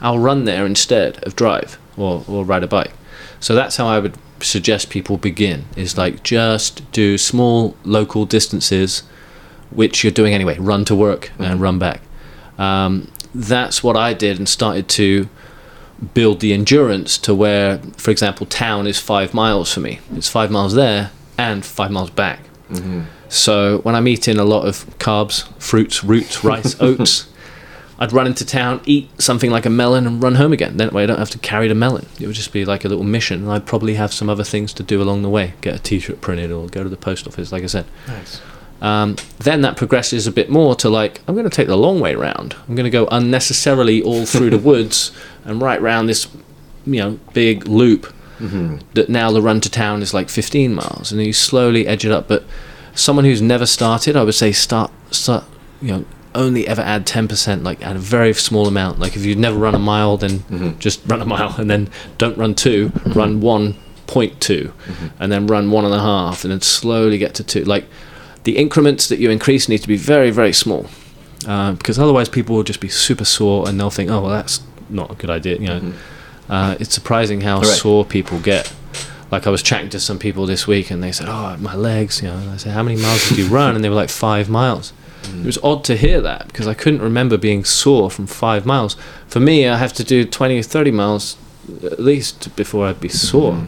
I'll 0.00 0.20
run 0.20 0.44
there 0.44 0.64
instead 0.64 1.20
of 1.24 1.34
drive 1.34 1.80
or, 1.96 2.24
or 2.28 2.44
ride 2.44 2.62
a 2.62 2.68
bike. 2.68 2.92
So 3.40 3.56
that's 3.56 3.76
how 3.76 3.88
I 3.88 3.98
would 3.98 4.16
suggest 4.40 4.88
people 4.88 5.16
begin 5.16 5.64
is 5.74 5.98
like 5.98 6.22
just 6.22 6.90
do 6.92 7.18
small 7.18 7.76
local 7.82 8.24
distances 8.24 9.00
which 9.72 10.04
you're 10.04 10.12
doing 10.12 10.32
anyway 10.32 10.56
run 10.58 10.84
to 10.84 10.94
work 10.94 11.30
and 11.38 11.60
run 11.60 11.78
back 11.78 12.00
um, 12.56 13.12
that's 13.34 13.84
what 13.84 13.98
i 13.98 14.14
did 14.14 14.38
and 14.38 14.48
started 14.48 14.88
to 14.88 15.28
build 16.14 16.40
the 16.40 16.52
endurance 16.52 17.18
to 17.18 17.34
where 17.34 17.78
for 17.96 18.10
example 18.10 18.46
town 18.46 18.86
is 18.86 18.98
five 18.98 19.34
miles 19.34 19.72
for 19.72 19.80
me 19.80 20.00
it's 20.14 20.28
five 20.28 20.50
miles 20.50 20.74
there 20.74 21.10
and 21.36 21.64
five 21.64 21.90
miles 21.90 22.10
back 22.10 22.40
mm-hmm. 22.70 23.02
so 23.28 23.78
when 23.78 23.94
i'm 23.94 24.08
eating 24.08 24.38
a 24.38 24.44
lot 24.44 24.66
of 24.66 24.86
carbs 24.98 25.46
fruits 25.62 26.02
roots 26.02 26.42
rice 26.44 26.74
oats 26.80 27.26
I'd 28.02 28.14
run 28.14 28.26
into 28.26 28.46
town, 28.46 28.80
eat 28.86 29.10
something 29.20 29.50
like 29.50 29.66
a 29.66 29.70
melon, 29.70 30.06
and 30.06 30.22
run 30.22 30.36
home 30.36 30.54
again. 30.54 30.78
That 30.78 30.94
way, 30.94 31.02
I 31.02 31.06
don't 31.06 31.18
have 31.18 31.28
to 31.32 31.38
carry 31.38 31.68
the 31.68 31.74
melon. 31.74 32.06
It 32.18 32.26
would 32.26 32.34
just 32.34 32.50
be 32.50 32.64
like 32.64 32.82
a 32.86 32.88
little 32.88 33.04
mission, 33.04 33.42
and 33.42 33.52
I'd 33.52 33.66
probably 33.66 33.96
have 33.96 34.14
some 34.14 34.30
other 34.30 34.42
things 34.42 34.72
to 34.72 34.82
do 34.82 35.02
along 35.02 35.20
the 35.20 35.28
way. 35.28 35.52
Get 35.60 35.74
a 35.74 35.78
T-shirt 35.78 36.22
printed, 36.22 36.50
or 36.50 36.66
go 36.68 36.82
to 36.82 36.88
the 36.88 36.96
post 36.96 37.28
office, 37.28 37.52
like 37.52 37.62
I 37.62 37.66
said. 37.66 37.84
nice 38.08 38.40
Um, 38.80 39.16
then 39.38 39.60
that 39.60 39.76
progresses 39.76 40.26
a 40.26 40.32
bit 40.32 40.48
more 40.48 40.74
to 40.76 40.88
like 40.88 41.20
I'm 41.28 41.34
going 41.34 41.48
to 41.48 41.54
take 41.54 41.68
the 41.68 41.76
long 41.76 42.00
way 42.00 42.14
round. 42.14 42.56
I'm 42.68 42.74
going 42.74 42.84
to 42.84 42.90
go 42.90 43.06
unnecessarily 43.10 44.02
all 44.02 44.24
through 44.24 44.50
the 44.50 44.58
woods 44.70 45.12
and 45.44 45.60
right 45.60 45.80
round 45.80 46.08
this, 46.08 46.28
you 46.86 47.00
know, 47.00 47.18
big 47.32 47.66
loop. 47.66 48.12
Mm-hmm. 48.38 48.78
That 48.94 49.10
now 49.10 49.30
the 49.30 49.42
run 49.42 49.60
to 49.60 49.70
town 49.70 50.00
is 50.00 50.14
like 50.14 50.30
15 50.30 50.74
miles, 50.74 51.12
and 51.12 51.22
you 51.22 51.34
slowly 51.34 51.86
edge 51.86 52.06
it 52.06 52.12
up. 52.12 52.26
But 52.26 52.44
someone 52.94 53.26
who's 53.26 53.42
never 53.42 53.66
started, 53.66 54.16
I 54.16 54.22
would 54.24 54.34
say 54.34 54.50
start 54.50 54.90
start 55.10 55.44
you 55.82 55.92
know 55.92 56.04
only 56.34 56.66
ever 56.68 56.82
add 56.82 57.06
10% 57.06 57.64
like 57.64 57.84
add 57.84 57.96
a 57.96 57.98
very 57.98 58.32
small 58.32 58.66
amount. 58.66 58.98
Like 58.98 59.16
if 59.16 59.24
you've 59.24 59.38
never 59.38 59.58
run 59.58 59.74
a 59.74 59.78
mile 59.78 60.16
then 60.16 60.40
mm-hmm. 60.40 60.78
just 60.78 61.00
run 61.06 61.20
a 61.20 61.26
mile. 61.26 61.54
And 61.58 61.70
then 61.70 61.88
don't 62.18 62.38
run 62.38 62.54
2 62.54 62.88
mm-hmm. 62.88 63.12
run 63.12 63.40
1.2 63.40 64.72
and 65.18 65.32
then 65.32 65.46
run 65.46 65.70
one 65.70 65.84
and 65.84 65.94
a 65.94 66.00
half 66.00 66.44
and 66.44 66.52
then 66.52 66.60
slowly 66.60 67.18
get 67.18 67.34
to 67.34 67.44
2 67.44 67.64
like 67.64 67.86
the 68.44 68.56
increments 68.56 69.08
that 69.08 69.18
you 69.18 69.30
increase 69.30 69.68
need 69.68 69.78
to 69.78 69.88
be 69.88 69.96
very 69.96 70.30
very 70.30 70.52
small 70.52 70.86
uh, 71.46 71.72
because 71.72 71.98
otherwise 71.98 72.28
people 72.28 72.56
will 72.56 72.62
just 72.62 72.80
be 72.80 72.88
super 72.88 73.24
sore 73.24 73.68
and 73.68 73.78
they'll 73.78 73.90
think 73.90 74.10
oh 74.10 74.20
well 74.22 74.30
that's 74.30 74.60
not 74.88 75.10
a 75.10 75.14
good 75.14 75.30
idea 75.30 75.56
you 75.58 75.66
know 75.68 75.92
uh, 76.48 76.76
it's 76.80 76.92
surprising 76.94 77.42
how 77.42 77.58
Right. 77.58 77.66
sore 77.66 78.04
people 78.04 78.38
get 78.40 78.72
like 79.30 79.46
I 79.46 79.50
was 79.50 79.62
chatting 79.62 79.90
to 79.90 80.00
some 80.00 80.18
people 80.18 80.44
this 80.46 80.66
week 80.66 80.90
and 80.90 81.00
they 81.00 81.12
said, 81.12 81.28
"Oh, 81.28 81.56
my 81.60 81.76
legs," 81.76 82.20
you 82.20 82.26
know. 82.26 82.34
And 82.36 82.50
I 82.50 82.56
said, 82.56 82.72
"How 82.72 82.82
many 82.82 83.00
miles 83.00 83.28
did 83.28 83.38
you 83.38 83.46
run?" 83.58 83.76
And 83.76 83.84
they 83.84 83.88
were 83.88 83.94
like 83.94 84.10
five 84.10 84.48
miles. 84.50 84.92
It 85.22 85.46
was 85.46 85.56
odd 85.62 85.84
to 85.84 85.96
hear 85.96 86.20
that 86.20 86.48
because 86.48 86.66
I 86.66 86.74
couldn't 86.74 87.00
remember 87.00 87.36
being 87.38 87.62
sore 87.64 88.10
from 88.10 88.26
five 88.26 88.66
miles. 88.66 88.96
For 89.28 89.38
me, 89.38 89.68
I 89.68 89.76
have 89.76 89.92
to 89.92 90.02
do 90.02 90.24
twenty 90.24 90.58
or 90.58 90.64
thirty 90.64 90.90
miles 90.90 91.36
at 91.84 92.00
least 92.00 92.56
before 92.56 92.88
I'd 92.88 93.00
be 93.00 93.08
sore. 93.08 93.64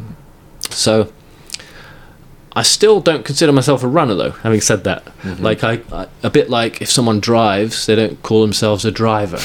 So 0.69 1.13
I 2.55 2.63
still 2.63 3.01
don't 3.01 3.25
consider 3.25 3.53
myself 3.53 3.83
a 3.83 3.89
runner, 3.89 4.15
though. 4.15 4.31
Having 4.31 4.61
said 4.61 4.85
that, 4.85 5.05
mm-hmm. 5.05 5.43
like 5.43 5.65
I, 5.65 5.81
I, 5.93 6.07
a 6.23 6.31
bit 6.31 6.51
like 6.51 6.83
if 6.83 6.91
someone 6.91 7.19
drives, 7.21 7.87
they 7.87 7.95
don't 7.95 8.23
call 8.23 8.43
themselves 8.43 8.85
a 8.85 8.91
driver. 8.91 9.39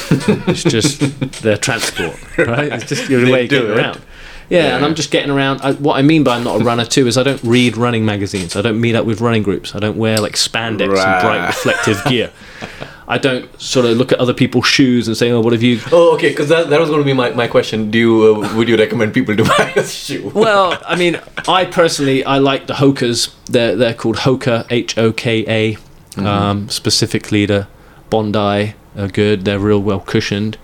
it's 0.48 0.64
just 0.64 1.00
their 1.42 1.58
transport, 1.58 2.38
right? 2.38 2.72
It's 2.74 2.88
just 2.88 3.10
your 3.10 3.32
way 3.32 3.48
getting 3.48 3.72
it. 3.72 3.78
around. 3.78 4.02
Yeah, 4.50 4.76
and 4.76 4.86
I'm 4.86 4.96
just 4.96 5.12
getting 5.12 5.32
around. 5.32 5.62
I, 5.62 5.74
what 5.74 5.98
I 5.98 6.02
mean 6.02 6.24
by 6.24 6.38
I'm 6.38 6.44
not 6.44 6.62
a 6.62 6.64
runner 6.64 6.86
too 6.86 7.08
is 7.08 7.18
I 7.18 7.24
don't 7.24 7.44
read 7.44 7.76
running 7.76 8.06
magazines. 8.06 8.56
I 8.56 8.62
don't 8.62 8.80
meet 8.80 8.96
up 8.96 9.06
with 9.06 9.20
running 9.20 9.44
groups. 9.44 9.76
I 9.76 9.80
don't 9.80 9.98
wear 9.98 10.20
like 10.20 10.34
spandex 10.34 10.98
and 10.98 11.22
bright 11.22 11.48
reflective 11.48 12.04
gear. 12.06 12.32
I 13.10 13.18
don't 13.18 13.50
sort 13.60 13.86
of 13.86 13.96
look 13.98 14.12
at 14.12 14.20
other 14.20 14.34
people's 14.34 14.68
shoes 14.68 15.08
and 15.08 15.16
say, 15.16 15.32
"Oh, 15.32 15.40
what 15.40 15.54
have 15.54 15.64
you?" 15.64 15.80
Oh, 15.92 16.14
okay. 16.16 16.30
Because 16.30 16.50
that, 16.50 16.70
that 16.70 16.80
was 16.80 16.90
going 16.90 17.02
to 17.02 17.06
be 17.06 17.14
my, 17.14 17.30
my 17.32 17.48
question. 17.48 17.90
Do 17.90 17.98
you 17.98 18.36
uh, 18.44 18.56
would 18.56 18.68
you 18.68 18.76
recommend 18.76 19.14
people 19.14 19.36
to 19.36 19.44
buy 19.58 19.74
a 19.76 19.84
shoe? 19.86 20.30
Well, 20.34 20.78
I 20.86 20.96
mean, 20.96 21.20
I 21.48 21.66
personally 21.66 22.26
I 22.26 22.40
like 22.40 22.68
the 22.68 22.74
Hokas. 22.74 23.34
They're 23.46 23.76
they're 23.76 23.94
called 23.94 24.18
Hoka 24.18 24.66
H 24.70 24.98
O 24.98 25.14
K 25.14 25.46
A. 25.48 25.78
Um, 26.22 26.68
specifically, 26.70 27.46
the 27.46 27.68
Bondi 28.10 28.74
are 28.98 29.08
good. 29.08 29.46
They're 29.46 29.60
real 29.60 29.82
well 29.82 30.00
cushioned, 30.00 30.58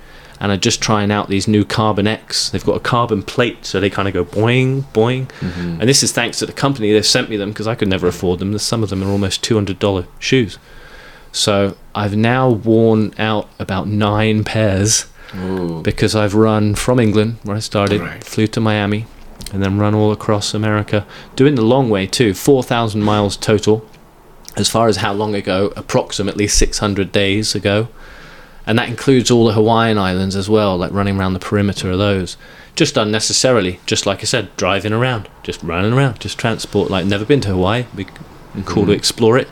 and 0.44 0.52
are 0.52 0.58
just 0.58 0.82
trying 0.82 1.10
out 1.10 1.30
these 1.30 1.48
new 1.48 1.64
Carbon 1.64 2.06
X. 2.06 2.50
They've 2.50 2.64
got 2.66 2.76
a 2.76 2.82
carbon 2.82 3.24
plate, 3.24 3.66
so 3.66 3.80
they 3.80 3.90
kind 3.90 4.10
of 4.10 4.14
go 4.14 4.26
boing 4.26 4.84
boing. 4.94 5.28
Mm-hmm. 5.40 5.80
And 5.80 5.90
this 5.90 6.04
is 6.04 6.12
thanks 6.12 6.38
to 6.40 6.46
the 6.46 6.52
company. 6.52 6.92
They've 6.92 7.06
sent 7.06 7.30
me 7.30 7.38
them 7.38 7.50
because 7.50 7.66
I 7.66 7.76
could 7.76 7.88
never 7.88 8.08
afford 8.08 8.40
them. 8.40 8.56
Some 8.60 8.84
of 8.84 8.90
them 8.90 9.02
are 9.02 9.08
almost 9.10 9.42
two 9.42 9.56
hundred 9.56 9.80
dollar 9.80 10.06
shoes. 10.20 10.60
So 11.32 11.78
I've 11.96 12.16
now 12.18 12.50
worn 12.50 13.14
out 13.18 13.50
about 13.58 13.88
nine 13.88 14.44
pairs 14.44 15.06
Ooh. 15.34 15.82
because 15.82 16.14
I've 16.14 16.36
run 16.36 16.76
from 16.76 17.00
England, 17.00 17.38
where 17.44 17.56
I 17.56 17.60
started, 17.60 18.02
Right. 18.02 18.22
flew 18.24 18.46
to 18.48 18.60
Miami, 18.60 19.06
and 19.54 19.64
then 19.64 19.78
run 19.80 19.96
all 19.96 20.12
across 20.12 20.54
America, 20.54 21.06
doing 21.38 21.56
the 21.56 21.62
long 21.64 21.90
way 21.90 22.06
too, 22.06 22.34
4,000 22.34 23.02
miles 23.02 23.38
total. 23.38 23.86
As 24.58 24.70
far 24.70 24.88
as 24.90 24.98
how 24.98 25.14
long 25.14 25.34
ago, 25.34 25.72
approximately 25.76 26.48
600 26.48 27.12
days 27.12 27.56
ago. 27.56 27.88
And 28.66 28.80
that 28.80 28.90
includes 28.90 29.30
all 29.30 29.46
the 29.46 29.54
Hawaiian 29.54 29.98
islands 29.98 30.36
as 30.36 30.50
well, 30.50 30.78
like 30.78 30.92
running 30.92 31.20
around 31.20 31.34
the 31.34 31.40
perimeter 31.40 31.92
of 31.92 31.98
those. 31.98 32.38
Just 32.76 32.98
unnecessarily, 32.98 33.80
just 33.86 34.06
like 34.06 34.22
I 34.22 34.24
said, 34.24 34.56
driving 34.58 34.94
around, 34.94 35.30
just 35.44 35.62
running 35.62 35.94
around, 35.94 36.20
just 36.20 36.40
transport. 36.40 36.90
Like, 36.90 37.06
never 37.06 37.26
been 37.26 37.42
to 37.42 37.50
Hawaii, 37.50 37.86
be 37.96 38.08
cool 38.66 38.86
to 38.86 38.92
explore 38.92 39.38
it. 39.38 39.50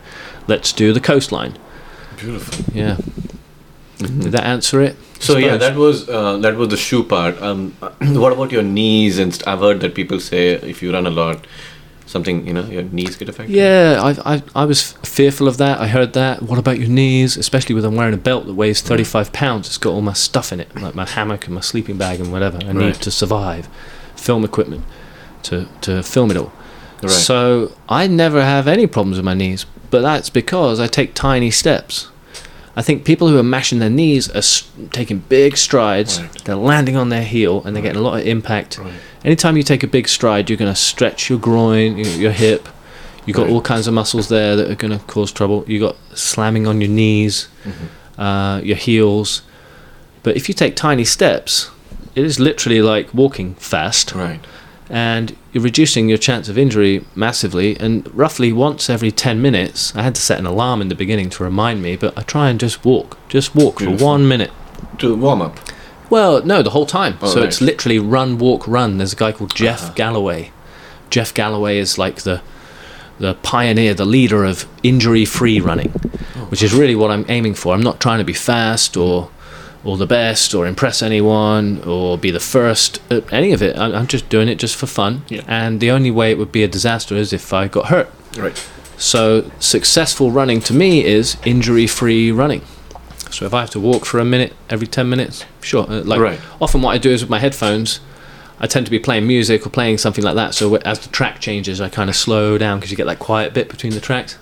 Let's 0.48 0.74
do 0.74 0.92
the 0.92 1.00
coastline. 1.00 1.58
Beautiful. 2.18 2.74
Yeah. 2.74 2.98
Did 3.98 4.32
that 4.32 4.46
answer 4.46 4.82
it? 4.82 4.96
So 5.20 5.38
yeah, 5.38 5.58
that 5.58 5.76
was 5.76 6.10
uh, 6.10 6.38
that 6.38 6.56
was 6.56 6.70
the 6.70 6.78
shoe 6.78 7.04
part. 7.04 7.40
Um, 7.42 7.72
what 8.00 8.34
about 8.34 8.52
your 8.52 8.64
knees? 8.64 9.20
And 9.20 9.34
st- 9.34 9.48
I've 9.48 9.60
heard 9.60 9.80
that 9.82 9.94
people 9.94 10.20
say 10.20 10.50
if 10.54 10.82
you 10.82 10.92
run 10.92 11.06
a 11.06 11.12
lot, 11.12 11.46
something 12.12 12.46
you 12.46 12.54
know 12.54 12.66
your 12.66 12.84
knees 12.84 13.16
get 13.16 13.30
affected. 13.30 13.56
Yeah, 13.56 14.00
I, 14.02 14.36
I, 14.36 14.44
I 14.56 14.66
was 14.66 14.92
fearful 15.04 15.48
of 15.48 15.58
that. 15.58 15.80
I 15.80 15.88
heard 15.88 16.14
that. 16.14 16.44
What 16.44 16.60
about 16.60 16.78
your 16.78 16.90
knees? 16.90 17.38
Especially 17.38 17.74
with 17.74 17.86
I'm 17.86 17.96
wearing 17.96 18.14
a 18.14 18.18
belt 18.18 18.46
that 18.46 18.54
weighs 18.54 18.82
mm. 18.82 18.88
35 18.88 19.34
pounds. 19.34 19.68
It's 19.68 19.78
got 19.78 19.92
all 19.92 20.02
my 20.02 20.14
stuff 20.14 20.52
in 20.52 20.60
it, 20.60 20.76
like 20.76 20.94
my 20.94 21.08
hammock 21.08 21.46
and 21.46 21.56
my 21.56 21.62
sleeping 21.62 21.98
bag 21.98 22.20
and 22.20 22.32
whatever 22.32 22.60
I 22.64 22.74
need 22.74 22.96
to 22.96 23.12
survive. 23.12 23.68
Film 24.16 24.44
equipment 24.44 24.86
to, 25.44 25.68
to 25.82 26.04
film 26.04 26.32
it 26.32 26.38
all. 26.38 26.54
Right. 27.02 27.12
So 27.12 27.76
I 27.90 28.08
never 28.08 28.44
have 28.44 28.68
any 28.68 28.86
problems 28.86 29.18
with 29.18 29.26
my 29.26 29.34
knees, 29.34 29.66
but 29.90 30.02
that's 30.02 30.30
because 30.30 30.80
I 30.80 30.88
take 30.88 31.16
tiny 31.16 31.50
steps. 31.50 32.11
I 32.76 32.82
think 32.82 33.04
people 33.04 33.28
who 33.28 33.38
are 33.38 33.44
mashing 33.44 33.80
their 33.80 33.90
knees 33.90 34.30
are 34.32 34.38
s- 34.38 34.70
taking 34.92 35.20
big 35.20 35.58
strides. 35.58 36.22
Right. 36.22 36.44
They're 36.46 36.56
landing 36.56 36.96
on 36.96 37.10
their 37.10 37.24
heel 37.24 37.62
and 37.66 37.76
they're 37.76 37.84
getting 37.84 38.00
a 38.00 38.04
lot 38.04 38.20
of 38.20 38.26
impact. 38.26 38.78
Right. 38.78 38.94
Anytime 39.26 39.58
you 39.58 39.64
take 39.64 39.84
a 39.84 39.88
big 39.88 40.08
stride, 40.08 40.50
you're 40.50 40.58
going 40.58 40.74
to 40.74 40.80
stretch 40.80 41.30
your 41.30 41.38
groin, 41.40 41.98
your, 41.98 42.08
your 42.08 42.32
hip. 42.32 42.68
You've 43.26 43.36
got 43.38 43.50
all 43.50 43.62
kinds 43.62 43.88
of 43.88 43.94
muscles 43.94 44.30
there 44.30 44.56
that 44.56 44.72
are 44.72 44.76
going 44.76 44.98
to 44.98 45.04
cause 45.06 45.32
trouble. 45.32 45.64
You've 45.68 45.82
got 45.82 45.96
slamming 46.18 46.66
on 46.68 46.80
your 46.82 46.90
knees, 46.90 47.48
Mm-hmm. 47.64 48.22
uh, 48.22 48.60
your 48.62 48.78
heels. 48.78 49.42
But 50.24 50.38
if 50.38 50.48
you 50.48 50.56
take 50.56 50.76
tiny 50.76 51.04
steps, 51.04 51.70
it 52.16 52.24
is 52.26 52.40
literally 52.40 52.82
like 52.82 53.14
walking 53.14 53.54
fast 53.56 54.14
Right. 54.14 54.40
and 54.90 55.36
you're 55.54 55.64
reducing 55.64 56.08
your 56.10 56.18
chance 56.18 56.48
of 56.50 56.58
injury 56.58 57.06
massively. 57.16 57.78
And 57.80 58.10
roughly 58.16 58.54
once 58.54 58.90
every 58.90 59.12
10 59.12 59.42
minutes, 59.42 59.94
I 59.96 60.04
had 60.04 60.16
to 60.16 60.22
set 60.22 60.40
an 60.40 60.46
alarm 60.46 60.82
in 60.82 60.88
the 60.88 60.96
beginning 60.96 61.30
to 61.32 61.44
remind 61.44 61.82
me, 61.82 61.96
but 61.96 62.18
I 62.18 62.22
try 62.24 62.50
and 62.50 62.60
just 62.60 62.86
walk. 62.86 63.18
Just 63.28 63.54
walk 63.56 63.80
for 63.80 63.86
Beautiful. 63.86 64.08
one 64.08 64.28
minute. 64.28 64.52
Do 64.98 65.10
To 65.10 65.16
warm 65.16 65.42
up. 65.42 65.60
Well, 66.10 66.44
no, 66.46 66.62
the 66.62 66.72
whole 66.72 66.86
time. 66.86 67.18
Oh, 67.22 67.28
so 67.28 67.40
right. 67.40 67.48
it's 67.48 67.62
literally 67.62 68.00
run, 68.00 68.38
walk, 68.38 68.68
run. 68.68 68.98
There's 68.98 69.14
a 69.14 69.16
guy 69.18 69.32
called 69.32 69.56
Jeff 69.56 69.82
Uh-huh. 69.84 69.94
Galloway. 69.96 70.52
Jeff 71.10 71.34
Galloway 71.34 71.78
is 71.78 71.98
like 71.98 72.22
the 72.22 72.42
the 73.20 73.36
pioneer, 73.44 73.94
the 73.94 74.06
leader 74.06 74.44
of 74.44 74.66
injury-free 74.82 75.60
running, 75.60 75.92
Oh. 76.36 76.46
which 76.50 76.64
is 76.64 76.74
really 76.74 76.96
what 76.96 77.12
I'm 77.12 77.24
aiming 77.30 77.54
for. 77.54 77.74
I'm 77.76 77.84
not 77.84 78.00
trying 78.00 78.18
to 78.18 78.24
be 78.24 78.34
fast 78.34 78.98
or 78.98 79.30
or 79.84 79.98
the 79.98 80.06
best 80.06 80.54
or 80.54 80.68
impress 80.68 81.02
anyone 81.02 81.82
or 81.86 82.18
be 82.18 82.30
the 82.32 82.40
first 82.40 83.02
at 83.12 83.32
any 83.34 83.52
of 83.52 83.62
it. 83.62 83.78
I'm, 83.78 83.94
I'm 83.96 84.08
just 84.08 84.30
doing 84.30 84.48
it 84.48 84.56
just 84.60 84.76
for 84.76 84.86
fun. 84.88 85.24
Yeah. 85.30 85.42
And 85.48 85.80
the 85.80 85.92
only 85.92 86.12
way 86.12 86.32
it 86.32 86.38
would 86.38 86.52
be 86.52 86.64
a 86.64 86.68
disaster 86.68 87.16
is 87.16 87.34
if 87.34 87.52
I 87.54 87.68
got 87.68 87.88
hurt. 87.88 88.10
Right. 88.38 88.56
So 88.98 89.50
successful 89.60 90.30
running 90.32 90.60
to 90.62 90.74
me 90.74 91.04
is 91.04 91.36
injury-free 91.46 92.32
running. 92.32 92.62
So 93.32 93.46
if 93.46 93.54
I 93.54 93.62
have 93.62 93.70
to 93.72 93.80
walk 93.80 94.06
for 94.06 94.20
a 94.20 94.26
minute 94.26 94.54
every 94.70 94.88
ten 94.88 95.10
minutes, 95.10 95.46
sure. 95.62 95.90
Uh, 95.90 96.02
Like 96.04 96.20
Right. 96.20 96.40
often, 96.62 96.82
what 96.82 96.92
I 96.92 96.98
do 96.98 97.10
is 97.10 97.22
with 97.22 97.30
my 97.30 97.40
headphones, 97.40 98.00
I 98.60 98.68
tend 98.68 98.86
to 98.86 98.92
be 98.92 99.00
playing 99.00 99.26
music 99.26 99.66
or 99.66 99.70
playing 99.72 99.98
something 99.98 100.24
like 100.24 100.36
that. 100.36 100.54
So 100.54 100.76
as 100.76 101.00
the 101.00 101.10
track 101.10 101.40
changes, 101.40 101.82
I 101.82 101.90
kind 101.90 102.10
of 102.10 102.16
slow 102.16 102.60
down 102.60 102.78
because 102.78 102.92
you 102.92 102.98
get 102.98 103.08
that 103.08 103.18
quiet 103.18 103.54
bit 103.56 103.70
between 103.70 103.94
the 103.94 104.00
tracks. 104.02 104.38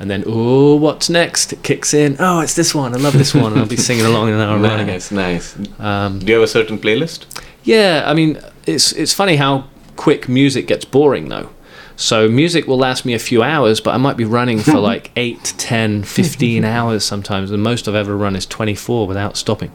And 0.00 0.10
then, 0.10 0.24
oh, 0.26 0.76
what's 0.76 1.10
next? 1.10 1.52
It 1.52 1.62
kicks 1.62 1.92
in. 1.92 2.16
Oh, 2.18 2.40
it's 2.40 2.54
this 2.54 2.74
one. 2.74 2.94
I 2.94 2.96
love 2.96 3.12
this 3.12 3.34
one. 3.34 3.52
And 3.52 3.60
I'll 3.60 3.68
be 3.68 3.76
singing 3.88 4.06
along 4.06 4.30
in 4.30 4.34
I'm 4.40 4.62
running. 4.62 4.86
Nice, 4.86 5.10
nice. 5.12 5.54
Um, 5.78 6.18
Do 6.18 6.26
you 6.26 6.34
have 6.34 6.42
a 6.42 6.48
certain 6.48 6.78
playlist? 6.78 7.26
yeah, 7.64 8.04
I 8.06 8.14
mean, 8.14 8.40
it's 8.66 8.92
it's 8.92 9.12
funny 9.12 9.36
how 9.36 9.64
quick 9.96 10.26
music 10.28 10.66
gets 10.66 10.86
boring 10.86 11.28
though. 11.28 11.50
So 11.96 12.28
music 12.30 12.66
will 12.66 12.78
last 12.78 13.04
me 13.04 13.12
a 13.12 13.18
few 13.18 13.42
hours, 13.42 13.78
but 13.78 13.94
I 13.94 13.98
might 13.98 14.16
be 14.16 14.24
running 14.24 14.60
for 14.60 14.78
like 14.90 15.10
8, 15.16 15.54
10, 15.58 16.02
15 16.04 16.64
hours 16.76 17.04
sometimes. 17.04 17.50
The 17.50 17.58
most 17.58 17.86
I've 17.86 17.94
ever 17.94 18.16
run 18.16 18.34
is 18.36 18.46
24 18.46 19.06
without 19.06 19.36
stopping. 19.36 19.70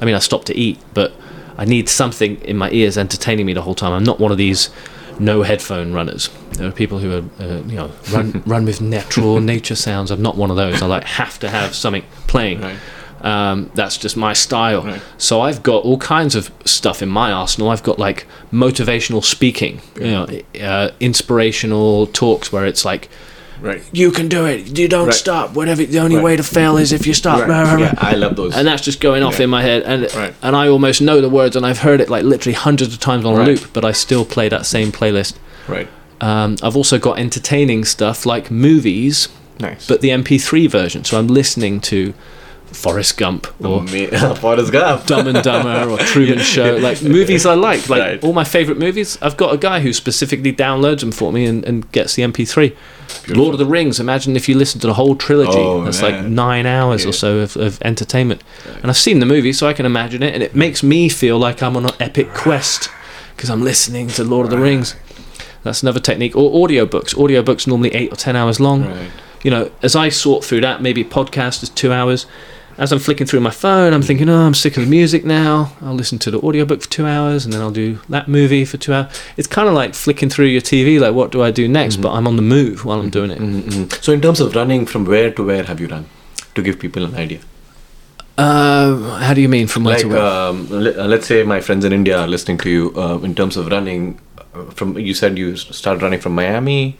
I 0.00 0.04
mean, 0.04 0.16
I 0.16 0.18
stop 0.18 0.44
to 0.46 0.56
eat, 0.56 0.80
but 0.94 1.12
I 1.56 1.64
need 1.64 1.88
something 1.88 2.40
in 2.40 2.56
my 2.56 2.72
ears 2.72 2.98
entertaining 2.98 3.46
me 3.46 3.52
the 3.52 3.62
whole 3.62 3.76
time. 3.76 3.92
I'm 3.92 4.02
not 4.02 4.18
one 4.18 4.32
of 4.32 4.38
these 4.38 4.70
no 5.20 5.42
headphone 5.42 5.92
runners. 5.92 6.28
There 6.56 6.68
are 6.68 6.72
people 6.72 6.98
who 6.98 7.10
are, 7.12 7.24
uh, 7.44 7.62
you 7.66 7.76
know, 7.76 7.90
run 8.12 8.42
run 8.46 8.64
with 8.64 8.80
natural 8.80 9.40
nature 9.40 9.74
sounds. 9.76 10.10
I'm 10.10 10.22
not 10.22 10.36
one 10.36 10.50
of 10.50 10.56
those. 10.56 10.82
I 10.82 10.86
like 10.86 11.04
have 11.04 11.38
to 11.40 11.50
have 11.50 11.74
something 11.74 12.04
playing. 12.26 12.60
Right. 12.60 12.76
Um, 13.22 13.70
that's 13.74 13.96
just 13.96 14.16
my 14.18 14.34
style. 14.34 14.82
Right. 14.82 15.00
So 15.16 15.40
I've 15.40 15.62
got 15.62 15.82
all 15.84 15.96
kinds 15.98 16.34
of 16.34 16.52
stuff 16.66 17.02
in 17.02 17.08
my 17.08 17.32
arsenal. 17.32 17.70
I've 17.70 17.82
got 17.82 17.98
like 17.98 18.26
motivational 18.52 19.24
speaking, 19.24 19.80
you 19.96 20.10
know, 20.10 20.26
uh, 20.60 20.90
inspirational 21.00 22.06
talks 22.08 22.52
where 22.52 22.66
it's 22.66 22.84
like, 22.84 23.08
Right. 23.60 23.82
"You 23.92 24.10
can 24.10 24.28
do 24.28 24.44
it. 24.44 24.78
You 24.78 24.88
don't 24.88 25.06
Right. 25.06 25.14
stop. 25.14 25.54
Whatever. 25.54 25.84
The 25.86 25.98
only 26.00 26.16
Right. 26.16 26.24
way 26.24 26.36
to 26.36 26.42
fail 26.42 26.76
is 26.76 26.92
if 26.92 27.06
you 27.06 27.14
stop." 27.14 27.48
Right. 27.48 27.78
Yeah, 27.84 27.94
I 27.96 28.14
love 28.14 28.36
those. 28.36 28.54
And 28.54 28.66
that's 28.68 28.82
just 28.82 29.00
going 29.00 29.22
off 29.22 29.38
Yeah. 29.38 29.44
in 29.44 29.50
my 29.50 29.62
head, 29.62 29.82
and 29.86 30.34
and 30.42 30.54
I 30.54 30.68
almost 30.68 31.00
know 31.00 31.20
the 31.22 31.28
words, 31.30 31.56
and 31.56 31.64
I've 31.64 31.78
heard 31.78 32.00
it 32.02 32.10
like 32.10 32.24
literally 32.24 32.52
hundreds 32.54 32.92
of 32.92 33.00
times 33.00 33.24
on 33.24 33.42
loop, 33.46 33.68
but 33.72 33.84
I 33.84 33.92
still 33.92 34.24
play 34.26 34.48
that 34.50 34.66
same 34.66 34.92
playlist. 34.92 35.34
right. 35.66 35.88
Um, 36.20 36.56
I've 36.62 36.76
also 36.76 36.98
got 36.98 37.18
entertaining 37.18 37.84
stuff 37.84 38.24
like 38.24 38.50
movies 38.50 39.28
Nice. 39.60 39.86
but 39.86 40.00
the 40.00 40.08
MP3 40.10 40.68
version. 40.70 41.04
So 41.04 41.18
I'm 41.18 41.26
listening 41.28 41.80
to 41.82 42.14
Forrest 42.66 43.16
Gump 43.18 43.46
or 43.64 43.82
Me- 43.82 44.06
Forrest 44.40 44.72
Gump. 44.72 45.06
Dumb 45.06 45.26
and 45.28 45.42
Dumber 45.44 45.88
or 45.90 45.98
Truman 45.98 46.38
Show, 46.54 46.76
like 46.76 47.02
movies 47.02 47.46
I 47.46 47.54
like, 47.54 47.88
like 47.88 48.00
Right. 48.00 48.24
all 48.24 48.32
my 48.32 48.42
favorite 48.44 48.78
movies. 48.78 49.16
I've 49.22 49.36
got 49.36 49.54
a 49.54 49.58
guy 49.58 49.80
who 49.80 49.92
specifically 49.92 50.52
downloads 50.52 51.00
them 51.00 51.12
for 51.12 51.32
me 51.32 51.44
and, 51.46 51.64
and 51.64 51.90
gets 51.92 52.14
the 52.14 52.22
MP3. 52.22 52.74
Lord 53.28 53.54
of 53.54 53.58
the 53.58 53.66
Rings. 53.66 54.00
Imagine 54.00 54.34
if 54.34 54.48
you 54.48 54.56
listen 54.56 54.80
to 54.80 54.86
the 54.88 54.94
whole 54.94 55.14
trilogy. 55.14 55.52
Oh, 55.58 55.84
That's 55.84 56.02
like 56.02 56.24
nine 56.24 56.66
hours 56.66 57.04
Yeah. 57.04 57.10
or 57.10 57.12
so 57.12 57.38
of, 57.38 57.56
of 57.56 57.80
entertainment. 57.82 58.42
And 58.82 58.86
I've 58.86 58.96
seen 58.96 59.20
the 59.20 59.26
movie, 59.26 59.52
so 59.52 59.68
I 59.68 59.72
can 59.72 59.86
imagine 59.86 60.22
it, 60.22 60.34
and 60.34 60.42
it 60.42 60.54
makes 60.56 60.82
me 60.82 61.08
feel 61.08 61.38
like 61.38 61.62
I'm 61.62 61.76
on 61.76 61.84
an 61.84 61.92
epic 62.00 62.30
quest 62.34 62.88
because 63.36 63.50
I'm 63.50 63.62
listening 63.62 64.08
to 64.08 64.24
Lord 64.24 64.46
of 64.46 64.50
the 64.50 64.58
Rings. 64.58 64.96
That's 65.64 65.82
another 65.82 66.00
technique. 66.00 66.36
Or 66.36 66.50
audiobooks. 66.68 67.14
Audiobooks 67.14 67.66
normally 67.66 67.92
eight 67.94 68.12
or 68.12 68.16
ten 68.16 68.36
hours 68.36 68.60
long 68.60 68.84
Right. 68.86 69.10
you 69.42 69.50
know, 69.50 69.70
as 69.82 69.96
I 69.96 70.08
sort 70.10 70.44
through 70.44 70.60
that, 70.60 70.80
maybe 70.82 71.02
podcast 71.04 71.62
is 71.62 71.68
two 71.70 71.92
hours. 71.92 72.26
As 72.76 72.90
I'm 72.90 72.98
flicking 72.98 73.24
through 73.26 73.38
my 73.38 73.50
phone, 73.52 73.92
I'm 73.92 74.02
thinking, 74.02 74.28
oh, 74.28 74.46
I'm 74.46 74.52
sick 74.54 74.76
of 74.76 74.82
the 74.82 74.90
music 74.90 75.24
now. 75.24 75.72
I'll 75.80 75.94
listen 75.94 76.18
to 76.18 76.30
the 76.32 76.40
audiobook 76.40 76.82
for 76.82 76.88
two 76.90 77.06
hours 77.06 77.44
and 77.44 77.52
then 77.54 77.60
I'll 77.60 77.70
do 77.70 78.00
that 78.08 78.26
movie 78.26 78.64
for 78.64 78.78
two 78.78 78.92
hours. 78.92 79.12
It's 79.36 79.46
kind 79.46 79.68
of 79.68 79.74
like 79.74 79.94
flicking 79.94 80.28
through 80.28 80.46
your 80.46 80.60
TV, 80.60 80.98
like, 80.98 81.14
what 81.14 81.30
do 81.30 81.40
I 81.40 81.52
do 81.52 81.68
next? 81.68 81.98
But 81.98 82.10
I'm 82.14 82.26
on 82.26 82.34
the 82.34 82.42
move 82.42 82.84
while 82.84 82.98
I'm 82.98 83.10
doing 83.10 83.30
it. 83.30 83.38
Mm-hmm. 83.38 84.02
So, 84.02 84.12
in 84.12 84.20
terms 84.20 84.40
of 84.40 84.56
running, 84.56 84.86
from 84.86 85.04
where 85.04 85.30
to 85.30 85.44
where 85.44 85.62
have 85.62 85.78
you 85.80 85.86
run? 85.86 86.06
To 86.56 86.62
give 86.62 86.80
people 86.80 87.04
an 87.04 87.14
idea. 87.14 87.38
Uh, 88.36 89.18
how 89.20 89.32
do 89.34 89.40
you 89.40 89.48
mean 89.48 89.68
from 89.68 89.84
where 89.84 89.94
Like, 89.94 90.02
to 90.02 90.08
where? 90.08 90.20
um, 90.20 90.66
uh, 90.72 91.06
let's 91.06 91.26
say 91.26 91.44
my 91.44 91.60
friends 91.60 91.84
in 91.84 91.92
India 91.92 92.18
are 92.18 92.26
listening 92.26 92.58
to 92.58 92.70
you. 92.70 92.92
Uh, 92.96 93.18
in 93.22 93.34
terms 93.36 93.56
of 93.56 93.68
running, 93.68 94.18
from 94.74 94.98
you 94.98 95.14
said 95.14 95.38
you 95.38 95.56
started 95.56 96.02
running 96.02 96.20
from 96.20 96.34
Miami 96.34 96.96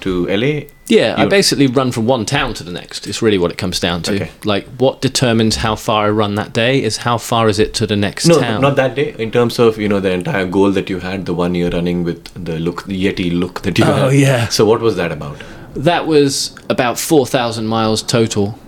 to 0.00 0.26
LA. 0.26 0.66
yeah, 0.86 1.14
I 1.16 1.24
basically 1.24 1.66
run 1.66 1.90
from 1.92 2.06
one 2.06 2.26
town 2.26 2.52
to 2.54 2.64
the 2.64 2.72
next. 2.72 3.06
It's 3.06 3.22
really 3.22 3.38
what 3.38 3.50
it 3.50 3.56
comes 3.56 3.80
down 3.80 4.02
to. 4.02 4.14
Okay. 4.14 4.30
Like, 4.44 4.66
what 4.78 5.00
determines 5.00 5.56
how 5.56 5.76
far 5.76 6.06
I 6.06 6.10
run 6.10 6.34
that 6.34 6.52
day 6.52 6.82
is 6.82 6.98
how 6.98 7.16
far 7.16 7.48
is 7.48 7.58
it 7.58 7.72
to 7.74 7.86
the 7.86 7.96
next 7.96 8.26
No, 8.26 8.38
town. 8.38 8.60
not 8.60 8.76
that 8.76 8.94
day. 8.94 9.14
In 9.18 9.30
terms 9.30 9.58
of 9.58 9.78
you 9.78 9.88
know 9.88 10.00
the 10.00 10.10
entire 10.10 10.46
goal 10.46 10.72
that 10.72 10.90
you 10.90 10.98
had, 11.00 11.24
the 11.24 11.32
one 11.32 11.54
year 11.54 11.70
running 11.70 12.04
with 12.04 12.24
the 12.44 12.58
look, 12.58 12.84
the 12.84 13.02
Yeti 13.06 13.30
look 13.38 13.62
that 13.62 13.78
you 13.78 13.84
Oh, 13.84 13.92
had. 13.94 14.04
Oh 14.04 14.08
yeah. 14.10 14.48
So 14.48 14.66
what 14.66 14.80
was 14.80 14.96
that 14.96 15.10
about? 15.12 15.42
That 15.74 16.06
was 16.06 16.54
about 16.68 16.98
4,000 16.98 17.66
miles 17.66 18.02
total. 18.02 18.58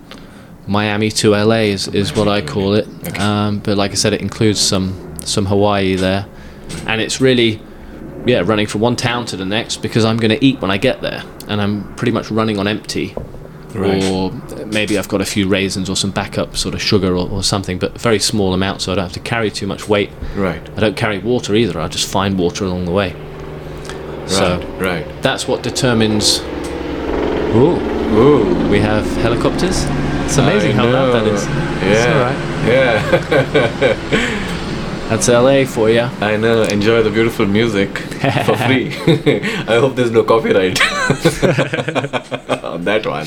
Miami 0.65 1.09
to 1.11 1.31
LA 1.31 1.69
is, 1.71 1.87
is 1.87 2.13
what 2.15 2.27
I 2.27 2.41
call 2.41 2.73
it. 2.73 2.87
Okay. 3.07 3.17
Um, 3.19 3.59
but 3.59 3.77
like 3.77 3.91
I 3.91 3.93
said, 3.95 4.11
it 4.13 4.21
includes 4.21 4.59
some, 4.59 5.15
some 5.23 5.45
Hawaii 5.45 5.95
there. 5.95 6.25
And 6.85 6.99
it's 6.99 7.21
really, 7.21 7.61
yeah, 8.27 8.41
running 8.45 8.67
from 8.67 8.81
one 8.81 8.95
town 8.95 9.25
to 9.27 9.37
the 9.37 9.45
next 9.45 9.77
because 9.81 10.05
I'm 10.05 10.17
going 10.17 10.31
to 10.37 10.43
eat 10.45 10.59
when 10.61 10.71
I 10.71 10.77
get 10.77 11.01
there. 11.01 11.23
And 11.47 11.61
I'm 11.61 11.95
pretty 11.95 12.11
much 12.11 12.29
running 12.29 12.59
on 12.59 12.67
empty. 12.67 13.15
Right. 13.73 14.03
Or 14.05 14.31
uh, 14.31 14.65
maybe 14.65 14.97
I've 14.97 15.07
got 15.07 15.21
a 15.21 15.25
few 15.25 15.47
raisins 15.47 15.89
or 15.89 15.95
some 15.95 16.11
backup 16.11 16.55
sort 16.55 16.73
of 16.73 16.81
sugar 16.81 17.15
or, 17.15 17.29
or 17.29 17.43
something, 17.43 17.77
but 17.79 17.99
very 17.99 18.19
small 18.19 18.53
amount 18.53 18.81
so 18.81 18.91
I 18.91 18.95
don't 18.95 19.03
have 19.05 19.13
to 19.13 19.19
carry 19.19 19.51
too 19.51 19.67
much 19.67 19.87
weight. 19.87 20.09
Right. 20.35 20.61
I 20.75 20.79
don't 20.79 20.95
carry 20.97 21.19
water 21.19 21.53
either, 21.55 21.79
I 21.79 21.87
just 21.87 22.09
find 22.09 22.37
water 22.39 22.65
along 22.65 22.85
the 22.85 22.91
way. 22.91 23.11
So 24.25 24.59
Right. 24.77 25.05
Right. 25.05 25.21
that's 25.21 25.47
what 25.47 25.63
determines. 25.63 26.39
Ooh, 27.55 27.77
Ooh. 28.15 28.69
we 28.69 28.79
have 28.79 29.05
helicopters. 29.17 29.85
It's 30.25 30.37
amazing 30.37 30.71
I 30.71 30.75
how 30.75 30.85
loud 30.87 31.13
that 31.13 31.27
is. 31.27 31.45
Yeah. 31.83 32.43
Yeah. 32.67 34.53
That's 35.09 35.29
LA 35.29 35.63
for 35.65 35.89
you. 35.89 36.01
I 36.01 36.35
know. 36.35 36.63
Enjoy 36.63 37.01
the 37.01 37.09
beautiful 37.09 37.45
music 37.45 37.97
for 37.97 38.57
free. 38.67 38.87
I 39.67 39.79
hope 39.79 39.95
there's 39.95 40.11
no 40.11 40.23
copyright 40.23 40.79
on 42.63 42.83
that 42.83 43.05
one. 43.05 43.25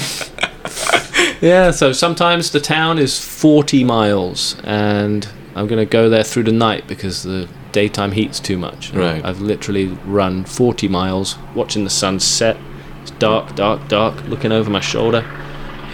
Yeah, 1.40 1.70
so 1.70 1.92
sometimes 1.92 2.50
the 2.50 2.60
town 2.60 2.98
is 2.98 3.18
40 3.18 3.82
miles, 3.84 4.56
and 4.62 5.26
I'm 5.54 5.66
going 5.68 5.78
to 5.78 5.90
go 5.90 6.10
there 6.10 6.22
through 6.22 6.42
the 6.44 6.52
night 6.52 6.86
because 6.86 7.22
the 7.22 7.48
daytime 7.72 8.12
heat's 8.12 8.40
too 8.40 8.58
much. 8.58 8.92
Right. 8.92 9.24
I've 9.24 9.40
literally 9.40 9.86
run 10.04 10.44
40 10.44 10.86
miles 10.88 11.38
watching 11.54 11.84
the 11.84 11.90
sun 11.90 12.20
set. 12.20 12.58
It's 13.00 13.10
dark, 13.12 13.54
dark, 13.56 13.88
dark, 13.88 14.22
looking 14.24 14.52
over 14.52 14.68
my 14.68 14.80
shoulder. 14.80 15.22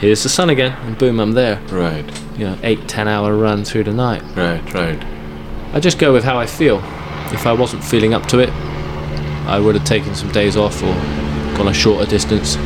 Here's 0.00 0.24
the 0.24 0.28
sun 0.28 0.50
again, 0.50 0.72
and 0.82 0.98
boom, 0.98 1.20
I'm 1.20 1.32
there. 1.32 1.60
Right. 1.70 2.04
You 2.36 2.46
know, 2.46 2.58
eight, 2.64 2.88
ten 2.88 3.06
hour 3.06 3.36
run 3.36 3.64
through 3.64 3.84
the 3.84 3.92
night. 3.92 4.22
Right. 4.34 4.74
Right. 4.74 5.15
I 5.76 5.80
just 5.80 5.98
go 5.98 6.10
with 6.12 6.24
how 6.24 6.38
I 6.38 6.46
feel. 6.46 6.78
If 7.34 7.46
I 7.46 7.52
wasn't 7.52 7.84
feeling 7.84 8.14
up 8.14 8.24
to 8.28 8.38
it, 8.38 8.48
I 9.46 9.60
would 9.60 9.74
have 9.74 9.84
taken 9.84 10.14
some 10.14 10.32
days 10.32 10.56
off 10.56 10.82
or 10.82 10.94
gone 11.56 11.68
a 11.68 11.74
shorter 11.74 12.08
distance. 12.08 12.56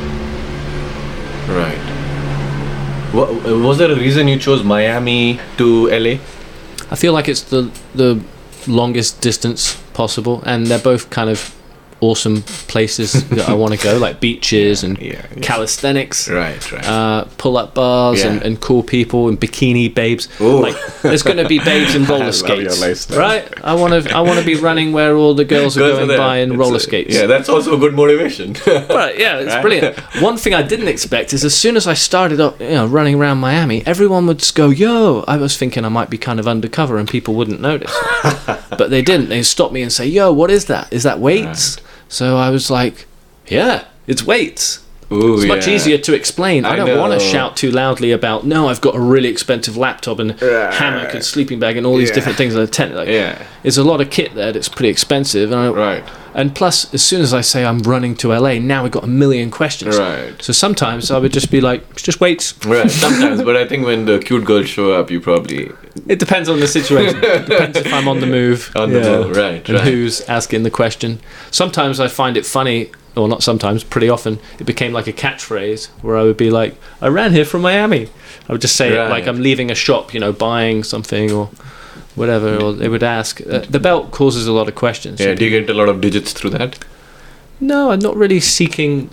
Right. 1.49 1.81
Wa- 3.13 3.33
Was 3.67 3.79
there 3.79 3.91
a 3.91 3.97
reason 3.97 4.29
you 4.29 4.39
chose 4.39 4.63
Miami 4.63 5.41
to 5.59 5.89
LA? 5.89 6.19
I 6.93 6.97
feel 6.97 7.13
like 7.13 7.29
it's 7.29 7.43
the 7.43 7.71
the 7.97 8.21
longest 8.69 9.21
distance 9.21 9.75
possible, 9.93 10.41
and 10.47 10.69
they're 10.69 10.79
both 10.93 11.11
kind 11.11 11.31
of 11.31 11.53
awesome 12.01 12.43
places 12.69 13.29
that 13.31 13.49
I 13.49 13.55
want 13.55 13.75
to 13.75 13.79
go, 13.83 13.99
like 13.99 14.21
beaches 14.21 14.83
and 14.83 14.99
Yeah, 14.99 15.13
yeah. 15.35 15.41
calisthenics. 15.43 16.29
Right. 16.29 16.73
Right. 16.73 16.87
Uh, 16.87 17.25
pull-up 17.39 17.75
bars 17.75 18.23
and, 18.25 18.41
Yeah. 18.41 18.47
and 18.47 18.61
cool 18.61 18.83
people 18.83 19.29
and 19.29 19.39
bikini 19.41 19.93
babes. 19.95 20.29
Ooh. 20.41 20.61
Like, 20.63 20.77
there's 21.03 21.23
going 21.23 21.37
to 21.37 21.47
be 21.49 21.59
babes 21.59 21.95
in 21.95 22.05
roller 22.13 22.33
skates, 22.33 23.11
right? 23.11 23.47
I 23.63 23.75
want 23.75 24.05
to. 24.05 24.15
I 24.17 24.21
want 24.21 24.39
to 24.41 24.45
be 24.47 24.55
running 24.55 24.93
where 24.93 25.15
all 25.17 25.35
the 25.35 25.45
girls 25.45 25.77
are 25.77 25.81
going 25.81 26.09
by 26.09 26.39
in 26.39 26.51
It's 26.53 26.59
roller 26.59 26.77
a- 26.77 26.81
skates. 26.81 27.15
Yeah, 27.15 27.27
that's 27.27 27.49
also 27.49 27.75
a 27.75 27.79
good 27.79 27.95
motivation. 27.95 28.57
Right, 29.01 29.19
yeah, 29.19 29.39
it's 29.39 29.53
Right? 29.55 29.63
brilliant. 29.63 29.99
One 30.21 30.37
thing 30.37 30.53
I 30.55 30.63
didn't 30.63 30.89
expect 30.89 31.33
is 31.33 31.45
as 31.45 31.55
soon 31.57 31.77
as 31.77 31.87
I 31.87 31.95
started 31.95 32.41
up, 32.41 32.61
you 32.61 32.69
know, 32.71 32.87
running 32.87 33.15
around 33.15 33.39
Miami, 33.39 33.83
everyone 33.87 34.27
would 34.27 34.39
just 34.39 34.55
go, 34.55 34.71
"Yo!" 34.71 35.25
I 35.29 35.37
was 35.37 35.57
thinking 35.57 35.85
I 35.85 35.89
might 35.89 36.11
be 36.11 36.19
kind 36.19 36.41
of 36.41 36.47
undercover 36.49 36.99
and 36.99 37.09
people 37.09 37.35
wouldn't 37.35 37.61
notice, 37.61 37.95
but 38.71 38.91
they 38.91 39.03
didn't. 39.03 39.29
They 39.29 39.43
stopped 39.43 39.73
me 39.73 39.83
and 39.83 39.93
say, 39.93 40.07
"Yo, 40.07 40.33
what 40.33 40.51
is 40.51 40.65
that? 40.67 40.93
Is 40.93 41.03
that 41.05 41.19
weights?" 41.21 41.77
So 42.11 42.37
I 42.37 42.51
was 42.51 42.71
like, 42.71 43.07
"Yeah, 43.47 43.85
it's 44.07 44.23
weights." 44.25 44.81
Ooh, 45.13 45.35
It's 45.39 45.47
much 45.47 45.67
yeah. 45.67 45.75
easier 45.75 45.99
to 45.99 46.15
explain. 46.15 46.65
I, 46.65 46.75
I 46.75 46.77
don't 46.77 46.97
want 46.99 47.13
to 47.15 47.19
shout 47.19 47.57
too 47.57 47.73
loudly 47.73 48.13
about 48.13 48.47
no, 48.47 48.69
I've 48.69 48.81
got 48.81 48.95
a 48.95 49.01
really 49.01 49.29
expensive 49.29 49.77
laptop 49.77 50.21
and 50.21 50.41
Right. 50.41 50.73
hammock 50.73 51.15
and 51.15 51.25
sleeping 51.25 51.59
bag 51.59 51.77
and 51.77 51.85
all 51.85 51.97
these 51.97 52.11
Yeah. 52.11 52.15
different 52.15 52.39
things. 52.39 52.71
Ten- 52.71 52.95
like, 52.95 53.09
Yeah. 53.09 53.37
There's 53.63 53.77
a 53.79 53.83
lot 53.83 54.01
of 54.01 54.11
kit 54.11 54.37
there 54.37 54.53
that's 54.53 54.69
pretty 54.69 54.89
expensive, 54.91 55.51
and 55.51 55.61
I, 55.61 55.69
Right. 55.69 56.05
And 56.35 56.55
plus, 56.55 56.93
as 56.95 57.03
soon 57.03 57.20
as 57.20 57.33
I 57.35 57.41
say 57.41 57.64
I'm 57.64 57.78
running 57.81 58.14
to 58.16 58.28
LA, 58.28 58.55
now 58.59 58.83
we've 58.83 58.93
got 58.93 59.05
a 59.05 59.09
million 59.09 59.51
questions. 59.51 59.99
Right. 59.99 60.41
So 60.43 60.53
sometimes 60.53 61.11
I 61.11 61.18
would 61.18 61.33
just 61.33 61.51
be 61.51 61.61
like, 61.61 61.97
just 61.97 62.20
wait. 62.20 62.55
Right. 62.66 62.91
Sometimes, 62.91 63.43
but 63.49 63.57
I 63.57 63.66
think 63.66 63.85
when 63.87 64.05
the 64.07 64.18
cute 64.18 64.45
girls 64.45 64.68
show 64.68 64.93
up, 64.93 65.11
you 65.11 65.20
probably 65.20 65.70
It 66.07 66.18
depends 66.18 66.49
on 66.49 66.61
the 66.61 66.66
situation. 66.68 67.20
It 67.24 67.47
depends 67.47 67.76
if 67.78 67.93
I'm 67.93 68.09
on 68.09 68.20
the 68.20 68.26
move. 68.26 68.70
on 68.76 68.93
the 68.93 69.01
move. 69.01 69.37
Right. 69.37 69.68
And 69.68 69.78
Right. 69.78 69.87
who's 69.89 70.20
asking 70.22 70.62
the 70.62 70.70
question. 70.70 71.20
Sometimes 71.51 71.99
I 72.01 72.09
find 72.09 72.37
it 72.37 72.47
funny, 72.47 72.91
or 73.16 73.26
not 73.28 73.43
sometimes, 73.43 73.83
pretty 73.85 74.09
often, 74.09 74.39
it 74.61 74.64
became 74.66 74.93
like 74.93 75.09
a 75.09 75.12
catchphrase 75.12 75.89
where 76.03 76.16
I 76.16 76.22
would 76.22 76.37
be 76.37 76.51
like, 76.51 76.74
I 77.03 77.09
ran 77.09 77.33
here 77.33 77.45
from 77.45 77.62
Miami. 77.62 78.09
I 78.49 78.53
would 78.53 78.61
just 78.61 78.76
say 78.76 78.95
it 78.95 78.99
Right. 78.99 79.11
like 79.11 79.26
I'm 79.26 79.43
leaving 79.43 79.70
a 79.70 79.74
shop, 79.74 80.14
you 80.14 80.20
know, 80.20 80.33
buying 80.33 80.85
something 80.85 81.31
or 81.33 81.51
whatever, 82.21 82.57
or 82.62 82.73
they 82.73 82.89
would 82.89 83.03
ask. 83.03 83.41
Uh, 83.41 83.61
the 83.68 83.81
belt 83.81 84.12
causes 84.12 84.47
a 84.47 84.53
lot 84.53 84.68
of 84.68 84.75
questions. 84.75 85.18
Yeah. 85.18 85.35
Do 85.35 85.45
you 85.45 85.51
get 85.61 85.68
a 85.71 85.75
lot 85.75 85.89
of 85.89 86.01
digits 86.01 86.33
through 86.33 86.51
that? 86.51 86.79
No, 87.59 87.91
I'm 87.91 87.99
not 87.99 88.14
really 88.16 88.41
seeking 88.41 89.11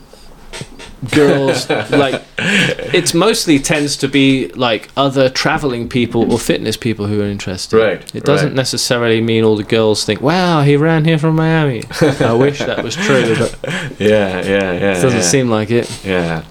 girls 1.11 1.69
like 2.03 2.23
it's 2.37 3.13
mostly 3.13 3.59
tends 3.59 3.95
to 3.97 4.07
be 4.07 4.47
like 4.55 4.89
other 4.97 5.29
traveling 5.29 5.87
people 5.87 6.31
or 6.31 6.39
fitness 6.39 6.75
people 6.75 7.05
who 7.05 7.21
are 7.21 7.25
interested 7.27 7.77
Right, 7.77 8.15
it 8.15 8.23
doesn't 8.23 8.47
right. 8.49 8.55
necessarily 8.55 9.21
mean 9.21 9.43
all 9.43 9.55
the 9.55 9.63
girls 9.77 10.05
think 10.05 10.21
wow 10.21 10.63
he 10.63 10.75
ran 10.75 11.05
here 11.05 11.19
from 11.19 11.35
miami 11.35 11.83
i 12.01 12.33
wish 12.33 12.57
that 12.59 12.83
was 12.83 12.95
true 12.95 13.35
but 13.37 13.55
Yeah. 13.99 14.41
Yeah. 14.43 14.71
Yeah. 14.73 14.97
it 14.97 15.01
doesn't 15.03 15.19
yeah. 15.19 15.21
seem 15.35 15.49
like 15.49 15.69
it 15.69 15.87
Yeah. 16.03 16.43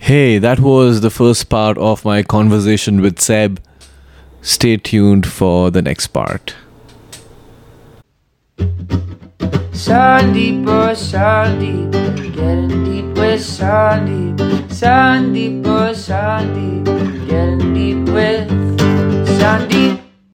Hey, 0.00 0.38
that 0.38 0.60
was 0.60 1.00
the 1.00 1.10
first 1.10 1.48
part 1.48 1.76
of 1.78 2.04
my 2.04 2.22
conversation 2.22 3.00
with 3.00 3.18
Seb 3.20 3.60
stay 4.42 4.76
tuned 4.76 5.26
for 5.26 5.70
the 5.70 5.82
next 5.82 6.08
part. 6.08 6.54
Oh 8.58 8.62
getting 12.34 12.84
deep 12.84 13.16
with 13.16 13.40
oh 16.88 17.26
getting 17.26 17.74
deep 17.74 18.14
with 18.14 18.48